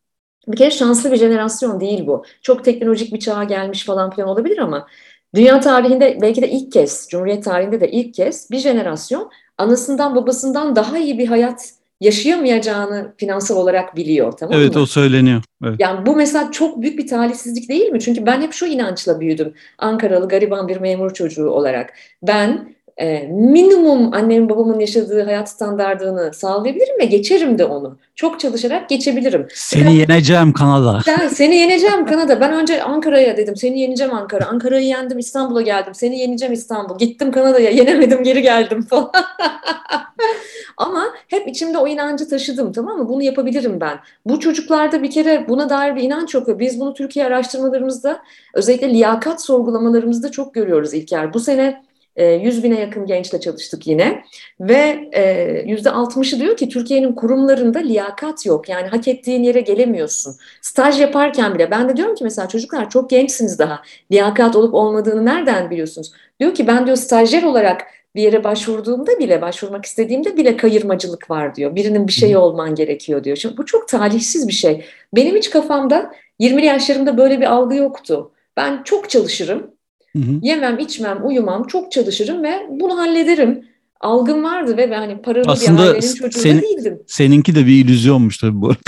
bir 0.47 0.57
kere 0.57 0.71
şanslı 0.71 1.11
bir 1.11 1.17
jenerasyon 1.17 1.79
değil 1.79 2.07
bu. 2.07 2.23
Çok 2.41 2.65
teknolojik 2.65 3.13
bir 3.13 3.19
çağa 3.19 3.43
gelmiş 3.43 3.85
falan 3.85 4.09
filan 4.11 4.29
olabilir 4.29 4.57
ama 4.57 4.87
dünya 5.35 5.59
tarihinde 5.59 6.17
belki 6.21 6.41
de 6.41 6.49
ilk 6.49 6.71
kez, 6.71 7.07
Cumhuriyet 7.09 7.43
tarihinde 7.43 7.81
de 7.81 7.91
ilk 7.91 8.13
kez 8.13 8.51
bir 8.51 8.57
jenerasyon 8.57 9.29
anasından 9.57 10.15
babasından 10.15 10.75
daha 10.75 10.97
iyi 10.97 11.17
bir 11.19 11.27
hayat 11.27 11.71
yaşayamayacağını 12.01 13.13
finansal 13.17 13.57
olarak 13.57 13.95
biliyor 13.95 14.31
tamam 14.31 14.59
Evet 14.59 14.75
mı? 14.75 14.81
o 14.81 14.85
söyleniyor. 14.85 15.41
Evet. 15.65 15.75
Yani 15.79 16.05
bu 16.05 16.15
mesela 16.15 16.51
çok 16.51 16.81
büyük 16.81 16.97
bir 16.97 17.07
talihsizlik 17.07 17.69
değil 17.69 17.89
mi? 17.89 17.99
Çünkü 17.99 18.25
ben 18.25 18.41
hep 18.41 18.53
şu 18.53 18.65
inançla 18.65 19.19
büyüdüm. 19.19 19.53
Ankaralı 19.77 20.27
gariban 20.27 20.67
bir 20.67 20.77
memur 20.77 21.13
çocuğu 21.13 21.49
olarak. 21.49 21.93
Ben 22.23 22.75
e, 22.97 23.27
minimum 23.27 24.13
annemin 24.13 24.49
babamın 24.49 24.79
yaşadığı 24.79 25.23
hayat 25.23 25.49
standartını 25.49 26.33
sağlayabilirim 26.33 26.99
ve 26.99 27.05
geçerim 27.05 27.57
de 27.59 27.65
onu. 27.65 27.97
Çok 28.15 28.39
çalışarak 28.39 28.89
geçebilirim. 28.89 29.47
Seni 29.53 29.95
yeneceğim 29.95 30.53
Kanada. 30.53 31.01
Ben 31.07 31.27
seni 31.27 31.55
yeneceğim 31.55 32.05
Kanada. 32.05 32.41
Ben 32.41 32.53
önce 32.53 32.83
Ankara'ya 32.83 33.37
dedim. 33.37 33.55
Seni 33.55 33.79
yeneceğim 33.79 34.13
Ankara. 34.13 34.45
Ankara'yı 34.45 34.87
yendim 34.87 35.19
İstanbul'a 35.19 35.61
geldim. 35.61 35.95
Seni 35.95 36.19
yeneceğim 36.19 36.53
İstanbul. 36.53 36.97
Gittim 36.97 37.31
Kanada'ya 37.31 37.69
yenemedim 37.71 38.23
geri 38.23 38.41
geldim 38.41 38.81
falan. 38.81 39.11
Ama 40.77 41.05
hep 41.27 41.47
içimde 41.47 41.77
o 41.77 41.87
inancı 41.87 42.29
taşıdım 42.29 42.71
tamam 42.71 42.97
mı? 42.97 43.09
Bunu 43.09 43.23
yapabilirim 43.23 43.81
ben. 43.81 43.99
Bu 44.25 44.39
çocuklarda 44.39 45.03
bir 45.03 45.11
kere 45.11 45.45
buna 45.49 45.69
dair 45.69 45.95
bir 45.95 46.03
inanç 46.03 46.33
yok. 46.33 46.47
ve 46.47 46.59
Biz 46.59 46.79
bunu 46.79 46.93
Türkiye 46.93 47.25
araştırmalarımızda 47.25 48.19
özellikle 48.53 48.89
liyakat 48.89 49.41
sorgulamalarımızda 49.41 50.31
çok 50.31 50.53
görüyoruz 50.53 50.93
İlker. 50.93 51.33
Bu 51.33 51.39
sene 51.39 51.84
e, 52.15 52.25
100 52.25 52.63
bine 52.63 52.79
yakın 52.79 53.05
gençle 53.05 53.39
çalıştık 53.39 53.87
yine 53.87 54.23
ve 54.59 55.09
e, 55.13 55.63
yüzde 55.65 55.89
60'ı 55.89 56.39
diyor 56.39 56.57
ki 56.57 56.69
Türkiye'nin 56.69 57.13
kurumlarında 57.13 57.79
liyakat 57.79 58.45
yok. 58.45 58.69
Yani 58.69 58.87
hak 58.87 59.07
ettiğin 59.07 59.43
yere 59.43 59.61
gelemiyorsun. 59.61 60.35
Staj 60.61 61.01
yaparken 61.01 61.55
bile 61.55 61.71
ben 61.71 61.89
de 61.89 61.97
diyorum 61.97 62.15
ki 62.15 62.23
mesela 62.23 62.47
çocuklar 62.47 62.89
çok 62.89 63.09
gençsiniz 63.09 63.59
daha. 63.59 63.81
Liyakat 64.11 64.55
olup 64.55 64.73
olmadığını 64.73 65.25
nereden 65.25 65.69
biliyorsunuz? 65.69 66.11
Diyor 66.39 66.53
ki 66.53 66.67
ben 66.67 66.85
diyor 66.85 66.97
stajyer 66.97 67.43
olarak 67.43 67.81
bir 68.15 68.21
yere 68.21 68.43
başvurduğumda 68.43 69.19
bile, 69.19 69.41
başvurmak 69.41 69.85
istediğimde 69.85 70.37
bile 70.37 70.57
kayırmacılık 70.57 71.29
var 71.31 71.55
diyor. 71.55 71.75
Birinin 71.75 72.07
bir 72.07 72.13
şeyi 72.13 72.37
olman 72.37 72.75
gerekiyor 72.75 73.23
diyor. 73.23 73.37
Şimdi 73.37 73.57
bu 73.57 73.65
çok 73.65 73.87
talihsiz 73.87 74.47
bir 74.47 74.53
şey. 74.53 74.85
Benim 75.15 75.35
hiç 75.35 75.49
kafamda 75.49 76.11
20'li 76.39 76.65
yaşlarımda 76.65 77.17
böyle 77.17 77.39
bir 77.39 77.45
algı 77.45 77.75
yoktu. 77.75 78.31
Ben 78.57 78.83
çok 78.83 79.09
çalışırım. 79.09 79.74
Hı 80.15 80.19
hı. 80.19 80.39
Yemem, 80.41 80.79
içmem, 80.79 81.27
uyumam, 81.27 81.67
çok 81.67 81.91
çalışırım 81.91 82.43
ve 82.43 82.67
bunu 82.69 82.97
hallederim. 82.97 83.65
Algım 83.99 84.43
vardı 84.43 84.77
ve 84.77 84.91
ben 84.91 84.97
hani 84.97 85.21
paralı 85.21 85.43
Aslında 85.47 85.83
bir 85.83 85.87
ailenin 85.87 86.15
çocuğu 86.15 86.39
da 86.39 86.61
değildim. 86.61 86.99
Seninki 87.07 87.55
de 87.55 87.65
bir 87.65 87.85
illüzyonmuş 87.85 88.37
tabii 88.37 88.61
bu 88.61 88.67
arada. 88.67 88.79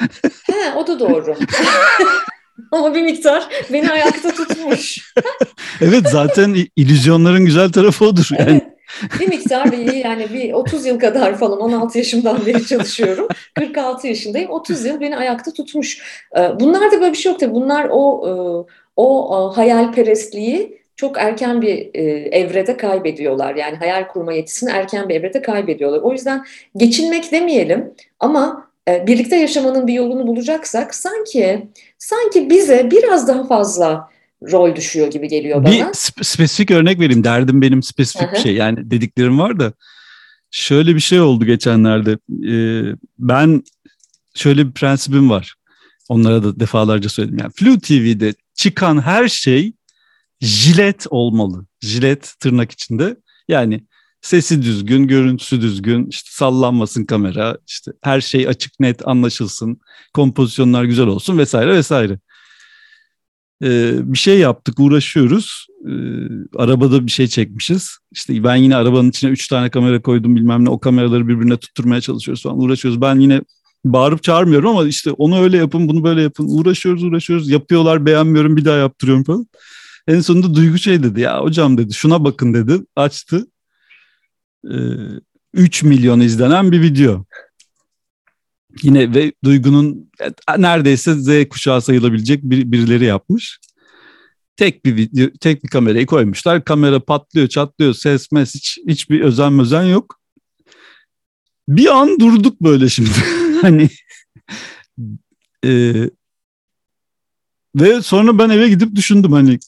He, 0.46 0.74
o 0.76 0.86
da 0.86 1.00
doğru. 1.00 1.36
Ama 2.72 2.94
bir 2.94 3.02
miktar 3.02 3.48
beni 3.72 3.90
ayakta 3.90 4.30
tutmuş. 4.30 5.12
Evet 5.80 6.08
zaten 6.10 6.56
illüzyonların 6.76 7.44
güzel 7.44 7.72
tarafı 7.72 8.04
odur. 8.04 8.28
Yani 8.38 8.50
Evet. 8.50 8.62
Bir 9.20 9.28
miktar 9.28 9.72
bir 9.72 9.92
yani 9.92 10.26
bir 10.32 10.52
30 10.52 10.86
yıl 10.86 10.98
kadar 10.98 11.38
falan 11.38 11.60
16 11.60 11.98
yaşımdan 11.98 12.46
beri 12.46 12.66
çalışıyorum. 12.66 13.28
46 13.54 14.06
yaşındayım. 14.06 14.50
30 14.50 14.84
yıl 14.84 15.00
beni 15.00 15.16
ayakta 15.16 15.52
tutmuş. 15.52 16.02
Ee, 16.36 16.60
Bunlar 16.60 16.92
da 16.92 17.00
böyle 17.00 17.12
bir 17.12 17.18
şey 17.18 17.32
yok 17.32 17.40
tabii. 17.40 17.54
Bunlar 17.54 17.88
o 17.90 18.28
e, 18.28 18.30
o 18.96 19.50
e, 19.52 19.54
hayalperestliği 19.56 20.75
çok 20.96 21.18
erken 21.18 21.62
bir 21.62 21.90
e, 21.94 22.02
evrede 22.32 22.76
kaybediyorlar. 22.76 23.54
Yani 23.54 23.76
hayal 23.76 24.08
kurma 24.08 24.32
yetisini 24.32 24.70
erken 24.70 25.08
bir 25.08 25.14
evrede 25.14 25.42
kaybediyorlar. 25.42 25.98
O 25.98 26.12
yüzden 26.12 26.44
geçinmek 26.76 27.32
demeyelim 27.32 27.94
ama 28.20 28.70
e, 28.88 29.06
birlikte 29.06 29.36
yaşamanın 29.36 29.86
bir 29.86 29.94
yolunu 29.94 30.26
bulacaksak 30.26 30.94
sanki 30.94 31.68
sanki 31.98 32.50
bize 32.50 32.90
biraz 32.90 33.28
daha 33.28 33.46
fazla 33.46 34.10
rol 34.52 34.76
düşüyor 34.76 35.10
gibi 35.10 35.28
geliyor 35.28 35.64
bana. 35.64 35.72
bir 35.72 35.80
spe- 35.80 36.24
spesifik 36.24 36.70
örnek 36.70 37.00
vereyim. 37.00 37.24
Derdim 37.24 37.62
benim 37.62 37.82
spesifik 37.82 38.32
bir 38.32 38.38
şey. 38.38 38.54
Yani 38.54 38.90
dediklerim 38.90 39.38
var 39.38 39.60
da 39.60 39.72
şöyle 40.50 40.94
bir 40.94 41.00
şey 41.00 41.20
oldu 41.20 41.44
geçenlerde. 41.44 42.18
Ee, 42.48 42.96
ben 43.18 43.62
şöyle 44.34 44.66
bir 44.66 44.72
prensibim 44.72 45.30
var. 45.30 45.54
Onlara 46.08 46.44
da 46.44 46.60
defalarca 46.60 47.08
söyledim. 47.08 47.38
Yani 47.38 47.52
Flu 47.56 47.80
TV'de 47.80 48.34
çıkan 48.54 49.02
her 49.02 49.28
şey 49.28 49.72
jilet 50.40 51.06
olmalı. 51.10 51.66
Jilet 51.80 52.34
tırnak 52.40 52.72
içinde. 52.72 53.16
Yani 53.48 53.84
sesi 54.20 54.62
düzgün, 54.62 55.06
görüntüsü 55.06 55.60
düzgün, 55.60 56.06
işte 56.06 56.28
sallanmasın 56.32 57.04
kamera, 57.04 57.58
işte 57.66 57.92
her 58.02 58.20
şey 58.20 58.48
açık 58.48 58.80
net 58.80 59.08
anlaşılsın, 59.08 59.80
kompozisyonlar 60.14 60.84
güzel 60.84 61.06
olsun 61.06 61.38
vesaire 61.38 61.72
vesaire. 61.72 62.18
Ee, 63.62 63.92
bir 64.12 64.18
şey 64.18 64.38
yaptık, 64.38 64.80
uğraşıyoruz. 64.80 65.66
Ee, 65.86 65.92
arabada 66.56 67.06
bir 67.06 67.10
şey 67.10 67.26
çekmişiz. 67.26 67.98
İşte 68.12 68.44
ben 68.44 68.56
yine 68.56 68.76
arabanın 68.76 69.10
içine 69.10 69.30
üç 69.30 69.48
tane 69.48 69.70
kamera 69.70 70.02
koydum 70.02 70.36
bilmem 70.36 70.64
ne. 70.64 70.70
O 70.70 70.80
kameraları 70.80 71.28
birbirine 71.28 71.56
tutturmaya 71.56 72.00
çalışıyoruz 72.00 72.42
falan 72.42 72.58
uğraşıyoruz. 72.58 73.00
Ben 73.00 73.20
yine 73.20 73.40
bağırıp 73.84 74.22
çağırmıyorum 74.22 74.68
ama 74.68 74.88
işte 74.88 75.10
onu 75.10 75.40
öyle 75.40 75.56
yapın, 75.56 75.88
bunu 75.88 76.04
böyle 76.04 76.22
yapın. 76.22 76.46
Uğraşıyoruz, 76.48 77.02
uğraşıyoruz. 77.04 77.50
Yapıyorlar, 77.50 78.06
beğenmiyorum, 78.06 78.56
bir 78.56 78.64
daha 78.64 78.76
yaptırıyorum 78.76 79.24
falan. 79.24 79.46
En 80.08 80.20
sonunda 80.20 80.54
Duygu 80.54 80.78
şey 80.78 81.02
dedi 81.02 81.20
ya 81.20 81.40
hocam 81.40 81.78
dedi 81.78 81.94
şuna 81.94 82.24
bakın 82.24 82.54
dedi. 82.54 82.80
Açtı. 82.96 83.46
Ee, 84.64 84.76
3 85.54 85.82
milyon 85.82 86.20
izlenen 86.20 86.72
bir 86.72 86.82
video. 86.82 87.24
Yine 88.82 89.14
ve 89.14 89.32
Duygu'nun 89.44 90.10
e, 90.20 90.62
neredeyse 90.62 91.14
Z 91.14 91.48
kuşağı 91.48 91.82
sayılabilecek 91.82 92.42
bir, 92.42 92.72
birileri 92.72 93.04
yapmış. 93.04 93.60
Tek 94.56 94.84
bir 94.84 94.96
video, 94.96 95.30
tek 95.40 95.64
bir 95.64 95.68
kamerayı 95.68 96.06
koymuşlar. 96.06 96.64
Kamera 96.64 97.00
patlıyor, 97.00 97.48
çatlıyor, 97.48 97.94
ses 97.94 98.32
mes 98.32 98.54
hiç 98.54 98.78
hiçbir 98.88 99.20
özen 99.20 99.52
mözen 99.52 99.82
yok. 99.82 100.20
Bir 101.68 101.96
an 101.96 102.20
durduk 102.20 102.60
böyle 102.60 102.88
şimdi. 102.88 103.10
hani 103.62 103.88
e, 105.64 105.94
ve 107.76 108.02
sonra 108.02 108.38
ben 108.38 108.50
eve 108.50 108.68
gidip 108.68 108.94
düşündüm 108.94 109.32
hani 109.32 109.58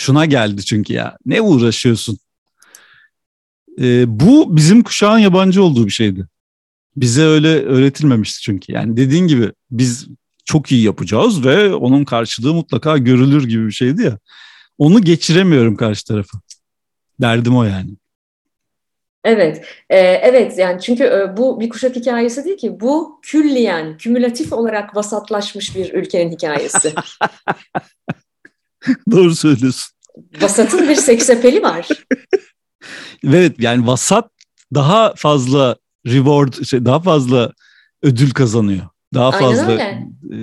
şuna 0.00 0.26
geldi 0.26 0.64
çünkü 0.64 0.92
ya 0.92 1.16
ne 1.26 1.40
uğraşıyorsun? 1.40 2.18
E, 3.80 4.20
bu 4.20 4.56
bizim 4.56 4.82
kuşağın 4.82 5.18
yabancı 5.18 5.62
olduğu 5.62 5.86
bir 5.86 5.90
şeydi. 5.90 6.26
Bize 6.96 7.22
öyle 7.22 7.48
öğretilmemişti 7.48 8.40
çünkü. 8.40 8.72
Yani 8.72 8.96
dediğin 8.96 9.26
gibi 9.26 9.52
biz 9.70 10.08
çok 10.44 10.72
iyi 10.72 10.84
yapacağız 10.84 11.44
ve 11.44 11.74
onun 11.74 12.04
karşılığı 12.04 12.54
mutlaka 12.54 12.98
görülür 12.98 13.48
gibi 13.48 13.66
bir 13.66 13.72
şeydi 13.72 14.02
ya. 14.02 14.18
Onu 14.78 15.02
geçiremiyorum 15.02 15.76
karşı 15.76 16.04
tarafa. 16.06 16.38
Derdim 17.20 17.56
o 17.56 17.64
yani. 17.64 17.90
Evet, 19.24 19.64
e, 19.90 19.98
evet 19.98 20.58
yani 20.58 20.80
çünkü 20.80 21.04
e, 21.04 21.36
bu 21.36 21.60
bir 21.60 21.68
kuşak 21.68 21.96
hikayesi 21.96 22.44
değil 22.44 22.56
ki, 22.56 22.80
bu 22.80 23.20
külliyen, 23.22 23.96
kümülatif 23.96 24.52
olarak 24.52 24.96
vasatlaşmış 24.96 25.76
bir 25.76 25.94
ülkenin 25.94 26.32
hikayesi. 26.32 26.94
Doğru 29.10 29.34
söylüyorsun. 29.34 29.96
Vasatın 30.40 30.88
bir 30.88 30.94
seksapeli 30.94 31.62
var. 31.62 31.88
evet 33.26 33.54
yani 33.58 33.86
vasat 33.86 34.30
daha 34.74 35.14
fazla 35.16 35.76
reward, 36.06 36.64
şey, 36.64 36.84
daha 36.84 37.00
fazla 37.00 37.52
ödül 38.02 38.30
kazanıyor. 38.30 38.82
Daha 39.14 39.30
Aynen 39.30 39.40
fazla. 39.40 39.72
öyle. 39.72 39.82
E, 39.82 40.38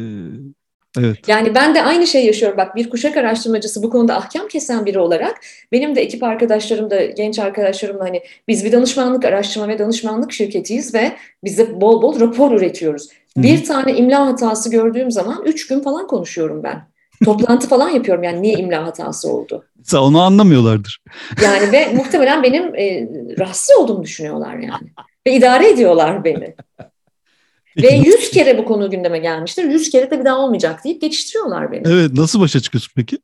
evet. 1.00 1.28
Yani 1.28 1.56
ben 1.56 1.76
de 1.76 1.84
aynı 1.84 2.08
şey 2.08 2.26
yaşıyorum. 2.26 2.58
Bak 2.58 2.76
bir 2.76 2.90
kuşak 2.90 3.18
araştırmacısı 3.18 3.84
bu 3.84 3.90
konuda 3.90 4.18
ahkam 4.18 4.48
kesen 4.48 4.86
biri 4.86 5.00
olarak 5.00 5.42
benim 5.72 5.96
de 5.96 6.02
ekip 6.02 6.24
arkadaşlarım 6.24 6.90
da 6.90 7.06
genç 7.06 7.40
arkadaşlarımla 7.40 8.04
hani 8.04 8.22
biz 8.48 8.66
bir 8.66 8.72
danışmanlık 8.72 9.26
araştırma 9.26 9.68
ve 9.68 9.80
danışmanlık 9.80 10.32
şirketiyiz 10.32 10.94
ve 10.94 11.18
biz 11.44 11.58
de 11.58 11.82
bol 11.82 12.02
bol 12.02 12.20
rapor 12.20 12.52
üretiyoruz. 12.52 13.10
Hı. 13.38 13.44
Bir 13.44 13.66
tane 13.66 13.98
imla 13.98 14.28
hatası 14.28 14.72
gördüğüm 14.72 15.12
zaman 15.12 15.46
üç 15.46 15.68
gün 15.68 15.80
falan 15.80 16.08
konuşuyorum 16.08 16.64
ben. 16.64 16.97
Toplantı 17.26 17.68
falan 17.70 17.90
yapıyorum 17.90 18.24
yani 18.24 18.42
niye 18.42 18.54
imla 18.54 18.86
hatası 18.86 19.30
oldu. 19.32 19.66
Sen 19.84 19.98
onu 19.98 20.22
anlamıyorlardır. 20.22 21.02
Yani 21.44 21.72
ve 21.72 21.94
muhtemelen 21.94 22.44
benim 22.44 22.76
e, 22.76 23.10
rahatsız 23.40 23.78
olduğumu 23.80 24.04
düşünüyorlar 24.04 24.54
yani. 24.56 24.88
Ve 25.28 25.34
idare 25.34 25.70
ediyorlar 25.70 26.24
beni. 26.24 26.56
Ve 27.78 27.90
yüz 27.90 28.32
kere 28.32 28.58
bu 28.58 28.66
konu 28.66 28.92
gündeme 28.92 29.20
gelmiştir. 29.20 29.64
Yüz 29.64 29.90
kere 29.90 30.12
de 30.12 30.20
bir 30.20 30.26
daha 30.26 30.38
olmayacak 30.40 30.84
deyip 30.84 31.02
geçiştiriyorlar 31.02 31.72
beni. 31.72 31.84
Evet 31.88 32.14
nasıl 32.14 32.40
başa 32.40 32.60
çıkıyorsun 32.60 32.92
peki? 32.96 33.18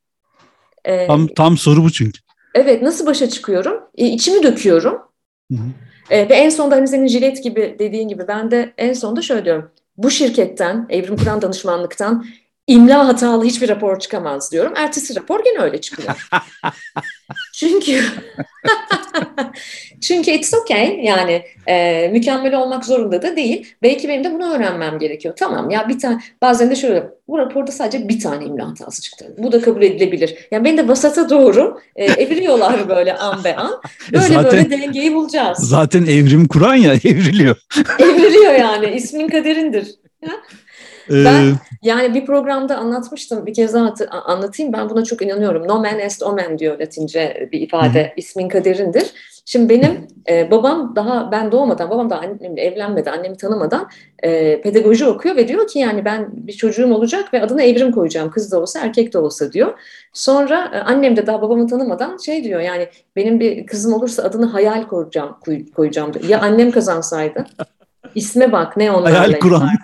Ee, 0.85 1.07
Tam, 1.07 1.27
tam 1.27 1.57
soru 1.57 1.83
bu 1.83 1.91
çünkü. 1.91 2.19
evet 2.55 2.81
nasıl 2.81 3.05
başa 3.05 3.29
çıkıyorum? 3.29 3.81
E, 3.97 4.05
içimi 4.07 4.43
döküyorum. 4.43 4.93
Hı 5.51 5.57
hı. 5.57 5.63
E, 6.09 6.29
ve 6.29 6.33
en 6.33 6.49
sonunda 6.49 6.75
hani 6.75 6.87
senin 6.87 7.07
jilet 7.07 7.43
gibi 7.43 7.75
dediğin 7.79 8.07
gibi 8.07 8.27
ben 8.27 8.51
de 8.51 8.73
en 8.77 8.93
sonunda 8.93 9.21
şöyle 9.21 9.45
diyorum. 9.45 9.71
Bu 9.97 10.11
şirketten, 10.11 10.85
Evrim 10.89 11.17
Kur'an 11.17 11.41
danışmanlıktan 11.41 12.25
imla 12.67 13.07
hatalı 13.07 13.45
hiçbir 13.45 13.69
rapor 13.69 13.99
çıkamaz 13.99 14.51
diyorum. 14.51 14.73
Ertesi 14.75 15.15
rapor 15.15 15.43
gene 15.43 15.59
öyle 15.59 15.81
çıkıyor. 15.81 16.29
Çünkü 17.53 18.01
çünkü 20.01 20.31
it's 20.31 20.53
okay 20.53 20.99
yani 21.03 21.43
e, 21.67 22.07
mükemmel 22.11 22.55
olmak 22.55 22.85
zorunda 22.85 23.21
da 23.21 23.35
değil. 23.35 23.75
Belki 23.81 24.07
benim 24.07 24.23
de 24.23 24.33
bunu 24.33 24.55
öğrenmem 24.55 24.99
gerekiyor. 24.99 25.35
Tamam 25.37 25.69
ya 25.69 25.89
bir 25.89 25.99
tane 25.99 26.21
bazen 26.41 26.71
de 26.71 26.75
şöyle 26.75 27.03
bu 27.27 27.37
raporda 27.37 27.71
sadece 27.71 28.09
bir 28.09 28.19
tane 28.19 28.45
imla 28.45 28.69
hatası 28.69 29.01
çıktı. 29.01 29.35
Bu 29.37 29.51
da 29.51 29.61
kabul 29.61 29.81
edilebilir. 29.81 30.47
Yani 30.51 30.65
beni 30.65 30.77
de 30.77 30.87
vasata 30.87 31.29
doğru 31.29 31.79
e, 31.95 32.05
eviriyorlar 32.05 32.85
böyle 32.89 33.17
an 33.17 33.43
be 33.43 33.55
an. 33.55 33.81
Böyle 34.11 34.23
zaten- 34.23 34.51
böyle 34.51 34.71
dengeyi 34.71 35.13
bulacağız. 35.13 35.57
Zaten 35.57 36.05
evrim 36.05 36.47
kuran 36.47 36.75
ya 36.75 36.93
evriliyor. 36.93 37.55
Evriliyor 37.99 38.53
yani 38.53 38.95
ismin 38.95 39.27
kaderindir. 39.27 39.87
Ee, 40.23 40.27
Ben- 41.09 41.53
Yani 41.83 42.13
bir 42.13 42.25
programda 42.25 42.77
anlatmıştım 42.77 43.45
bir 43.45 43.53
kez 43.53 43.73
daha 43.73 43.93
anlatayım 44.11 44.73
ben 44.73 44.89
buna 44.89 45.03
çok 45.03 45.21
inanıyorum. 45.21 45.67
Nomen 45.67 45.99
est 45.99 46.23
omen 46.23 46.59
diyor 46.59 46.79
Latince 46.79 47.49
bir 47.51 47.61
ifade 47.61 48.13
ismin 48.17 48.49
kaderindir. 48.49 49.11
Şimdi 49.45 49.69
benim 49.69 50.07
e, 50.29 50.51
babam 50.51 50.95
daha 50.95 51.31
ben 51.31 51.51
doğmadan 51.51 51.89
babam 51.89 52.09
da 52.09 52.19
annemle 52.19 52.61
evlenmedi 52.61 53.09
annemi 53.11 53.37
tanımadan 53.37 53.89
e, 54.23 54.61
pedagoji 54.61 55.05
okuyor 55.05 55.35
ve 55.35 55.47
diyor 55.47 55.67
ki 55.67 55.79
yani 55.79 56.05
ben 56.05 56.27
bir 56.33 56.53
çocuğum 56.53 56.93
olacak 56.93 57.33
ve 57.33 57.41
adına 57.41 57.63
Evrim 57.63 57.91
koyacağım 57.91 58.31
kız 58.31 58.51
da 58.51 58.59
olsa 58.61 58.79
erkek 58.79 59.13
de 59.13 59.17
olsa 59.17 59.51
diyor. 59.53 59.79
Sonra 60.13 60.71
e, 60.73 60.77
annem 60.79 61.15
de 61.15 61.27
daha 61.27 61.41
babamı 61.41 61.67
tanımadan 61.67 62.17
şey 62.17 62.43
diyor 62.43 62.59
yani 62.61 62.87
benim 63.15 63.39
bir 63.39 63.65
kızım 63.65 63.93
olursa 63.93 64.23
adını 64.23 64.45
hayal 64.45 64.87
koyacağım 64.87 65.35
koy- 65.45 65.71
koyacağım 65.71 66.13
diyor. 66.13 66.25
Ya 66.25 66.41
annem 66.41 66.71
kazansaydı 66.71 67.45
isme 68.15 68.51
bak 68.51 68.77
ne 68.77 68.91
onlarla 68.91 69.19
hayal 69.19 69.39
kuran. 69.39 69.69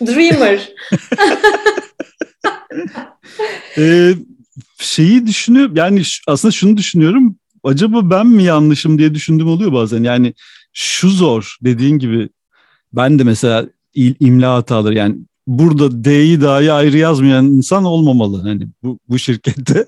Dreamer. 0.00 0.72
Ee, 3.78 4.14
şeyi 4.78 5.26
düşünüyor 5.26 5.70
yani 5.74 6.02
aslında 6.26 6.52
şunu 6.52 6.76
düşünüyorum. 6.76 7.36
Acaba 7.64 8.10
ben 8.10 8.26
mi 8.26 8.44
yanlışım 8.44 8.98
diye 8.98 9.14
düşündüğüm 9.14 9.48
oluyor 9.48 9.72
bazen. 9.72 10.02
Yani 10.02 10.34
şu 10.72 11.08
zor 11.08 11.56
dediğin 11.62 11.98
gibi 11.98 12.28
ben 12.92 13.18
de 13.18 13.24
mesela 13.24 13.66
imla 13.94 14.54
hataları 14.54 14.94
yani 14.94 15.16
burada 15.46 16.04
D'yi 16.04 16.40
dahi 16.40 16.72
ayrı 16.72 16.98
yazmayan 16.98 17.46
insan 17.46 17.84
olmamalı. 17.84 18.42
Hani 18.42 18.68
bu, 18.82 18.98
bu 19.08 19.18
şirkette 19.18 19.86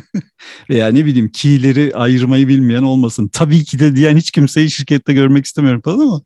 veya 0.70 0.88
ne 0.88 1.04
bileyim 1.04 1.28
key'leri 1.32 1.94
ayırmayı 1.94 2.48
bilmeyen 2.48 2.82
olmasın. 2.82 3.28
Tabii 3.28 3.64
ki 3.64 3.78
de 3.78 3.96
diyen 3.96 4.16
hiç 4.16 4.30
kimseyi 4.30 4.70
şirkette 4.70 5.12
görmek 5.12 5.44
istemiyorum 5.44 5.82
falan 5.84 5.98
ama 5.98 6.22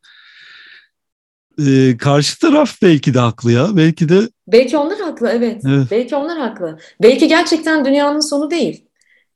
e, 1.67 1.97
karşı 1.97 2.39
taraf 2.39 2.81
belki 2.81 3.13
de 3.13 3.19
haklı 3.19 3.51
ya. 3.51 3.77
Belki 3.77 4.09
de 4.09 4.29
Belki 4.47 4.77
onlar 4.77 4.99
haklı 4.99 5.29
evet. 5.29 5.61
Evet. 5.67 5.87
Belki 5.91 6.15
onlar 6.15 6.39
haklı. 6.39 6.79
Belki 7.01 7.27
gerçekten 7.27 7.85
dünyanın 7.85 8.19
sonu 8.19 8.51
değil. 8.51 8.88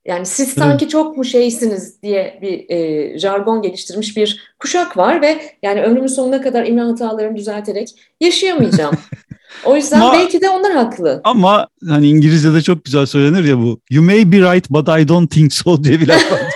Yani 0.06 0.26
siz 0.26 0.50
sanki 0.50 0.90
çok 0.90 1.18
mu 1.18 1.26
şeysiniz 1.26 2.02
diye 2.04 2.40
bir 2.42 2.70
e, 2.70 3.20
jargon 3.20 3.62
geliştirmiş 3.62 4.18
bir 4.18 4.56
kuşak 4.60 4.98
var 4.98 5.22
ve 5.22 5.42
yani 5.64 5.84
ömrümün 5.84 6.08
sonuna 6.08 6.42
kadar 6.42 6.66
imla 6.66 6.88
hatalarını 6.88 7.38
düzelterek 7.38 7.90
yaşayamayacağım. 8.22 8.96
O 9.66 9.76
yüzden 9.76 10.02
Ama- 10.02 10.14
belki 10.14 10.42
de 10.42 10.50
onlar 10.50 10.72
haklı. 10.72 11.22
Ama 11.24 11.68
hani 11.90 12.08
İngilizce'de 12.08 12.62
çok 12.62 12.86
güzel 12.86 13.06
söylenir 13.06 13.44
ya 13.44 13.58
bu. 13.58 13.80
You 13.90 14.06
may 14.06 14.32
be 14.32 14.38
right 14.38 14.70
but 14.70 14.88
I 14.88 15.08
don't 15.08 15.32
think 15.32 15.54
so 15.54 15.84
diye 15.84 16.02
bir 16.02 16.08
laf 16.08 16.32
var. 16.32 16.40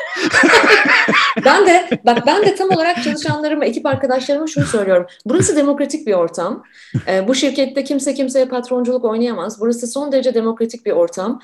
Ben 1.45 1.66
de 1.68 1.88
bak 2.06 2.28
ben 2.28 2.45
de 2.45 2.56
tam 2.56 2.70
olarak 2.70 3.04
çalışanlarıma, 3.04 3.66
ekip 3.66 3.86
arkadaşlarıma 3.86 4.48
şunu 4.48 4.66
söylüyorum. 4.66 5.06
Burası 5.26 5.56
demokratik 5.56 6.08
bir 6.08 6.14
ortam. 6.14 6.64
Ee, 7.08 7.28
bu 7.28 7.36
şirkette 7.36 7.84
kimse 7.84 8.14
kimseye 8.14 8.45
patronculuk 8.45 9.06
oynayamaz. 9.06 9.60
Burası 9.60 9.88
son 9.88 10.12
derece 10.12 10.34
demokratik 10.34 10.86
bir 10.86 10.91
ortam. 10.91 11.41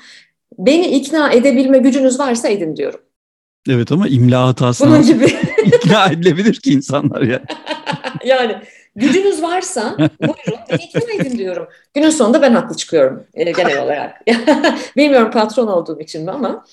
Beni 0.58 0.86
ikna 0.86 1.32
edebilme 1.32 1.78
gücünüz 1.78 2.18
varsa 2.18 2.48
edin 2.48 2.76
diyorum. 2.76 3.00
evet 3.68 3.92
ama 3.92 4.08
imla 4.08 4.46
hatasına 4.46 4.90
Bunun 4.90 5.02
gibi 5.02 5.24
ikna 5.64 6.06
edilebilir 6.06 6.54
ki 6.54 6.72
insanlar 6.72 7.22
ya. 7.22 7.42
yani 8.24 8.56
gücünüz 8.96 9.42
varsa 9.42 9.96
buyurun 10.20 10.60
beni 10.70 10.84
ikna 10.84 11.14
edin 11.20 11.38
diyorum. 11.38 11.68
Günün 11.94 12.10
sonunda 12.10 12.42
ben 12.42 12.54
haklı 12.54 12.76
çıkıyorum 12.76 13.24
e, 13.34 13.44
genel 13.44 13.82
olarak. 13.82 14.20
Bilmiyorum 14.96 15.30
patron 15.30 15.66
olduğum 15.66 16.00
için 16.00 16.24
mi 16.24 16.30
ama 16.30 16.64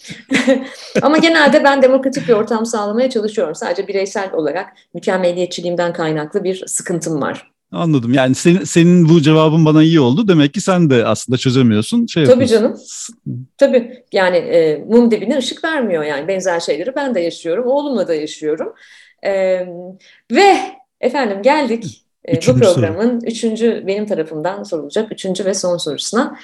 ama 1.02 1.18
genelde 1.18 1.64
ben 1.64 1.82
demokratik 1.82 2.28
bir 2.28 2.34
ortam 2.34 2.66
sağlamaya 2.66 3.10
çalışıyorum. 3.10 3.56
Sadece 3.56 3.88
bireysel 3.88 4.34
olarak 4.34 4.74
mükemmeliyetçiliğimden 4.94 5.94
kaynaklı 5.94 6.44
bir 6.44 6.68
sıkıntım 6.68 7.22
var. 7.22 7.51
Anladım. 7.72 8.14
Yani 8.14 8.36
senin, 8.36 8.64
senin 8.64 9.10
bu 9.10 9.22
cevabın 9.22 9.66
bana 9.66 9.84
iyi 9.84 10.00
oldu. 10.00 10.28
Demek 10.28 10.54
ki 10.54 10.62
sen 10.62 10.90
de 10.90 11.06
aslında 11.06 11.38
çözemiyorsun. 11.38 12.06
Şey 12.06 12.24
Tabii 12.24 12.44
yapıyorsun. 12.44 12.56
canım. 13.26 13.46
Tabii 13.58 14.04
yani 14.12 14.38
e, 14.38 14.86
mum 14.90 15.12
dibine 15.12 15.38
ışık 15.38 15.64
vermiyor 15.64 16.04
yani 16.04 16.28
benzer 16.28 16.60
şeyleri 16.60 16.96
ben 16.96 17.16
de 17.16 17.20
yaşıyorum, 17.20 17.68
oğlumla 17.68 18.08
da 18.08 18.14
yaşıyorum. 18.16 18.74
E, 19.26 19.32
ve 20.32 20.56
efendim 21.02 21.42
geldik 21.42 22.06
e, 22.28 22.34
bu 22.34 22.38
Üçüncü 22.38 22.66
soru. 22.66 22.74
programın 22.74 23.22
üçüncü 23.22 23.84
benim 23.88 24.06
tarafımdan 24.06 24.64
sorulacak 24.64 25.12
üçüncü 25.12 25.46
ve 25.46 25.54
son 25.54 25.78
sorusuna. 25.78 26.38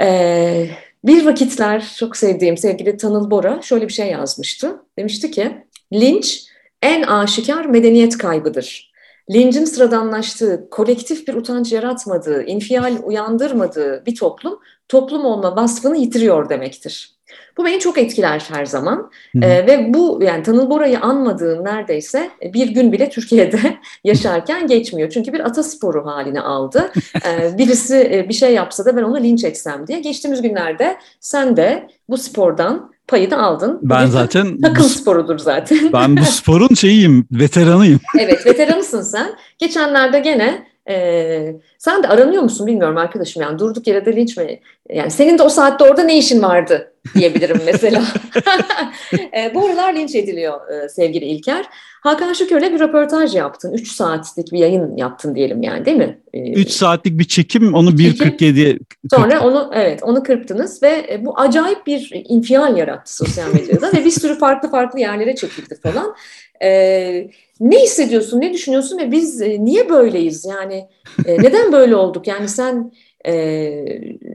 E, 0.00 0.70
bir 1.04 1.26
vakitler 1.26 1.84
çok 1.98 2.16
sevdiğim 2.16 2.56
sevgili 2.56 2.96
Tanıl 2.96 3.30
Bora 3.30 3.62
şöyle 3.62 3.88
bir 3.88 3.92
şey 3.92 4.06
yazmıştı. 4.06 4.76
Demişti 4.98 5.30
ki 5.30 5.52
linç 5.92 6.44
en 6.82 7.02
aşikar 7.02 7.64
medeniyet 7.64 8.18
kaybıdır. 8.18 8.87
Lincin 9.30 9.64
sıradanlaştığı, 9.64 10.68
kolektif 10.70 11.28
bir 11.28 11.34
utanç 11.34 11.72
yaratmadığı, 11.72 12.42
infial 12.42 12.96
uyandırmadığı 13.04 14.06
bir 14.06 14.16
toplum 14.16 14.58
toplum 14.88 15.24
olma 15.24 15.56
vasfını 15.56 15.96
yitiriyor 15.96 16.48
demektir. 16.48 17.18
Bu 17.56 17.64
beni 17.64 17.78
çok 17.78 17.98
etkiler 17.98 18.46
her 18.48 18.66
zaman 18.66 19.10
ee, 19.42 19.66
ve 19.66 19.94
bu 19.94 20.20
yani 20.22 20.42
Tanıl 20.42 20.70
Bora'yı 20.70 21.00
anmadığım 21.00 21.64
neredeyse 21.64 22.30
bir 22.42 22.68
gün 22.68 22.92
bile 22.92 23.10
Türkiye'de 23.10 23.58
yaşarken 24.04 24.66
geçmiyor. 24.66 25.10
Çünkü 25.10 25.32
bir 25.32 25.40
atasporu 25.40 26.06
haline 26.06 26.40
aldı. 26.40 26.92
Ee, 27.26 27.58
birisi 27.58 28.26
bir 28.28 28.34
şey 28.34 28.54
yapsa 28.54 28.84
da 28.84 28.96
ben 28.96 29.02
onu 29.02 29.22
linç 29.22 29.44
etsem 29.44 29.86
diye. 29.86 30.00
Geçtiğimiz 30.00 30.42
günlerde 30.42 30.96
sen 31.20 31.56
de 31.56 31.88
bu 32.08 32.16
spordan 32.16 32.92
payı 33.08 33.30
da 33.30 33.38
aldın. 33.38 33.78
Ben 33.82 34.06
bir 34.06 34.10
zaten 34.10 34.60
takım 34.60 34.84
bu, 34.84 34.88
sporudur 34.88 35.38
zaten. 35.38 35.92
Ben 35.92 36.16
bu 36.16 36.24
sporun 36.24 36.74
şeyiyim, 36.74 37.26
veteranıyım. 37.32 38.00
evet, 38.18 38.46
veteranısın 38.46 39.02
sen. 39.02 39.30
Geçenlerde 39.58 40.20
gene 40.20 40.66
ee, 40.88 41.56
sen 41.78 42.02
de 42.02 42.08
aranıyor 42.08 42.42
musun 42.42 42.66
bilmiyorum 42.66 42.96
arkadaşım 42.96 43.42
yani 43.42 43.58
durduk 43.58 43.86
yere 43.86 44.06
de 44.06 44.16
linç 44.16 44.36
mi? 44.36 44.60
Yani 44.90 45.10
senin 45.10 45.38
de 45.38 45.42
o 45.42 45.48
saatte 45.48 45.84
orada 45.84 46.02
ne 46.02 46.18
işin 46.18 46.42
vardı 46.42 46.92
diyebilirim 47.14 47.60
mesela. 47.66 48.02
e, 49.36 49.54
bu 49.54 49.66
aralar 49.66 49.94
linç 49.94 50.14
ediliyor 50.14 50.70
e, 50.70 50.88
sevgili 50.88 51.24
İlker. 51.24 51.66
Hakan 52.00 52.32
Şükür'le 52.32 52.72
bir 52.72 52.80
röportaj 52.80 53.34
yaptın. 53.34 53.72
3 53.72 53.92
saatlik 53.92 54.52
bir 54.52 54.58
yayın 54.58 54.96
yaptın 54.96 55.34
diyelim 55.34 55.62
yani 55.62 55.84
değil 55.84 55.96
mi? 55.96 56.18
3 56.34 56.68
e, 56.68 56.70
saatlik 56.70 57.18
bir 57.18 57.24
çekim 57.24 57.74
onu 57.74 57.90
1.47'ye 57.90 58.78
Sonra 59.10 59.40
onu 59.40 59.70
evet 59.74 60.02
onu 60.02 60.22
kırptınız 60.22 60.82
ve 60.82 61.06
e, 61.10 61.24
bu 61.24 61.38
acayip 61.38 61.86
bir 61.86 62.10
infial 62.28 62.76
yarattı 62.76 63.16
sosyal 63.16 63.54
medyada 63.54 63.92
ve 63.92 64.04
bir 64.04 64.10
sürü 64.10 64.38
farklı 64.38 64.70
farklı 64.70 65.00
yerlere 65.00 65.36
çekildi 65.36 65.80
falan. 65.82 66.14
Ee, 66.62 67.30
ne 67.60 67.82
hissediyorsun, 67.82 68.40
ne 68.40 68.52
düşünüyorsun 68.52 68.98
ve 68.98 69.12
biz 69.12 69.42
e, 69.42 69.64
niye 69.64 69.88
böyleyiz? 69.88 70.44
Yani 70.44 70.88
e, 71.26 71.42
neden 71.42 71.72
böyle 71.72 71.96
olduk? 71.96 72.26
Yani 72.26 72.48
sen 72.48 72.92
e, 73.24 73.34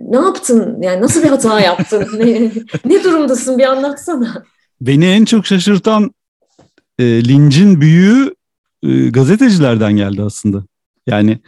ne 0.01 0.17
yaptın? 0.17 0.81
Yani 0.81 1.01
nasıl 1.01 1.23
bir 1.23 1.27
hata 1.27 1.59
yaptın? 1.59 2.07
ne, 2.17 2.51
ne 2.85 3.03
durumdasın? 3.03 3.57
Bir 3.57 3.63
anlatsana. 3.63 4.43
Beni 4.81 5.05
en 5.05 5.25
çok 5.25 5.45
şaşırtan 5.45 6.11
e, 6.99 7.03
lincin 7.03 7.81
büyüğü 7.81 8.35
e, 8.83 9.09
gazetecilerden 9.09 9.95
geldi 9.95 10.21
aslında. 10.21 10.63
Yani 11.07 11.39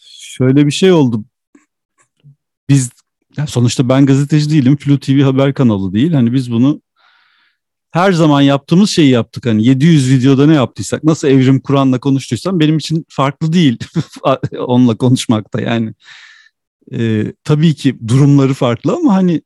şöyle 0.00 0.66
bir 0.66 0.70
şey 0.70 0.92
oldu. 0.92 1.24
Biz 2.68 2.90
sonuçta 3.46 3.88
ben 3.88 4.06
gazeteci 4.06 4.50
değilim. 4.50 4.76
Flu 4.76 5.00
TV 5.00 5.22
haber 5.22 5.54
kanalı 5.54 5.92
değil. 5.92 6.12
Hani 6.12 6.32
biz 6.32 6.52
bunu 6.52 6.80
her 7.90 8.12
zaman 8.12 8.40
yaptığımız 8.40 8.90
şeyi 8.90 9.10
yaptık. 9.10 9.46
Hani 9.46 9.66
700 9.66 10.10
videoda 10.10 10.46
ne 10.46 10.54
yaptıysak, 10.54 11.04
nasıl 11.04 11.28
Evrim 11.28 11.60
Kur'an'la 11.60 12.00
konuştuysam 12.00 12.60
benim 12.60 12.78
için 12.78 13.06
farklı 13.08 13.52
değil 13.52 13.78
onunla 14.58 14.96
konuşmakta. 14.96 15.60
Yani 15.60 15.94
e, 16.92 17.32
tabii 17.44 17.74
ki 17.74 17.96
durumları 18.08 18.54
farklı 18.54 18.92
ama 18.92 19.14
hani 19.14 19.42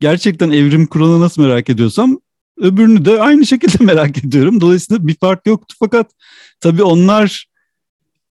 gerçekten 0.00 0.50
Evrim 0.50 0.86
Kur'an'ı 0.86 1.20
nasıl 1.20 1.42
merak 1.42 1.70
ediyorsam 1.70 2.18
öbürünü 2.56 3.04
de 3.04 3.20
aynı 3.22 3.46
şekilde 3.46 3.84
merak 3.84 4.24
ediyorum. 4.24 4.60
Dolayısıyla 4.60 5.06
bir 5.06 5.16
fark 5.16 5.46
yoktu 5.46 5.76
fakat 5.78 6.10
tabii 6.60 6.82
onlar 6.82 7.46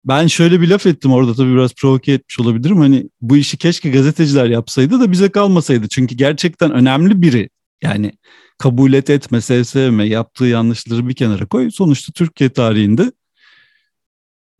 ben 0.05 0.27
şöyle 0.27 0.61
bir 0.61 0.67
laf 0.67 0.85
ettim 0.85 1.13
orada 1.13 1.33
tabii 1.33 1.53
biraz 1.53 1.73
provoke 1.73 2.11
etmiş 2.11 2.39
olabilirim. 2.39 2.77
Hani 2.77 3.09
bu 3.21 3.37
işi 3.37 3.57
keşke 3.57 3.89
gazeteciler 3.89 4.45
yapsaydı 4.45 4.99
da 4.99 5.11
bize 5.11 5.29
kalmasaydı. 5.29 5.87
Çünkü 5.87 6.15
gerçekten 6.15 6.71
önemli 6.71 7.21
biri. 7.21 7.49
Yani 7.81 8.11
kabul 8.63 8.93
et 8.93 9.09
etme, 9.09 9.41
sev 9.41 9.63
sevme, 9.63 10.05
yaptığı 10.07 10.45
yanlışları 10.45 11.07
bir 11.07 11.13
kenara 11.13 11.45
koy. 11.45 11.71
Sonuçta 11.71 12.11
Türkiye 12.13 12.49
tarihinde 12.49 13.11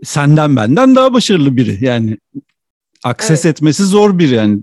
senden 0.04 0.56
benden 0.56 0.96
daha 0.96 1.14
başarılı 1.14 1.58
biri. 1.58 1.86
Yani 1.86 2.18
akses 3.04 3.46
evet. 3.46 3.56
etmesi 3.56 3.84
zor 3.84 4.20
bir 4.20 4.30
yani 4.30 4.62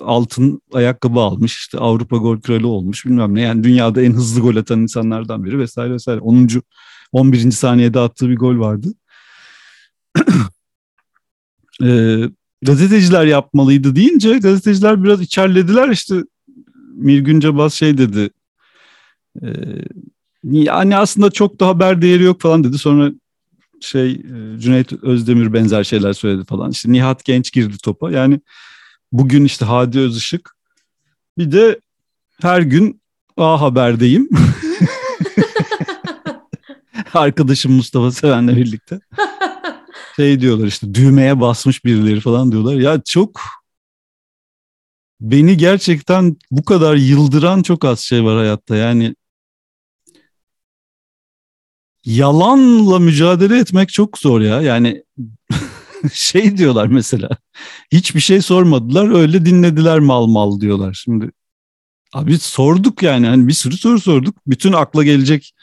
altın 0.00 0.62
ayakkabı 0.72 1.20
almış 1.20 1.58
işte 1.58 1.78
Avrupa 1.78 2.16
gol 2.16 2.40
kralı 2.40 2.68
olmuş 2.68 3.06
bilmem 3.06 3.34
ne 3.34 3.40
yani 3.40 3.64
dünyada 3.64 4.02
en 4.02 4.12
hızlı 4.12 4.40
gol 4.40 4.56
atan 4.56 4.80
insanlardan 4.80 5.44
biri 5.44 5.58
vesaire 5.58 5.92
vesaire 5.92 6.20
10. 6.20 6.48
11. 7.12 7.50
saniyede 7.50 8.00
attığı 8.00 8.28
bir 8.28 8.36
gol 8.36 8.58
vardı. 8.58 8.88
e, 11.82 12.20
gazeteciler 12.62 13.26
yapmalıydı 13.26 13.96
deyince 13.96 14.38
gazeteciler 14.38 15.04
biraz 15.04 15.20
içerlediler 15.20 15.88
işte 15.88 16.14
Mirgün 16.94 17.40
Cabas 17.40 17.74
şey 17.74 17.98
dedi 17.98 18.30
yani 20.44 20.96
aslında 20.96 21.30
çok 21.30 21.60
da 21.60 21.66
haber 21.66 22.02
değeri 22.02 22.22
yok 22.22 22.40
falan 22.40 22.64
dedi 22.64 22.78
sonra 22.78 23.10
şey 23.80 24.10
e, 24.10 24.58
Cüneyt 24.58 24.92
Özdemir 24.92 25.52
benzer 25.52 25.84
şeyler 25.84 26.12
söyledi 26.12 26.44
falan. 26.44 26.70
İşte 26.70 26.92
Nihat 26.92 27.24
Genç 27.24 27.52
girdi 27.52 27.78
topa. 27.78 28.10
Yani 28.10 28.40
bugün 29.12 29.44
işte 29.44 29.64
Hadi 29.64 29.98
Özışık. 29.98 30.56
Bir 31.38 31.52
de 31.52 31.80
her 32.40 32.60
gün 32.62 33.00
A 33.36 33.60
Haber'deyim. 33.60 34.28
Arkadaşım 37.14 37.72
Mustafa 37.72 38.10
Seven'le 38.10 38.56
birlikte. 38.56 39.00
Şey 40.16 40.40
diyorlar 40.40 40.66
işte 40.66 40.94
düğmeye 40.94 41.40
basmış 41.40 41.84
birileri 41.84 42.20
falan 42.20 42.52
diyorlar. 42.52 42.74
Ya 42.74 43.00
çok 43.08 43.40
beni 45.20 45.56
gerçekten 45.56 46.36
bu 46.50 46.64
kadar 46.64 46.96
yıldıran 46.96 47.62
çok 47.62 47.84
az 47.84 48.00
şey 48.00 48.24
var 48.24 48.36
hayatta. 48.38 48.76
Yani 48.76 49.14
yalanla 52.16 52.98
mücadele 52.98 53.58
etmek 53.58 53.88
çok 53.88 54.18
zor 54.18 54.40
ya. 54.40 54.62
Yani 54.62 55.02
şey 56.12 56.56
diyorlar 56.56 56.86
mesela 56.86 57.28
hiçbir 57.92 58.20
şey 58.20 58.42
sormadılar 58.42 59.14
öyle 59.14 59.46
dinlediler 59.46 59.98
mal 59.98 60.26
mal 60.26 60.60
diyorlar. 60.60 61.00
Şimdi 61.04 61.30
abi 62.14 62.38
sorduk 62.38 63.02
yani 63.02 63.26
hani 63.26 63.48
bir 63.48 63.52
sürü 63.52 63.76
soru 63.76 64.00
sorduk. 64.00 64.36
Bütün 64.46 64.72
akla 64.72 65.04
gelecek 65.04 65.54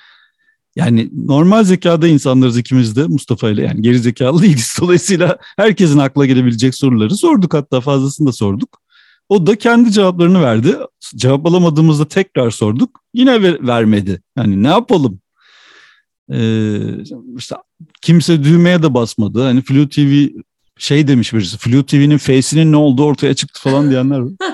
yani 0.75 1.09
normal 1.25 1.63
zekada 1.63 2.07
insanlarız 2.07 2.57
ikimiz 2.57 2.95
de 2.95 3.03
Mustafa 3.07 3.49
ile 3.49 3.63
yani 3.63 3.81
geri 3.81 3.99
zekalı 3.99 4.41
değiliz. 4.41 4.77
Dolayısıyla 4.81 5.37
herkesin 5.57 5.99
akla 5.99 6.25
gelebilecek 6.25 6.75
soruları 6.75 7.15
sorduk 7.15 7.53
hatta 7.53 7.81
fazlasını 7.81 8.27
da 8.27 8.31
sorduk. 8.31 8.81
O 9.29 9.47
da 9.47 9.55
kendi 9.55 9.91
cevaplarını 9.91 10.41
verdi. 10.41 10.75
Cevap 11.15 11.45
alamadığımızda 11.45 12.07
tekrar 12.07 12.51
sorduk. 12.51 13.01
Yine 13.13 13.41
ver, 13.41 13.67
vermedi. 13.67 14.21
Yani 14.37 14.63
ne 14.63 14.67
yapalım? 14.67 15.19
Ee, 16.31 17.03
işte 17.37 17.55
kimse 18.01 18.43
düğmeye 18.43 18.83
de 18.83 18.93
basmadı. 18.93 19.43
Hani 19.43 19.61
Flu 19.61 19.89
TV 19.89 20.27
şey 20.77 21.07
demiş 21.07 21.33
birisi. 21.33 21.57
Flu 21.57 21.85
TV'nin 21.85 22.17
face'inin 22.17 22.71
ne 22.71 22.77
olduğu 22.77 23.05
ortaya 23.05 23.33
çıktı 23.33 23.61
falan 23.61 23.89
diyenler 23.89 24.19
var. 24.19 24.33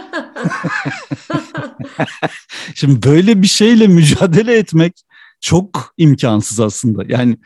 Şimdi 2.76 3.04
böyle 3.04 3.42
bir 3.42 3.48
şeyle 3.48 3.88
mücadele 3.88 4.58
etmek 4.58 4.94
çok 5.42 5.94
imkansız 5.98 6.60
aslında. 6.60 7.04
Yani 7.08 7.38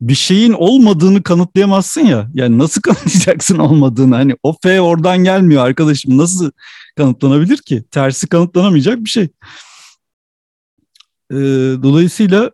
bir 0.00 0.14
şeyin 0.14 0.52
olmadığını 0.52 1.22
kanıtlayamazsın 1.22 2.00
ya. 2.00 2.30
Yani 2.34 2.58
nasıl 2.58 2.80
kanıtlayacaksın 2.80 3.58
olmadığını? 3.58 4.14
Hani 4.14 4.36
o 4.42 4.56
F 4.62 4.80
oradan 4.80 5.24
gelmiyor 5.24 5.66
arkadaşım. 5.66 6.18
Nasıl 6.18 6.50
kanıtlanabilir 6.96 7.56
ki? 7.56 7.84
Tersi 7.90 8.26
kanıtlanamayacak 8.26 9.04
bir 9.04 9.10
şey. 9.10 9.28
Ee, 11.30 11.36
dolayısıyla 11.82 12.50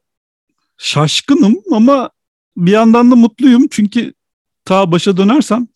şaşkınım 0.80 1.56
ama 1.72 2.10
bir 2.56 2.72
yandan 2.72 3.10
da 3.10 3.16
mutluyum. 3.16 3.68
Çünkü 3.70 4.14
ta 4.64 4.92
başa 4.92 5.16
dönersem 5.16 5.68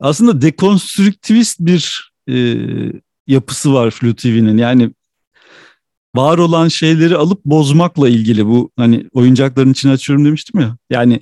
aslında 0.00 0.42
dekonstrüktivist 0.42 1.60
bir 1.60 2.12
e, 2.28 2.56
yapısı 3.26 3.74
var 3.74 3.90
Flu 3.90 4.16
TV'nin. 4.16 4.58
Yani 4.58 4.90
var 6.14 6.38
olan 6.38 6.68
şeyleri 6.68 7.16
alıp 7.16 7.44
bozmakla 7.44 8.08
ilgili 8.08 8.46
bu 8.46 8.70
hani 8.76 9.08
oyuncakların 9.12 9.72
içine 9.72 9.92
açıyorum 9.92 10.24
demiştim 10.24 10.60
ya. 10.60 10.76
Yani 10.90 11.20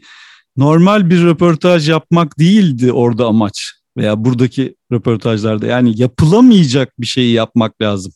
normal 0.56 1.10
bir 1.10 1.22
röportaj 1.22 1.88
yapmak 1.88 2.38
değildi 2.38 2.92
orada 2.92 3.26
amaç 3.26 3.72
veya 3.96 4.24
buradaki 4.24 4.76
röportajlarda 4.92 5.66
yani 5.66 6.00
yapılamayacak 6.00 7.00
bir 7.00 7.06
şeyi 7.06 7.32
yapmak 7.32 7.82
lazım. 7.82 8.12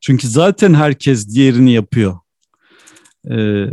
Çünkü 0.00 0.28
zaten 0.28 0.74
herkes 0.74 1.34
diğerini 1.34 1.72
yapıyor. 1.72 2.18
Ee, 3.30 3.66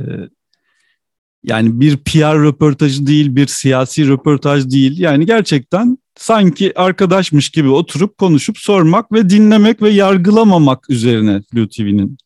yani 1.44 1.80
bir 1.80 1.98
PR 1.98 2.38
röportajı 2.44 3.08
değil, 3.08 3.36
bir 3.36 3.48
siyasi 3.48 4.08
röportaj 4.08 4.70
değil. 4.70 5.00
Yani 5.00 5.26
gerçekten 5.26 5.98
sanki 6.16 6.80
arkadaşmış 6.80 7.50
gibi 7.50 7.70
oturup 7.70 8.18
konuşup 8.18 8.58
sormak 8.58 9.12
ve 9.12 9.30
dinlemek 9.30 9.82
ve 9.82 9.90
yargılamamak 9.90 10.90
üzerine 10.90 11.42
Blue 11.54 11.70
TV'nin 11.70 12.18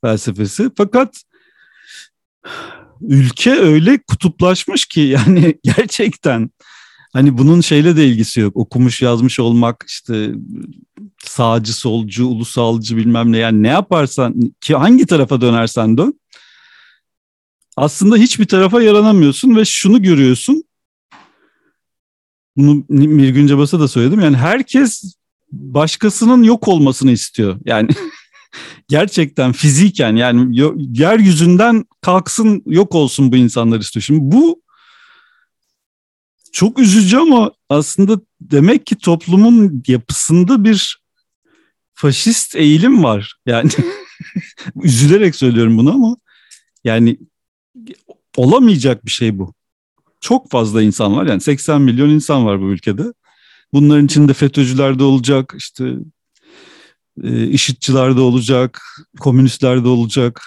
felsefesi. 0.00 0.70
Fakat 0.76 1.22
ülke 3.00 3.50
öyle 3.50 3.98
kutuplaşmış 3.98 4.86
ki 4.86 5.00
yani 5.00 5.58
gerçekten 5.76 6.50
hani 7.12 7.38
bunun 7.38 7.60
şeyle 7.60 7.96
de 7.96 8.06
ilgisi 8.06 8.40
yok. 8.40 8.56
Okumuş 8.56 9.02
yazmış 9.02 9.40
olmak 9.40 9.84
işte 9.88 10.30
sağcı 11.24 11.74
solcu 11.74 12.26
ulusalcı 12.26 12.96
bilmem 12.96 13.32
ne 13.32 13.38
yani 13.38 13.62
ne 13.62 13.68
yaparsan 13.68 14.34
ki 14.60 14.74
hangi 14.74 15.06
tarafa 15.06 15.40
dönersen 15.40 15.98
dön 15.98 16.20
aslında 17.78 18.16
hiçbir 18.16 18.44
tarafa 18.44 18.82
yaranamıyorsun 18.82 19.56
ve 19.56 19.64
şunu 19.64 20.02
görüyorsun. 20.02 20.64
Bunu 22.56 22.84
Mirgün 22.88 23.46
Cabas'a 23.46 23.80
da 23.80 23.88
söyledim. 23.88 24.20
Yani 24.20 24.36
herkes 24.36 25.14
başkasının 25.52 26.42
yok 26.42 26.68
olmasını 26.68 27.10
istiyor. 27.10 27.60
Yani 27.64 27.88
gerçekten 28.88 29.52
fiziken 29.52 30.16
yani 30.16 30.56
yeryüzünden 30.76 31.84
kalksın 32.00 32.62
yok 32.66 32.94
olsun 32.94 33.32
bu 33.32 33.36
insanlar 33.36 33.80
istiyor. 33.80 34.02
Şimdi 34.02 34.20
bu 34.22 34.62
çok 36.52 36.78
üzücü 36.78 37.16
ama 37.16 37.52
aslında 37.68 38.20
demek 38.40 38.86
ki 38.86 38.96
toplumun 38.96 39.82
yapısında 39.86 40.64
bir 40.64 40.98
faşist 41.94 42.56
eğilim 42.56 43.04
var. 43.04 43.36
Yani 43.46 43.70
üzülerek 44.82 45.34
söylüyorum 45.34 45.78
bunu 45.78 45.94
ama 45.94 46.16
yani 46.84 47.18
olamayacak 48.36 49.04
bir 49.04 49.10
şey 49.10 49.38
bu. 49.38 49.54
Çok 50.20 50.50
fazla 50.50 50.82
insan 50.82 51.16
var 51.16 51.26
yani 51.26 51.40
80 51.40 51.82
milyon 51.82 52.10
insan 52.10 52.46
var 52.46 52.60
bu 52.60 52.64
ülkede. 52.64 53.02
Bunların 53.72 54.06
içinde 54.06 54.32
FETÖ'cüler 54.32 54.98
de 54.98 55.04
olacak, 55.04 55.54
işte 55.58 55.94
e, 57.22 57.46
IŞİD'çiler 57.46 58.16
de 58.16 58.20
olacak, 58.20 58.82
komünistler 59.20 59.84
de 59.84 59.88
olacak. 59.88 60.42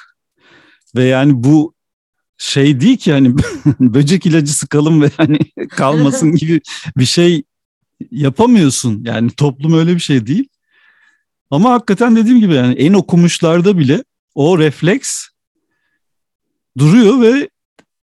Ve 0.96 1.04
yani 1.04 1.44
bu 1.44 1.74
şey 2.42 2.82
değil 2.82 2.98
ki 2.98 3.12
hani 3.12 3.36
böcek 3.80 4.26
ilacı 4.26 4.54
sıkalım 4.54 5.02
ve 5.02 5.12
hani 5.18 5.40
kalmasın 5.70 6.36
gibi 6.36 6.62
bir 6.98 7.06
şey 7.06 7.44
yapamıyorsun. 8.12 9.04
Yani 9.06 9.32
toplum 9.32 9.74
öyle 9.74 9.96
bir 9.96 10.00
şey 10.00 10.28
değil. 10.28 10.48
Ama 11.52 11.72
hakikaten 11.72 12.16
dediğim 12.16 12.40
gibi 12.40 12.54
yani 12.54 12.74
en 12.74 12.94
okumuşlarda 12.94 13.78
bile 13.78 14.04
o 14.36 14.60
refleks 14.60 15.28
duruyor 16.78 17.22
ve 17.22 17.50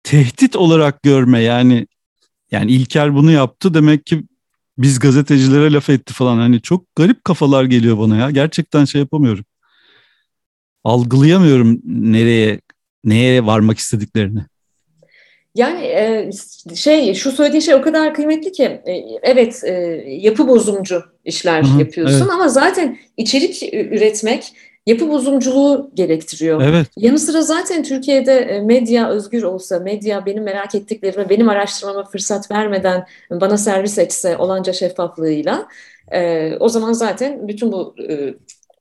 tehdit 0.03 0.57
olarak 0.57 1.03
görme 1.03 1.41
yani 1.41 1.87
yani 2.51 2.73
İlker 2.73 3.15
bunu 3.15 3.31
yaptı 3.31 3.75
demek 3.75 4.07
ki 4.07 4.25
biz 4.79 4.99
gazetecilere 4.99 5.73
laf 5.73 5.91
etti 5.91 6.15
falan 6.15 6.37
hani 6.39 6.63
çok 6.63 6.97
garip 6.97 7.25
kafalar 7.25 7.65
geliyor 7.65 7.99
bana 7.99 8.17
ya 8.17 8.31
gerçekten 8.31 8.85
şey 8.85 9.01
yapamıyorum 9.01 9.45
algılayamıyorum 10.85 11.81
nereye 11.85 12.61
neye 13.05 13.47
varmak 13.47 13.79
istediklerini. 13.79 14.41
Yani 15.55 15.85
e, 15.87 16.31
şey 16.75 17.15
şu 17.15 17.33
söylediği 17.33 17.63
şey 17.63 17.75
o 17.75 17.83
kadar 17.83 18.15
kıymetli 18.15 18.53
ki 18.53 18.65
e, 18.65 18.93
evet 19.23 19.65
e, 19.65 19.73
yapı 20.07 20.49
bozumcu 20.49 21.03
işler 21.25 21.63
Hı-hı, 21.63 21.81
yapıyorsun 21.81 22.21
evet. 22.21 22.33
ama 22.33 22.49
zaten 22.49 22.99
içerik 23.17 23.63
üretmek 23.73 24.53
yapı 24.87 25.09
bozumculuğu 25.09 25.91
gerektiriyor. 25.95 26.63
Evet. 26.63 26.87
Yanı 26.97 27.19
sıra 27.19 27.43
zaten 27.43 27.83
Türkiye'de 27.83 28.63
medya 28.65 29.09
özgür 29.09 29.43
olsa, 29.43 29.79
medya 29.79 30.27
benim 30.27 30.43
merak 30.43 30.75
ettiklerime 30.75 31.29
benim 31.29 31.49
araştırmama 31.49 32.05
fırsat 32.05 32.51
vermeden 32.51 33.07
bana 33.31 33.59
servis 33.59 33.99
etse 33.99 34.37
olanca 34.37 34.73
şeffaflığıyla 34.73 35.69
o 36.61 36.69
zaman 36.69 36.93
zaten 36.93 37.49
bütün 37.49 37.73
bu 37.73 37.97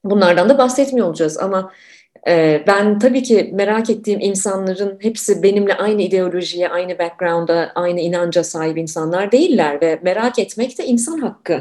bunlardan 0.04 0.50
da 0.50 0.58
bahsetmiyor 0.58 1.08
olacağız 1.08 1.38
ama 1.38 1.72
ben 2.68 3.00
tabii 3.00 3.24
ki 3.24 3.52
merak 3.54 3.90
ettiğim 3.90 4.20
insanların 4.20 4.98
hepsi 5.02 5.44
benimle 5.44 5.74
aynı 5.74 6.02
ideolojiye, 6.02 6.70
aynı 6.70 7.00
background'a, 7.00 7.72
aynı 7.76 8.00
inanca 8.00 8.44
sahip 8.44 8.78
insanlar 8.78 9.32
değiller 9.32 9.82
ve 9.82 10.00
merak 10.04 10.40
etmek 10.40 10.80
de 10.80 10.86
insan 10.86 11.18
hakkı. 11.18 11.54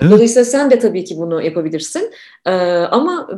Evet. 0.00 0.10
Dolayısıyla 0.10 0.44
sen 0.44 0.70
de 0.70 0.78
tabii 0.78 1.04
ki 1.04 1.18
bunu 1.18 1.42
yapabilirsin. 1.42 2.10
Ee, 2.46 2.50
ama 2.90 3.28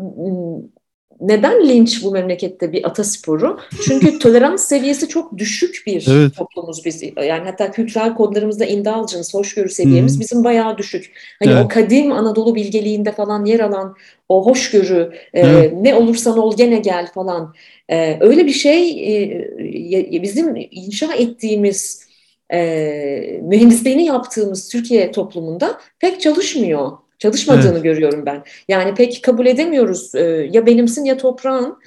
neden 1.21 1.69
linç 1.69 2.03
bu 2.03 2.11
memlekette 2.11 2.73
bir 2.73 2.87
atasporu? 2.87 3.61
Çünkü 3.85 4.19
tolerans 4.23 4.65
seviyesi 4.65 5.09
çok 5.09 5.39
düşük 5.39 5.83
bir 5.87 6.07
evet. 6.11 6.37
toplumuz 6.37 6.85
biz. 6.85 7.03
Yani 7.03 7.45
hatta 7.45 7.71
kültürel 7.71 8.15
kodlarımızda 8.15 8.65
indulgence, 8.65 9.33
hoşgörü 9.33 9.69
seviyemiz 9.69 10.15
hmm. 10.15 10.21
bizim 10.21 10.45
bayağı 10.45 10.79
düşük. 10.79 11.13
Hani 11.43 11.53
evet. 11.53 11.65
o 11.65 11.69
kadim 11.69 12.13
Anadolu 12.13 12.55
bilgeliğinde 12.55 13.13
falan 13.13 13.45
yer 13.45 13.61
alan 13.61 13.97
o 14.29 14.47
hoşgörü, 14.47 15.13
e, 15.35 15.41
evet. 15.41 15.73
ne 15.81 15.95
olursan 15.95 16.39
ol 16.39 16.57
gene 16.57 16.79
gel 16.79 17.13
falan. 17.15 17.55
E, 17.89 18.17
öyle 18.21 18.47
bir 18.47 18.53
şey 18.53 18.91
e, 19.23 20.23
bizim 20.23 20.57
inşa 20.71 21.15
ettiğimiz 21.15 22.07
e, 22.53 23.41
mühendisliğini 23.43 24.05
yaptığımız 24.05 24.69
Türkiye 24.69 25.11
toplumunda 25.13 25.81
pek 25.99 26.21
çalışmıyor. 26.21 26.93
Çalışmadığını 27.19 27.73
evet. 27.73 27.83
görüyorum 27.83 28.27
ben. 28.27 28.43
Yani 28.69 28.95
pek 28.95 29.21
kabul 29.23 29.47
edemiyoruz. 29.47 30.15
E, 30.15 30.49
ya 30.53 30.67
benimsin 30.67 31.05
ya 31.05 31.17
toprağın, 31.17 31.79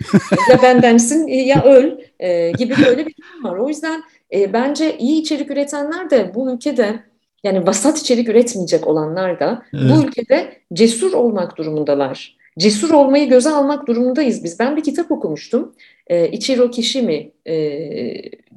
ya 0.49 0.61
bendensin 0.61 1.27
ya 1.27 1.63
öl 1.63 1.97
e, 2.19 2.51
gibi 2.51 2.73
böyle 2.86 3.05
bir 3.05 3.15
durum 3.17 3.43
var. 3.43 3.57
O 3.57 3.69
yüzden 3.69 4.03
e, 4.34 4.53
bence 4.53 4.97
iyi 4.97 5.21
içerik 5.21 5.51
üretenler 5.51 6.09
de 6.09 6.32
bu 6.36 6.53
ülkede 6.53 6.99
yani 7.43 7.67
vasat 7.67 7.99
içerik 7.99 8.30
üretmeyecek 8.30 8.88
olanlar 8.88 9.39
da 9.39 9.63
evet. 9.73 9.84
bu 9.91 10.07
ülkede 10.07 10.53
cesur 10.73 11.13
olmak 11.13 11.57
durumundalar. 11.57 12.39
Cesur 12.59 12.91
olmayı 12.91 13.30
göze 13.30 13.49
almak 13.49 13.88
durumundayız 13.88 14.43
biz. 14.43 14.59
Ben 14.59 14.77
bir 14.77 14.84
kitap 14.84 15.11
okumuştum. 15.11 15.75
E, 16.10 16.28
Ichiro 16.28 16.72
Kishimi 16.72 17.32
e, 17.47 17.55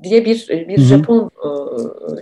diye 0.03 0.25
bir 0.25 0.49
bir 0.49 0.79
Hı-hı. 0.79 0.85
Japon 0.85 1.31
e, 1.45 1.49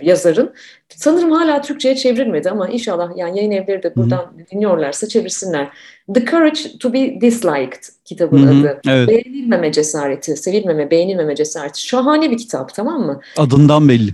yazarın. 0.05 0.53
Sanırım 0.89 1.31
hala 1.31 1.61
Türkçe'ye 1.61 1.95
çevrilmedi 1.95 2.49
ama 2.49 2.69
inşallah 2.69 3.17
yani 3.17 3.37
yayın 3.37 3.51
evleri 3.51 3.83
de 3.83 3.95
buradan 3.95 4.17
Hı-hı. 4.17 4.47
dinliyorlarsa 4.51 5.07
çevirsinler. 5.07 5.67
The 6.13 6.25
Courage 6.25 6.59
to 6.79 6.93
be 6.93 7.21
Disliked 7.21 7.83
kitabın 8.05 8.47
Hı-hı. 8.47 8.59
adı. 8.59 8.81
Evet. 8.87 9.09
Beğenilmeme 9.09 9.71
cesareti, 9.71 10.35
sevilmeme, 10.35 10.91
beğenilmeme 10.91 11.35
cesareti. 11.35 11.87
Şahane 11.87 12.31
bir 12.31 12.37
kitap 12.37 12.73
tamam 12.73 13.01
mı? 13.01 13.21
Adından 13.37 13.89
belli. 13.89 14.11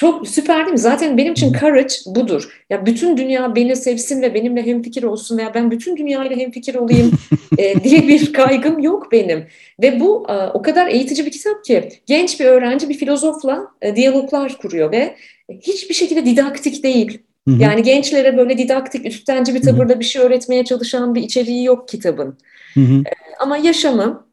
Çok 0.00 0.28
süper 0.28 0.58
değil 0.58 0.72
mi? 0.72 0.78
Zaten 0.78 1.16
benim 1.16 1.32
için 1.32 1.52
courage 1.52 1.94
budur. 2.06 2.62
Ya 2.70 2.86
bütün 2.86 3.16
dünya 3.16 3.54
beni 3.54 3.76
sevsin 3.76 4.22
ve 4.22 4.34
benimle 4.34 4.66
hemfikir 4.66 5.02
olsun 5.02 5.38
veya 5.38 5.54
ben 5.54 5.70
bütün 5.70 5.96
dünyayla 5.96 6.36
hemfikir 6.36 6.74
olayım 6.74 7.10
e, 7.58 7.84
diye 7.84 8.08
bir 8.08 8.32
kaygım 8.32 8.78
yok 8.78 9.12
benim. 9.12 9.46
Ve 9.82 10.00
bu 10.00 10.26
e, 10.28 10.32
o 10.32 10.62
kadar 10.62 10.86
eğitici 10.86 11.26
bir 11.26 11.30
kitap 11.30 11.64
ki 11.64 11.88
genç 12.06 12.40
bir 12.40 12.44
öğrenci 12.44 12.88
bir 12.88 12.94
filozofla 12.94 13.66
e, 13.82 13.96
diyaloglar 13.96 14.58
kuruyor 14.58 14.92
ve 14.92 15.16
hiçbir 15.60 15.94
şekilde 15.94 16.26
didaktik 16.26 16.84
değil. 16.84 17.18
Yani 17.58 17.82
gençlere 17.82 18.36
böyle 18.36 18.58
didaktik, 18.58 19.06
üsttenci 19.06 19.54
bir 19.54 19.62
tavırla 19.62 20.00
bir 20.00 20.04
şey 20.04 20.22
öğretmeye 20.22 20.64
çalışan 20.64 21.14
bir 21.14 21.22
içeriği 21.22 21.64
yok 21.64 21.88
kitabın. 21.88 22.38
E, 22.76 23.12
ama 23.40 23.56
yaşamı 23.56 24.29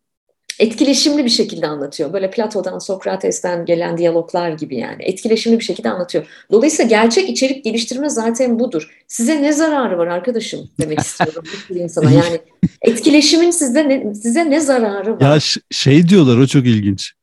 etkileşimli 0.59 1.25
bir 1.25 1.29
şekilde 1.29 1.67
anlatıyor. 1.67 2.13
Böyle 2.13 2.31
Plato'dan, 2.31 2.79
Sokrates'ten 2.79 3.65
gelen 3.65 3.97
diyaloglar 3.97 4.49
gibi 4.49 4.75
yani. 4.75 5.03
Etkileşimli 5.03 5.59
bir 5.59 5.63
şekilde 5.63 5.89
anlatıyor. 5.89 6.25
Dolayısıyla 6.51 6.89
gerçek 6.89 7.29
içerik 7.29 7.63
geliştirme 7.63 8.09
zaten 8.09 8.59
budur. 8.59 8.89
Size 9.07 9.41
ne 9.41 9.53
zararı 9.53 9.97
var 9.97 10.07
arkadaşım 10.07 10.69
demek 10.79 10.99
istiyorum 10.99 11.43
insana. 11.69 12.11
Yani 12.11 12.39
etkileşimin 12.81 13.51
sizde 13.51 13.89
ne, 13.89 14.15
size 14.15 14.49
ne 14.49 14.59
zararı 14.59 15.19
var? 15.19 15.21
Ya 15.21 15.39
şey 15.71 16.09
diyorlar 16.09 16.37
o 16.37 16.47
çok 16.47 16.65
ilginç. 16.65 17.13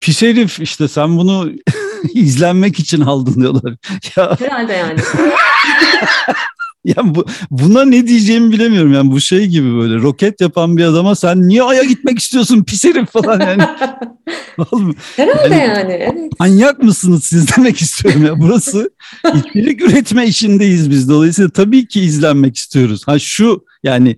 Pis 0.00 0.22
herif 0.22 0.60
işte 0.60 0.88
sen 0.88 1.18
bunu 1.18 1.52
izlenmek 2.14 2.78
için 2.78 3.00
aldın 3.00 3.40
diyorlar. 3.40 3.76
Ya... 4.16 4.36
Herhalde 4.40 4.72
yani. 4.72 5.00
yani 6.84 7.14
bu, 7.14 7.26
buna 7.50 7.84
ne 7.84 8.06
diyeceğimi 8.06 8.52
bilemiyorum. 8.52 8.92
Yani 8.92 9.10
bu 9.10 9.20
şey 9.20 9.46
gibi 9.46 9.74
böyle 9.74 9.94
roket 9.94 10.40
yapan 10.40 10.76
bir 10.76 10.84
adama 10.84 11.14
sen 11.14 11.48
niye 11.48 11.62
Ay'a 11.62 11.84
gitmek 11.84 12.18
istiyorsun 12.18 12.64
pis 12.64 12.84
herif 12.84 13.10
falan 13.10 13.40
yani. 13.40 13.62
Herhalde 15.16 15.54
yani, 15.54 15.78
yani 15.78 15.92
evet. 15.92 16.32
Manyak 16.40 16.82
mısınız 16.82 17.24
siz 17.24 17.56
demek 17.56 17.80
istiyorum 17.80 18.26
ya. 18.26 18.40
Burası 18.40 18.90
içerik 19.34 19.82
üretme 19.82 20.26
işindeyiz 20.26 20.90
biz. 20.90 21.08
Dolayısıyla 21.08 21.50
tabii 21.50 21.88
ki 21.88 22.00
izlenmek 22.00 22.56
istiyoruz. 22.56 23.02
Ha 23.06 23.18
şu 23.18 23.64
yani 23.82 24.16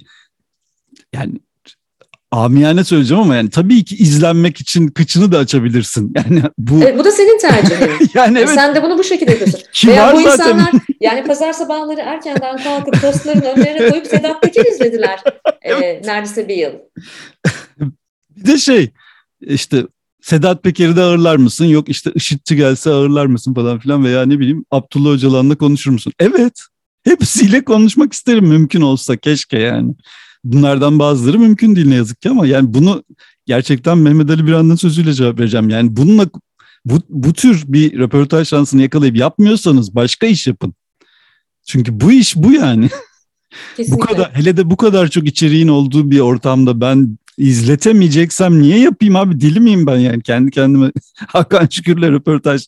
yani 1.13 1.33
amiyane 2.33 2.85
söyleyeceğim 2.85 3.23
ama 3.23 3.37
yani 3.37 3.51
tabii 3.51 3.85
ki 3.85 3.97
izlenmek 3.97 4.61
için 4.61 4.89
kıçını 4.89 5.33
da 5.33 5.39
açabilirsin. 5.39 6.13
Yani 6.23 6.43
bu 6.59 6.83
evet, 6.83 6.99
bu 6.99 7.05
da 7.05 7.11
senin 7.11 7.39
tercihin. 7.39 7.91
yani 8.15 8.39
evet. 8.39 8.51
Sen 8.55 8.75
de 8.75 8.83
bunu 8.83 8.99
bu 8.99 9.05
şekilde 9.05 9.31
yapıyorsun. 9.31 9.61
Ki 9.73 9.89
Veya 9.89 10.13
bu 10.13 10.23
zaten. 10.23 10.33
insanlar 10.33 10.73
yani 11.01 11.25
pazar 11.25 11.53
sabahları 11.53 12.01
erkenden 12.01 12.57
kalkıp 12.57 13.01
tostlarını 13.01 13.45
önlerine 13.45 13.91
koyup 13.91 14.07
Sedat 14.07 14.43
Peker 14.43 14.65
izlediler. 14.65 15.21
evet. 15.63 16.05
ee, 16.05 16.09
neredeyse 16.09 16.49
bir 16.49 16.57
yıl. 16.57 16.73
bir 18.31 18.47
de 18.47 18.59
şey 18.59 18.91
işte 19.41 19.83
Sedat 20.23 20.63
Peker'i 20.63 20.97
de 20.97 21.03
ağırlar 21.03 21.37
mısın? 21.37 21.65
Yok 21.65 21.89
işte 21.89 22.11
IŞİD'çi 22.15 22.57
gelse 22.57 22.91
ağırlar 22.91 23.27
mısın 23.27 23.55
falan 23.55 23.79
filan 23.79 24.05
veya 24.05 24.27
ne 24.27 24.39
bileyim 24.39 24.65
Abdullah 24.71 25.11
Öcalan'la 25.11 25.55
konuşur 25.55 25.91
musun? 25.91 26.13
Evet. 26.19 26.61
Hepsiyle 27.05 27.65
konuşmak 27.65 28.13
isterim 28.13 28.47
mümkün 28.47 28.81
olsa 28.81 29.17
keşke 29.17 29.59
yani. 29.59 29.95
Bunlardan 30.45 30.99
bazıları 30.99 31.39
mümkün 31.39 31.77
değil 31.77 31.89
ne 31.89 31.95
yazık 31.95 32.23
ki 32.23 32.31
ama 32.31 32.47
yani 32.47 32.75
bunu 32.75 33.05
gerçekten 33.47 33.99
Mehmet 33.99 34.31
Ali 34.31 34.47
Biran'ın 34.47 34.77
sözüyle 34.77 35.13
cevap 35.15 35.39
vereceğim. 35.39 35.71
Yani 35.71 35.97
bununla 35.97 36.27
bu, 36.85 36.95
bu 37.09 37.33
tür 37.33 37.65
bir 37.67 37.99
röportaj 37.99 38.49
şansını 38.49 38.83
yakalayıp 38.83 39.17
yapmıyorsanız 39.17 39.95
başka 39.95 40.27
iş 40.27 40.47
yapın. 40.47 40.75
Çünkü 41.67 42.01
bu 42.01 42.13
iş 42.13 42.37
bu 42.37 42.53
yani. 42.53 42.89
bu 43.89 43.99
kadar 43.99 44.35
hele 44.35 44.57
de 44.57 44.71
bu 44.71 44.77
kadar 44.77 45.09
çok 45.09 45.27
içeriğin 45.27 45.69
olduğu 45.69 46.11
bir 46.11 46.21
ortamda 46.21 46.81
ben 46.81 47.19
izletemeyeceksem 47.39 48.63
niye 48.63 48.79
yapayım 48.79 49.17
abi 49.17 49.41
dili 49.41 49.61
miyim 49.61 49.87
ben 49.87 49.97
yani 49.97 50.23
kendi 50.23 50.51
kendime 50.51 50.93
Hakan 51.29 51.67
Şükür'le 51.71 52.03
röportaj 52.03 52.67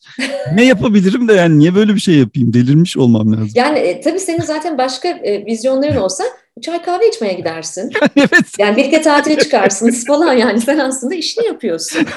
ne 0.53 0.65
yapabilirim 0.65 1.27
de 1.27 1.33
yani 1.33 1.59
niye 1.59 1.75
böyle 1.75 1.95
bir 1.95 1.99
şey 1.99 2.15
yapayım 2.15 2.53
delirmiş 2.53 2.97
olmam 2.97 3.33
lazım. 3.33 3.49
Yani 3.55 3.79
e, 3.79 4.01
tabii 4.01 4.19
senin 4.19 4.41
zaten 4.41 4.77
başka 4.77 5.07
e, 5.07 5.45
vizyonların 5.45 5.95
olsa 5.95 6.23
çay 6.61 6.81
kahve 6.81 7.07
içmeye 7.09 7.33
gidersin. 7.33 7.91
evet. 8.15 8.59
Yani 8.59 8.77
birlikte 8.77 9.01
tatile 9.01 9.39
çıkarsınız 9.39 10.05
falan 10.07 10.33
yani 10.33 10.61
sen 10.61 10.77
aslında 10.79 11.15
işini 11.15 11.45
yapıyorsun. 11.45 12.07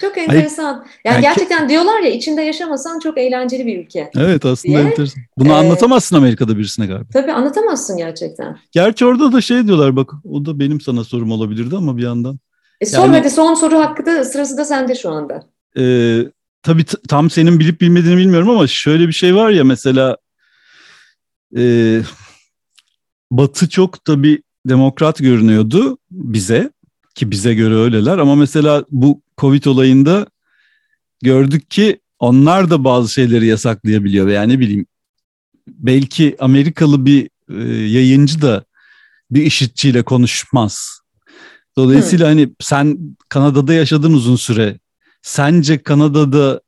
Çok 0.00 0.18
enteresan. 0.18 0.86
Yani, 1.04 1.14
yani 1.14 1.22
gerçekten 1.22 1.68
diyorlar 1.68 2.00
ya 2.00 2.10
içinde 2.10 2.42
yaşamasan 2.42 2.98
çok 2.98 3.18
eğlenceli 3.18 3.66
bir 3.66 3.84
ülke. 3.84 4.10
Evet 4.16 4.44
aslında 4.44 4.78
diye. 4.78 4.86
enteresan. 4.86 5.22
Bunu 5.38 5.48
ee, 5.48 5.52
anlatamazsın 5.52 6.16
Amerika'da 6.16 6.58
birisine 6.58 6.86
galiba. 6.86 7.08
Tabii 7.12 7.32
anlatamazsın 7.32 7.96
gerçekten. 7.96 8.58
Gerçi 8.72 9.06
orada 9.06 9.32
da 9.32 9.40
şey 9.40 9.66
diyorlar 9.66 9.96
bak 9.96 10.10
o 10.24 10.44
da 10.44 10.58
benim 10.58 10.80
sana 10.80 11.04
sorum 11.04 11.30
olabilirdi 11.30 11.76
ama 11.76 11.96
bir 11.96 12.02
yandan. 12.02 12.38
E 12.80 12.86
sor 12.86 12.98
yani, 12.98 13.16
hadi 13.16 13.30
son 13.30 13.54
soru 13.54 13.78
hakkı 13.78 14.06
da 14.06 14.24
sırası 14.24 14.58
da 14.58 14.64
sende 14.64 14.94
şu 14.94 15.10
anda. 15.10 15.42
E, 15.78 15.84
tabii 16.62 16.84
tam 17.08 17.30
senin 17.30 17.60
bilip 17.60 17.80
bilmediğini 17.80 18.16
bilmiyorum 18.16 18.50
ama 18.50 18.66
şöyle 18.66 19.08
bir 19.08 19.12
şey 19.12 19.34
var 19.34 19.50
ya 19.50 19.64
mesela 19.64 20.16
e, 21.56 22.00
Batı 23.30 23.68
çok 23.68 24.04
tabii 24.04 24.42
demokrat 24.66 25.18
görünüyordu 25.18 25.98
bize 26.10 26.70
ki 27.14 27.30
bize 27.30 27.54
göre 27.54 27.74
öyleler 27.74 28.18
ama 28.18 28.34
mesela 28.34 28.84
bu 28.90 29.22
Covid 29.38 29.64
olayında 29.64 30.26
gördük 31.22 31.70
ki 31.70 32.00
onlar 32.18 32.70
da 32.70 32.84
bazı 32.84 33.12
şeyleri 33.12 33.46
yasaklayabiliyor 33.46 34.26
veya 34.26 34.42
ne 34.42 34.58
bileyim 34.58 34.86
belki 35.68 36.36
Amerikalı 36.40 37.06
bir 37.06 37.30
e, 37.50 37.62
yayıncı 37.74 38.42
da 38.42 38.64
bir 39.30 39.42
işitçiyle 39.42 40.02
konuşmaz. 40.02 41.00
Dolayısıyla 41.76 42.30
hmm. 42.30 42.38
hani 42.38 42.52
sen 42.60 42.98
Kanada'da 43.28 43.74
yaşadın 43.74 44.12
uzun 44.12 44.36
süre. 44.36 44.78
Sence 45.22 45.82
Kanada'da 45.82 46.60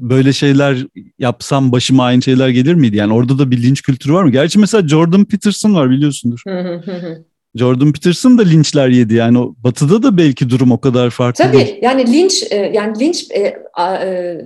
böyle 0.00 0.32
şeyler 0.32 0.86
yapsam 1.18 1.72
başıma 1.72 2.04
aynı 2.04 2.22
şeyler 2.22 2.48
gelir 2.48 2.74
miydi? 2.74 2.96
Yani 2.96 3.12
orada 3.12 3.38
da 3.38 3.50
bir 3.50 3.62
linç 3.62 3.82
kültürü 3.82 4.12
var 4.12 4.22
mı? 4.22 4.30
Gerçi 4.30 4.58
mesela 4.58 4.88
Jordan 4.88 5.24
Peterson 5.24 5.74
var 5.74 5.90
biliyorsundur. 5.90 6.42
Jordan 7.54 7.92
Peterson 7.92 8.38
da 8.38 8.42
linçler 8.42 8.88
yedi 8.88 9.14
yani 9.14 9.38
o 9.38 9.54
batıda 9.64 10.02
da 10.02 10.18
belki 10.18 10.50
durum 10.50 10.72
o 10.72 10.80
kadar 10.80 11.10
farklı. 11.10 11.44
Tabii 11.44 11.56
değil. 11.56 11.78
yani 11.82 12.12
linç 12.12 12.44
e, 12.50 12.56
yani 12.56 13.00
linç 13.00 13.30
e, 13.30 13.62
a, 13.74 13.96
e, 13.96 14.40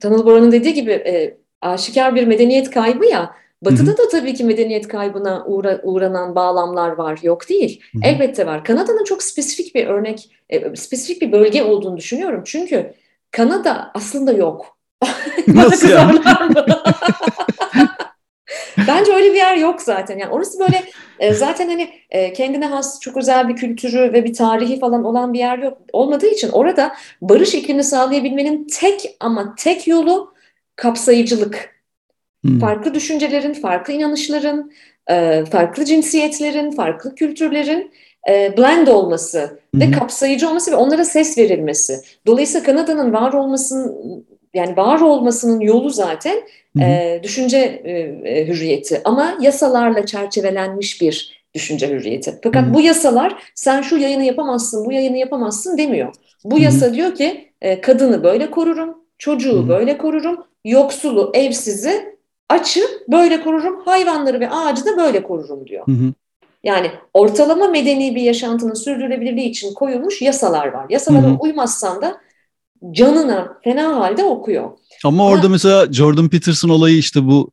Tanıl 0.00 0.26
Boran'ın 0.26 0.52
dediği 0.52 0.74
gibi 0.74 0.90
e, 0.90 1.38
aşikar 1.60 2.14
bir 2.14 2.26
medeniyet 2.26 2.70
kaybı 2.70 3.06
ya. 3.06 3.30
Batı'da 3.62 3.90
Hı-hı. 3.90 3.98
da 3.98 4.08
tabii 4.10 4.34
ki 4.34 4.44
medeniyet 4.44 4.88
kaybına 4.88 5.44
uğra, 5.46 5.80
uğranan 5.82 6.34
bağlamlar 6.34 6.90
var, 6.90 7.18
yok 7.22 7.48
değil. 7.48 7.80
Hı-hı. 7.92 8.02
Elbette 8.04 8.46
var. 8.46 8.64
Kanada'nın 8.64 9.04
çok 9.04 9.22
spesifik 9.22 9.74
bir 9.74 9.86
örnek, 9.86 10.30
e, 10.50 10.76
spesifik 10.76 11.22
bir 11.22 11.32
bölge 11.32 11.62
olduğunu 11.62 11.96
düşünüyorum. 11.96 12.42
Çünkü 12.44 12.92
Kanada 13.30 13.90
aslında 13.94 14.32
yok. 14.32 14.77
Nasıl 15.46 15.88
yani? 15.88 16.20
Bence 18.88 19.12
öyle 19.14 19.32
bir 19.32 19.36
yer 19.36 19.56
yok 19.56 19.82
zaten. 19.82 20.18
Yani 20.18 20.32
orası 20.32 20.60
böyle 20.60 20.84
e, 21.18 21.34
zaten 21.34 21.68
hani 21.68 21.90
e, 22.10 22.32
kendine 22.32 22.66
has 22.66 23.00
çok 23.00 23.16
özel 23.16 23.48
bir 23.48 23.56
kültürü 23.56 24.12
ve 24.12 24.24
bir 24.24 24.34
tarihi 24.34 24.80
falan 24.80 25.04
olan 25.04 25.32
bir 25.32 25.38
yer 25.38 25.58
yok. 25.58 25.78
Olmadığı 25.92 26.26
için 26.26 26.48
orada 26.48 26.94
barış 27.20 27.54
iklimini 27.54 27.84
sağlayabilmenin 27.84 28.66
tek 28.80 29.16
ama 29.20 29.54
tek 29.58 29.86
yolu 29.88 30.34
kapsayıcılık. 30.76 31.78
Hmm. 32.44 32.58
Farklı 32.58 32.94
düşüncelerin, 32.94 33.52
farklı 33.52 33.92
inanışların, 33.92 34.72
e, 35.10 35.44
farklı 35.44 35.84
cinsiyetlerin, 35.84 36.70
farklı 36.70 37.14
kültürlerin 37.14 37.92
e, 38.28 38.56
blend 38.58 38.86
olması 38.86 39.60
hmm. 39.74 39.80
ve 39.80 39.90
kapsayıcı 39.90 40.48
olması 40.48 40.70
ve 40.72 40.76
onlara 40.76 41.04
ses 41.04 41.38
verilmesi. 41.38 42.00
Dolayısıyla 42.26 42.66
Kanada'nın 42.66 43.12
var 43.12 43.32
olmasının 43.32 44.26
yani 44.54 44.76
var 44.76 45.00
olmasının 45.00 45.60
yolu 45.60 45.90
zaten 45.90 46.36
e, 46.80 47.20
düşünce 47.22 47.58
e, 48.24 48.46
hürriyeti 48.46 49.00
ama 49.04 49.38
yasalarla 49.40 50.06
çerçevelenmiş 50.06 51.02
bir 51.02 51.38
düşünce 51.54 51.88
hürriyeti. 51.88 52.38
Fakat 52.42 52.64
hı 52.64 52.70
hı. 52.70 52.74
bu 52.74 52.80
yasalar 52.80 53.42
sen 53.54 53.82
şu 53.82 53.96
yayını 53.96 54.24
yapamazsın, 54.24 54.84
bu 54.84 54.92
yayını 54.92 55.16
yapamazsın 55.16 55.78
demiyor. 55.78 56.14
Bu 56.44 56.54
hı 56.54 56.58
hı. 56.60 56.64
yasa 56.64 56.94
diyor 56.94 57.14
ki 57.14 57.48
e, 57.60 57.80
kadını 57.80 58.24
böyle 58.24 58.50
korurum, 58.50 58.98
çocuğu 59.18 59.58
hı 59.58 59.62
hı. 59.62 59.68
böyle 59.68 59.98
korurum, 59.98 60.44
yoksulu, 60.64 61.30
evsizi, 61.34 62.18
açı 62.48 62.80
böyle 63.08 63.40
korurum, 63.40 63.80
hayvanları 63.84 64.40
ve 64.40 64.50
ağacı 64.50 64.86
da 64.86 64.96
böyle 64.96 65.22
korurum 65.22 65.66
diyor. 65.66 65.86
Hı 65.86 65.92
hı. 65.92 66.12
Yani 66.64 66.90
ortalama 67.14 67.68
medeni 67.68 68.14
bir 68.14 68.22
yaşantının 68.22 68.74
sürdürülebilirliği 68.74 69.48
için 69.48 69.74
koyulmuş 69.74 70.22
yasalar 70.22 70.66
var. 70.66 70.86
Yasalara 70.90 71.26
hı 71.26 71.30
hı. 71.30 71.36
uymazsan 71.38 72.02
da 72.02 72.20
canına 72.92 73.48
fena 73.64 73.96
halde 73.96 74.24
okuyor. 74.24 74.70
Ama 75.04 75.26
orada 75.26 75.44
ha. 75.44 75.48
mesela 75.48 75.92
Jordan 75.92 76.28
Peterson 76.28 76.68
olayı 76.68 76.98
işte 76.98 77.26
bu 77.26 77.50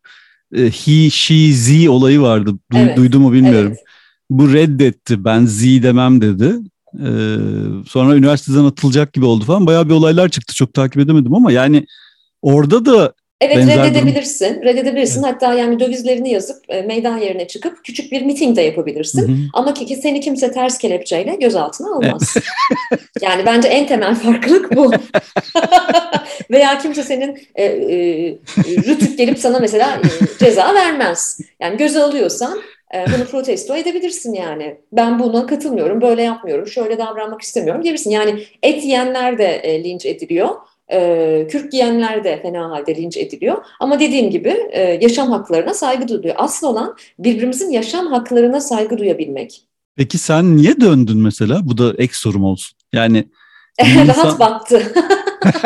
e, 0.55 0.63
he, 0.63 1.09
she, 1.09 1.53
z 1.53 1.87
olayı 1.87 2.21
vardı. 2.21 2.51
Du, 2.71 2.77
evet. 2.77 2.97
Duydu 2.97 3.19
mu 3.19 3.33
bilmiyorum. 3.33 3.71
Evet. 3.75 3.85
Bu 4.29 4.53
reddetti. 4.53 5.25
Ben 5.25 5.45
z 5.45 5.63
demem 5.63 6.21
dedi. 6.21 6.55
Ee, 6.99 7.35
sonra 7.87 8.15
üniversiteden 8.15 8.65
atılacak 8.65 9.13
gibi 9.13 9.25
oldu 9.25 9.45
falan. 9.45 9.65
Bayağı 9.65 9.89
bir 9.89 9.93
olaylar 9.93 10.29
çıktı. 10.29 10.55
Çok 10.55 10.73
takip 10.73 11.01
edemedim 11.01 11.35
ama 11.35 11.51
yani 11.51 11.85
orada 12.41 12.85
da 12.85 13.13
Evet 13.41 13.57
reddedebilirsin. 13.57 14.55
Durum. 14.55 14.63
Reddedebilirsin. 14.63 15.23
Evet. 15.23 15.33
Hatta 15.33 15.53
yani 15.53 15.79
dövizlerini 15.79 16.31
yazıp 16.31 16.65
e, 16.69 16.81
meydan 16.81 17.17
yerine 17.17 17.47
çıkıp 17.47 17.83
küçük 17.83 18.11
bir 18.11 18.21
miting 18.21 18.57
de 18.57 18.61
yapabilirsin. 18.61 19.27
Hı 19.27 19.31
hı. 19.31 19.37
Ama 19.53 19.73
ki, 19.73 19.95
seni 19.95 20.21
kimse 20.21 20.51
ters 20.51 20.77
kelepçeyle 20.77 21.35
gözaltına 21.35 21.95
almaz. 21.95 22.35
yani 23.21 23.45
bence 23.45 23.67
en 23.67 23.87
temel 23.87 24.15
farklılık 24.15 24.75
bu. 24.75 24.91
Veya 26.51 26.77
kimse 26.77 27.03
senin 27.03 27.39
e, 27.55 27.63
e, 27.65 28.37
rütük 28.57 29.17
gelip 29.17 29.39
sana 29.39 29.59
mesela 29.59 30.01
e, 30.03 30.37
ceza 30.39 30.73
vermez. 30.75 31.39
Yani 31.59 31.77
göze 31.77 32.03
alıyorsan 32.03 32.61
e, 32.95 33.05
bunu 33.15 33.25
protesto 33.25 33.75
edebilirsin 33.75 34.33
yani. 34.33 34.75
Ben 34.91 35.19
buna 35.19 35.45
katılmıyorum, 35.45 36.01
böyle 36.01 36.21
yapmıyorum, 36.21 36.67
şöyle 36.67 36.97
davranmak 36.97 37.41
istemiyorum 37.41 37.83
diyebilirsin. 37.83 38.11
Yani 38.11 38.43
et 38.63 38.83
yiyenler 38.83 39.37
de 39.37 39.47
e, 39.47 39.83
linç 39.83 40.05
ediliyor 40.05 40.49
e, 40.91 41.47
kürk 41.51 41.71
giyenler 41.71 42.23
de 42.23 42.41
fena 42.41 42.69
halde 42.69 42.95
linç 42.95 43.17
ediliyor. 43.17 43.57
Ama 43.79 43.99
dediğim 43.99 44.29
gibi 44.29 44.55
e, 44.71 44.81
yaşam 45.01 45.31
haklarına 45.31 45.73
saygı 45.73 46.07
duyuluyor. 46.07 46.35
Asıl 46.37 46.67
olan 46.67 46.95
birbirimizin 47.19 47.69
yaşam 47.69 48.07
haklarına 48.07 48.61
saygı 48.61 48.97
duyabilmek. 48.97 49.61
Peki 49.95 50.17
sen 50.17 50.57
niye 50.57 50.81
döndün 50.81 51.17
mesela? 51.17 51.59
Bu 51.63 51.77
da 51.77 51.93
ek 51.97 52.13
sorum 52.13 52.43
olsun. 52.43 52.77
Yani 52.93 53.25
rahat 53.81 54.07
insan... 54.07 54.39
baktı. 54.39 54.93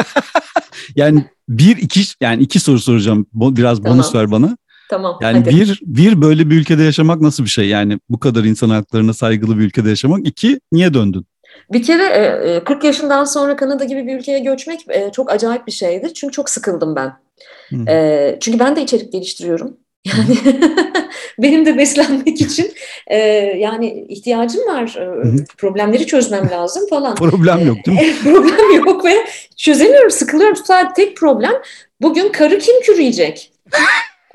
yani 0.96 1.26
bir 1.50 1.78
iki 1.78 2.02
yani 2.22 2.44
iki 2.44 2.60
soru 2.60 2.80
soracağım. 2.80 3.26
Biraz 3.34 3.78
tamam. 3.78 3.98
bonus 3.98 4.16
ver 4.16 4.32
bana. 4.32 4.58
Tamam. 4.90 5.18
Yani 5.22 5.38
hadi. 5.38 5.50
bir 5.50 5.80
bir 5.86 6.22
böyle 6.22 6.50
bir 6.50 6.56
ülkede 6.56 6.84
yaşamak 6.84 7.22
nasıl 7.22 7.44
bir 7.44 7.50
şey? 7.50 7.68
Yani 7.68 8.00
bu 8.10 8.20
kadar 8.20 8.44
insan 8.44 8.70
haklarına 8.70 9.14
saygılı 9.14 9.58
bir 9.58 9.64
ülkede 9.64 9.90
yaşamak. 9.90 10.28
İki 10.28 10.60
niye 10.72 10.94
döndün? 10.94 11.26
Bir 11.72 11.84
kere 11.84 12.64
40 12.66 12.84
e, 12.84 12.88
e, 12.88 12.88
yaşından 12.88 13.26
sonra 13.26 13.56
Kanada 13.56 13.84
gibi 13.84 14.08
bir 14.08 14.20
ülkeye 14.20 14.40
göçmek 14.40 14.86
e, 14.90 15.12
çok 15.12 15.32
acayip 15.32 15.68
bir 15.68 15.72
şeydir. 15.72 16.14
Çünkü 16.14 16.32
çok 16.32 16.50
sıkıldım 16.50 16.96
ben. 16.96 17.14
Hmm. 17.70 17.86
Çünkü 18.40 18.60
ben 18.60 18.76
de 18.76 18.82
içerik 18.82 19.12
geliştiriyorum. 19.12 19.78
Yani 20.06 20.38
benim 21.40 21.66
de 21.66 21.78
beslenmek 21.78 22.42
için 22.42 22.72
yani 23.58 24.06
ihtiyacım 24.10 24.68
var. 24.68 25.00
Problemleri 25.58 26.08
çözmem 26.08 26.50
lazım 26.52 26.90
falan. 26.90 27.16
Problem 27.16 27.68
yok 27.68 27.78
değil 27.86 28.00
mi? 28.00 28.16
problem 28.24 28.76
yok 28.86 29.06
ve 29.06 29.16
çözemiyorum, 29.58 30.12
sıkılıyorum. 30.12 30.56
Sadece 30.56 30.94
tek 30.94 31.18
problem 31.18 31.54
bugün 32.02 32.30
karı 32.30 32.60
kim 32.60 32.82
kürüyecek? 32.82 33.52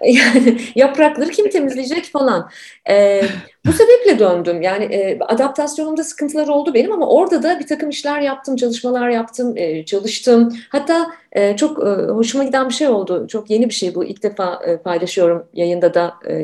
Yani 0.04 0.60
yaprakları 0.74 1.30
kim 1.30 1.50
temizleyecek 1.50 2.04
falan. 2.04 2.50
E, 2.88 3.22
bu 3.66 3.72
sebeple 3.72 4.18
döndüm. 4.18 4.62
Yani 4.62 4.84
e, 4.84 5.18
adaptasyonumda 5.20 6.04
sıkıntılar 6.04 6.48
oldu 6.48 6.74
benim 6.74 6.92
ama 6.92 7.08
orada 7.08 7.42
da 7.42 7.58
bir 7.60 7.66
takım 7.66 7.88
işler 7.90 8.20
yaptım, 8.20 8.56
çalışmalar 8.56 9.08
yaptım, 9.08 9.56
e, 9.56 9.84
çalıştım. 9.84 10.52
Hatta 10.68 11.06
e, 11.32 11.56
çok 11.56 11.78
e, 11.78 11.90
hoşuma 12.12 12.44
giden 12.44 12.68
bir 12.68 12.74
şey 12.74 12.88
oldu. 12.88 13.26
Çok 13.28 13.50
yeni 13.50 13.68
bir 13.68 13.74
şey 13.74 13.94
bu. 13.94 14.04
İlk 14.04 14.22
defa 14.22 14.60
e, 14.66 14.76
paylaşıyorum 14.76 15.46
yayında 15.52 15.94
da 15.94 16.14
e, 16.26 16.34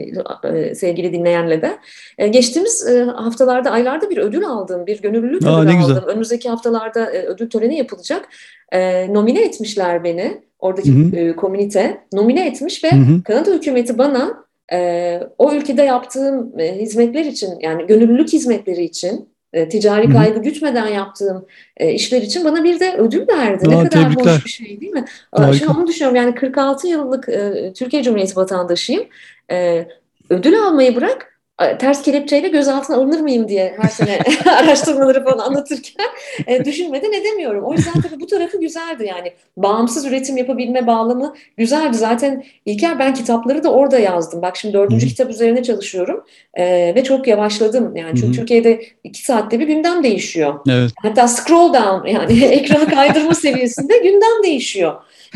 e, 0.44 0.74
sevgili 0.74 1.12
dinleyenle 1.12 1.62
de. 1.62 1.78
E, 2.18 2.28
geçtiğimiz 2.28 2.88
e, 2.88 3.04
haftalarda, 3.04 3.70
aylarda 3.70 4.10
bir 4.10 4.18
ödül 4.18 4.46
aldım. 4.46 4.86
Bir 4.86 5.02
gönüllülük 5.02 5.46
Aa, 5.46 5.60
ödülü 5.60 5.72
aldım. 5.72 5.86
Güzel. 5.86 6.04
Önümüzdeki 6.04 6.48
haftalarda 6.48 7.10
e, 7.10 7.22
ödül 7.22 7.50
töreni 7.50 7.76
yapılacak. 7.76 8.28
E, 8.72 9.12
nomine 9.14 9.44
etmişler 9.44 10.04
beni 10.04 10.42
oradaki 10.58 10.94
hı 10.94 11.16
hı. 11.16 11.16
E, 11.16 11.36
komünite 11.36 12.00
nomine 12.12 12.46
etmiş 12.46 12.84
ve 12.84 12.90
hı 12.90 12.96
hı. 12.96 13.22
Kanada 13.22 13.50
hükümeti 13.50 13.98
bana 13.98 14.44
e, 14.72 15.20
o 15.38 15.52
ülkede 15.52 15.82
yaptığım 15.82 16.60
e, 16.60 16.76
hizmetler 16.80 17.24
için 17.24 17.58
yani 17.60 17.86
gönüllülük 17.86 18.32
hizmetleri 18.32 18.84
için 18.84 19.28
e, 19.52 19.68
ticari 19.68 20.04
Hı-hı. 20.06 20.12
kaygı 20.12 20.42
gütmeden 20.42 20.86
yaptığım 20.86 21.46
e, 21.76 21.92
işler 21.92 22.22
için 22.22 22.44
bana 22.44 22.64
bir 22.64 22.80
de 22.80 22.96
ödül 22.98 23.28
verdi. 23.28 23.68
Aa, 23.68 23.70
ne 23.70 23.88
kadar 23.88 23.90
tebrikler. 23.90 24.34
hoş 24.34 24.44
bir 24.44 24.50
şey 24.50 24.80
değil 24.80 24.92
mi? 24.92 25.04
Harika. 25.32 25.52
Şimdi 25.52 25.72
onu 25.72 25.86
düşünüyorum 25.86 26.16
yani 26.16 26.34
46 26.34 26.88
yıllık 26.88 27.28
e, 27.28 27.72
Türkiye 27.72 28.02
Cumhuriyeti 28.02 28.36
vatandaşıyım. 28.36 29.04
E, 29.50 29.88
ödül 30.30 30.58
almayı 30.58 30.96
bırak 30.96 31.39
ters 31.78 32.02
kelepçeyle 32.02 32.48
gözaltına 32.48 32.96
alınır 32.96 33.20
mıyım 33.20 33.48
diye 33.48 33.76
her 33.80 33.88
sene 33.88 34.18
araştırmaları 34.46 35.24
falan 35.24 35.38
anlatırken 35.38 36.06
e, 36.46 36.64
düşünmeden 36.64 37.12
edemiyorum. 37.12 37.64
O 37.64 37.72
yüzden 37.72 37.92
tabii 37.92 38.20
bu 38.20 38.26
tarafı 38.26 38.60
güzeldi 38.60 39.04
yani. 39.06 39.32
Bağımsız 39.56 40.06
üretim 40.06 40.36
yapabilme 40.36 40.86
bağlamı 40.86 41.34
güzeldi. 41.56 41.96
Zaten 41.96 42.44
İlker 42.66 42.98
ben 42.98 43.14
kitapları 43.14 43.64
da 43.64 43.72
orada 43.72 43.98
yazdım. 43.98 44.42
Bak 44.42 44.56
şimdi 44.56 44.74
dördüncü 44.74 45.06
Hı-hı. 45.06 45.10
kitap 45.10 45.30
üzerine 45.30 45.62
çalışıyorum 45.62 46.24
e, 46.54 46.94
ve 46.94 47.04
çok 47.04 47.26
yavaşladım. 47.28 47.96
Yani 47.96 48.10
çünkü 48.14 48.26
Hı-hı. 48.26 48.32
Türkiye'de 48.32 48.82
iki 49.04 49.24
saatte 49.24 49.60
bir 49.60 49.66
gündem 49.66 50.02
değişiyor. 50.02 50.60
Evet. 50.68 50.90
Hatta 51.02 51.28
scroll 51.28 51.74
down 51.74 52.08
yani 52.08 52.44
ekranı 52.44 52.88
kaydırma 52.88 53.34
seviyesinde 53.34 53.98
gündem 53.98 54.42
değişiyor. 54.44 54.94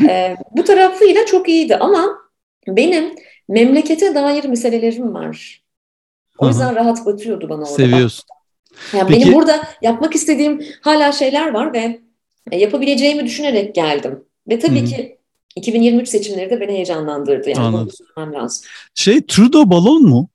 E, 0.09 0.35
bu 0.51 0.63
tarafıyla 0.63 1.25
çok 1.25 1.49
iyiydi 1.49 1.75
ama 1.75 2.17
benim 2.67 3.15
memlekete 3.49 4.15
dair 4.15 4.43
meselelerim 4.43 5.13
var. 5.13 5.64
O 6.37 6.47
yüzden 6.47 6.65
Aha. 6.65 6.75
rahat 6.75 7.05
batıyordu 7.05 7.49
bana 7.49 7.61
orada. 7.61 7.75
Seviyorsun. 7.75 8.25
Yani 8.93 9.07
Peki, 9.07 9.21
benim 9.21 9.33
burada 9.33 9.61
yapmak 9.81 10.15
istediğim 10.15 10.65
hala 10.81 11.11
şeyler 11.11 11.53
var 11.53 11.73
ve 11.73 11.99
yapabileceğimi 12.51 13.25
düşünerek 13.25 13.75
geldim. 13.75 14.23
Ve 14.49 14.59
tabii 14.59 14.79
Hı-hı. 14.79 14.85
ki 14.85 15.17
2023 15.55 16.09
seçimleri 16.09 16.49
de 16.49 16.61
beni 16.61 16.71
heyecanlandırdı. 16.71 17.49
Yani 17.49 17.59
Anladım. 17.59 18.33
lazım. 18.33 18.67
Şey 18.95 19.25
Trudeau 19.25 19.69
balon 19.69 20.03
mu? 20.03 20.29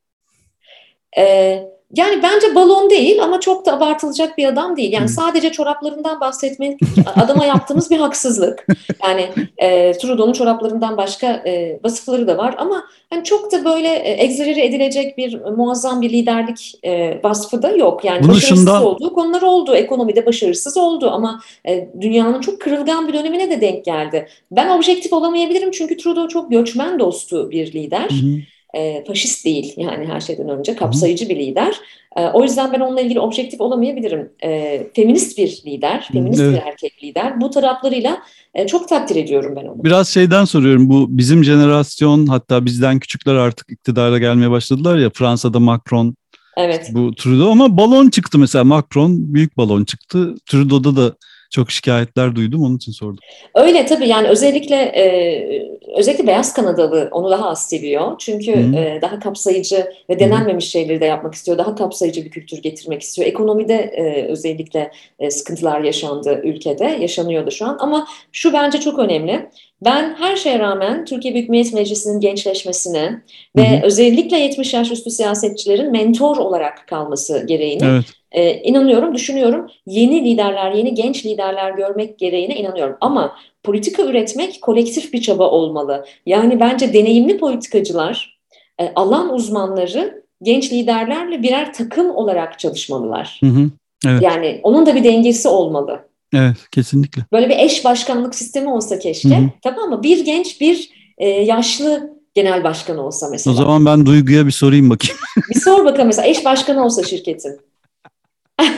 Ee, 1.18 1.62
yani 1.94 2.22
bence 2.22 2.54
balon 2.54 2.90
değil 2.90 3.22
ama 3.22 3.40
çok 3.40 3.66
da 3.66 3.72
abartılacak 3.72 4.38
bir 4.38 4.46
adam 4.46 4.76
değil. 4.76 4.92
Yani 4.92 5.08
sadece 5.08 5.52
çoraplarından 5.52 6.20
bahsetmek 6.20 6.80
adama 7.16 7.44
yaptığımız 7.44 7.90
bir 7.90 7.98
haksızlık. 7.98 8.66
Yani 9.04 9.28
e, 9.58 9.92
Trudeau'nun 9.92 10.32
çoraplarından 10.32 10.96
başka 10.96 11.26
e, 11.26 11.80
vasıfları 11.84 12.26
da 12.26 12.38
var 12.38 12.54
ama 12.58 12.84
hani 13.10 13.24
çok 13.24 13.52
da 13.52 13.64
böyle 13.64 13.88
e, 13.88 14.24
egzerere 14.24 14.64
edilecek 14.64 15.18
bir 15.18 15.40
muazzam 15.44 16.02
bir 16.02 16.10
liderlik 16.10 16.74
e, 16.82 17.20
vasfı 17.24 17.62
da 17.62 17.70
yok. 17.70 18.04
Yani 18.04 18.22
Bunu 18.22 18.30
başarısız 18.30 18.58
şundan... 18.58 18.84
olduğu 18.84 19.14
konular 19.14 19.42
oldu. 19.42 19.74
Ekonomide 19.74 20.26
başarısız 20.26 20.76
oldu 20.76 21.10
ama 21.10 21.40
e, 21.68 21.88
dünyanın 22.00 22.40
çok 22.40 22.60
kırılgan 22.60 23.08
bir 23.08 23.12
dönemine 23.12 23.50
de 23.50 23.60
denk 23.60 23.84
geldi. 23.84 24.28
Ben 24.50 24.68
objektif 24.68 25.12
olamayabilirim 25.12 25.70
çünkü 25.70 25.96
Trudeau 25.96 26.28
çok 26.28 26.50
göçmen 26.50 26.98
dostu 26.98 27.50
bir 27.50 27.72
lider. 27.72 28.08
Hmm 28.08 28.40
e, 28.74 29.04
faşist 29.04 29.44
değil 29.44 29.74
yani 29.76 30.06
her 30.06 30.20
şeyden 30.20 30.48
önce 30.48 30.76
kapsayıcı 30.76 31.28
bir 31.28 31.36
lider. 31.36 31.74
E, 32.16 32.26
o 32.26 32.42
yüzden 32.42 32.72
ben 32.72 32.80
onunla 32.80 33.00
ilgili 33.00 33.20
objektif 33.20 33.60
olamayabilirim. 33.60 34.32
E, 34.44 34.82
feminist 34.94 35.38
bir 35.38 35.62
lider, 35.66 36.08
feminist 36.12 36.40
evet. 36.40 36.62
bir 36.62 36.68
erkek 36.68 37.04
lider. 37.04 37.40
Bu 37.40 37.50
taraflarıyla 37.50 38.22
e, 38.54 38.66
çok 38.66 38.88
takdir 38.88 39.16
ediyorum 39.16 39.56
ben 39.56 39.64
onu. 39.64 39.84
Biraz 39.84 40.08
şeyden 40.08 40.44
soruyorum 40.44 40.88
bu 40.88 41.06
bizim 41.08 41.44
jenerasyon 41.44 42.26
hatta 42.26 42.64
bizden 42.64 42.98
küçükler 42.98 43.34
artık 43.34 43.72
iktidara 43.72 44.18
gelmeye 44.18 44.50
başladılar 44.50 44.98
ya 44.98 45.10
Fransa'da 45.10 45.60
Macron 45.60 46.14
Evet. 46.56 46.90
Bu 46.92 47.14
Trudeau 47.14 47.50
ama 47.50 47.76
balon 47.76 48.08
çıktı 48.08 48.38
mesela 48.38 48.64
Macron 48.64 49.34
büyük 49.34 49.56
balon 49.56 49.84
çıktı. 49.84 50.34
Trudeau'da 50.46 50.96
da 50.96 51.16
çok 51.50 51.70
şikayetler 51.70 52.36
duydum 52.36 52.62
onun 52.62 52.76
için 52.76 52.92
sordum. 52.92 53.18
Öyle 53.54 53.86
tabii 53.86 54.08
yani 54.08 54.28
özellikle 54.28 54.76
e, 54.76 55.04
özellikle 55.96 56.26
beyaz 56.26 56.52
Kanadalı 56.52 57.08
onu 57.12 57.30
daha 57.30 57.48
az 57.50 57.68
seviyor. 57.68 58.18
Çünkü 58.18 58.50
e, 58.50 58.98
daha 59.02 59.20
kapsayıcı 59.20 59.86
ve 60.10 60.18
denenmemiş 60.18 60.64
Hı. 60.64 60.70
şeyleri 60.70 61.00
de 61.00 61.04
yapmak 61.04 61.34
istiyor. 61.34 61.58
Daha 61.58 61.74
kapsayıcı 61.74 62.24
bir 62.24 62.30
kültür 62.30 62.62
getirmek 62.62 63.02
istiyor. 63.02 63.28
Ekonomide 63.28 63.74
e, 63.74 64.26
özellikle 64.26 64.92
e, 65.18 65.30
sıkıntılar 65.30 65.80
yaşandı 65.80 66.40
ülkede, 66.44 66.84
yaşanıyordu 66.84 67.50
şu 67.50 67.66
an. 67.66 67.76
Ama 67.80 68.06
şu 68.32 68.52
bence 68.52 68.80
çok 68.80 68.98
önemli. 68.98 69.50
Ben 69.82 70.14
her 70.18 70.36
şeye 70.36 70.58
rağmen 70.58 71.04
Türkiye 71.04 71.34
Büyük 71.34 71.48
Millet 71.48 71.72
Meclisi'nin 71.72 72.20
gençleşmesine 72.20 73.22
ve 73.56 73.70
hı 73.70 73.76
hı. 73.76 73.86
özellikle 73.86 74.38
70 74.38 74.74
yaş 74.74 74.90
üstü 74.90 75.10
siyasetçilerin 75.10 75.92
mentor 75.92 76.36
olarak 76.36 76.86
kalması 76.88 77.46
gereğini 77.46 77.84
evet. 77.84 78.04
e, 78.32 78.54
inanıyorum, 78.54 79.14
düşünüyorum. 79.14 79.70
Yeni 79.86 80.24
liderler, 80.24 80.72
yeni 80.72 80.94
genç 80.94 81.26
liderler 81.26 81.70
görmek 81.70 82.18
gereğine 82.18 82.56
inanıyorum. 82.56 82.96
Ama 83.00 83.36
politika 83.62 84.02
üretmek 84.02 84.62
kolektif 84.62 85.12
bir 85.12 85.22
çaba 85.22 85.50
olmalı. 85.50 86.04
Yani 86.26 86.60
bence 86.60 86.92
deneyimli 86.92 87.38
politikacılar, 87.38 88.38
e, 88.80 88.92
alan 88.94 89.34
uzmanları 89.34 90.22
genç 90.42 90.72
liderlerle 90.72 91.42
birer 91.42 91.72
takım 91.72 92.10
olarak 92.10 92.58
çalışmalılar. 92.58 93.40
Hı 93.44 93.50
hı. 93.50 93.70
Evet. 94.06 94.22
Yani 94.22 94.60
onun 94.62 94.86
da 94.86 94.94
bir 94.94 95.04
dengesi 95.04 95.48
olmalı. 95.48 96.09
Evet 96.34 96.56
kesinlikle. 96.70 97.22
Böyle 97.32 97.48
bir 97.48 97.58
eş 97.58 97.84
başkanlık 97.84 98.34
sistemi 98.34 98.68
olsa 98.68 98.98
keşke. 98.98 99.38
Hı 99.38 99.40
hı. 99.40 99.50
Tamam 99.62 99.90
mı? 99.90 100.02
Bir 100.02 100.24
genç 100.24 100.60
bir 100.60 100.90
e, 101.18 101.28
yaşlı 101.28 102.10
genel 102.34 102.64
başkan 102.64 102.98
olsa 102.98 103.28
mesela. 103.30 103.54
O 103.54 103.56
zaman 103.56 103.86
ben 103.86 104.06
Duygu'ya 104.06 104.46
bir 104.46 104.52
sorayım 104.52 104.90
bakayım. 104.90 105.20
bir 105.54 105.60
sor 105.60 105.84
bakalım 105.84 106.06
mesela 106.06 106.28
eş 106.28 106.44
başkanı 106.44 106.84
olsa 106.84 107.02
şirketin. 107.02 107.60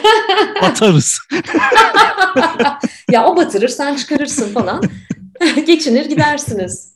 Batarız. 0.62 1.18
ya 3.10 3.26
o 3.26 3.36
batırır 3.36 3.68
sen 3.68 3.96
çıkarırsın 3.96 4.52
falan. 4.52 4.82
Geçinir 5.66 6.04
gidersiniz. 6.04 6.92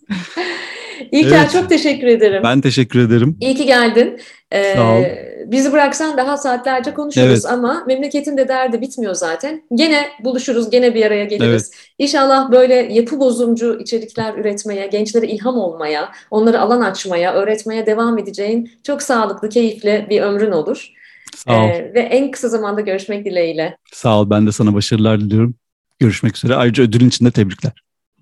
İlker 1.12 1.40
evet. 1.40 1.52
çok 1.52 1.68
teşekkür 1.68 2.07
ederim. 2.07 2.42
Ben 2.42 2.61
teşekkür 2.61 3.00
ederim. 3.00 3.36
İyi 3.40 3.54
ki 3.54 3.66
geldin. 3.66 4.20
Ee. 4.53 5.36
Bizi 5.47 5.72
bıraksan 5.72 6.16
daha 6.16 6.36
saatlerce 6.36 6.94
konuşuruz 6.94 7.44
evet. 7.44 7.47
ama 7.47 7.84
memleketin 7.86 8.36
de 8.36 8.49
derdi 8.49 8.80
bitmiyor 8.80 9.14
zaten. 9.14 9.62
Gene 9.74 10.09
buluşuruz, 10.24 10.70
gene 10.70 10.94
bir 10.94 11.07
araya 11.07 11.24
geliriz. 11.24 11.70
Evet. 11.74 11.88
İnşallah 11.99 12.51
böyle 12.51 12.74
yapı 12.74 13.20
bozumcu 13.20 13.78
içerikler 13.80 14.34
üretmeye, 14.34 14.86
gençlere 14.86 15.26
ilham 15.26 15.59
olmaya, 15.59 16.12
onları 16.30 16.61
alan 16.61 16.80
açmaya, 16.80 17.34
öğretmeye 17.34 17.86
devam 17.86 18.18
edeceğin 18.18 18.70
çok 18.82 19.03
sağlıklı, 19.03 19.49
keyifli 19.49 20.07
bir 20.11 20.20
ömrün 20.20 20.53
olur. 20.53 20.92
Sağ 21.36 21.64
ol. 21.64 21.68
Ee, 21.68 21.92
ve 21.94 22.01
en 22.01 22.30
kısa 22.30 22.49
zamanda 22.49 22.80
görüşmek 22.80 23.24
dileğiyle. 23.24 23.76
Sağ 23.92 24.20
ol. 24.20 24.30
Ben 24.30 24.47
de 24.47 24.53
sana 24.53 24.74
başarılar 24.74 25.20
diliyorum. 25.20 25.55
Görüşmek 25.99 26.36
üzere. 26.36 26.55
Ayrıca 26.55 26.84
ödülün 26.84 27.09
için 27.09 27.26
de 27.26 27.30
tebrikler. 27.30 27.72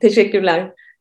Teşekkürler. 0.01 0.71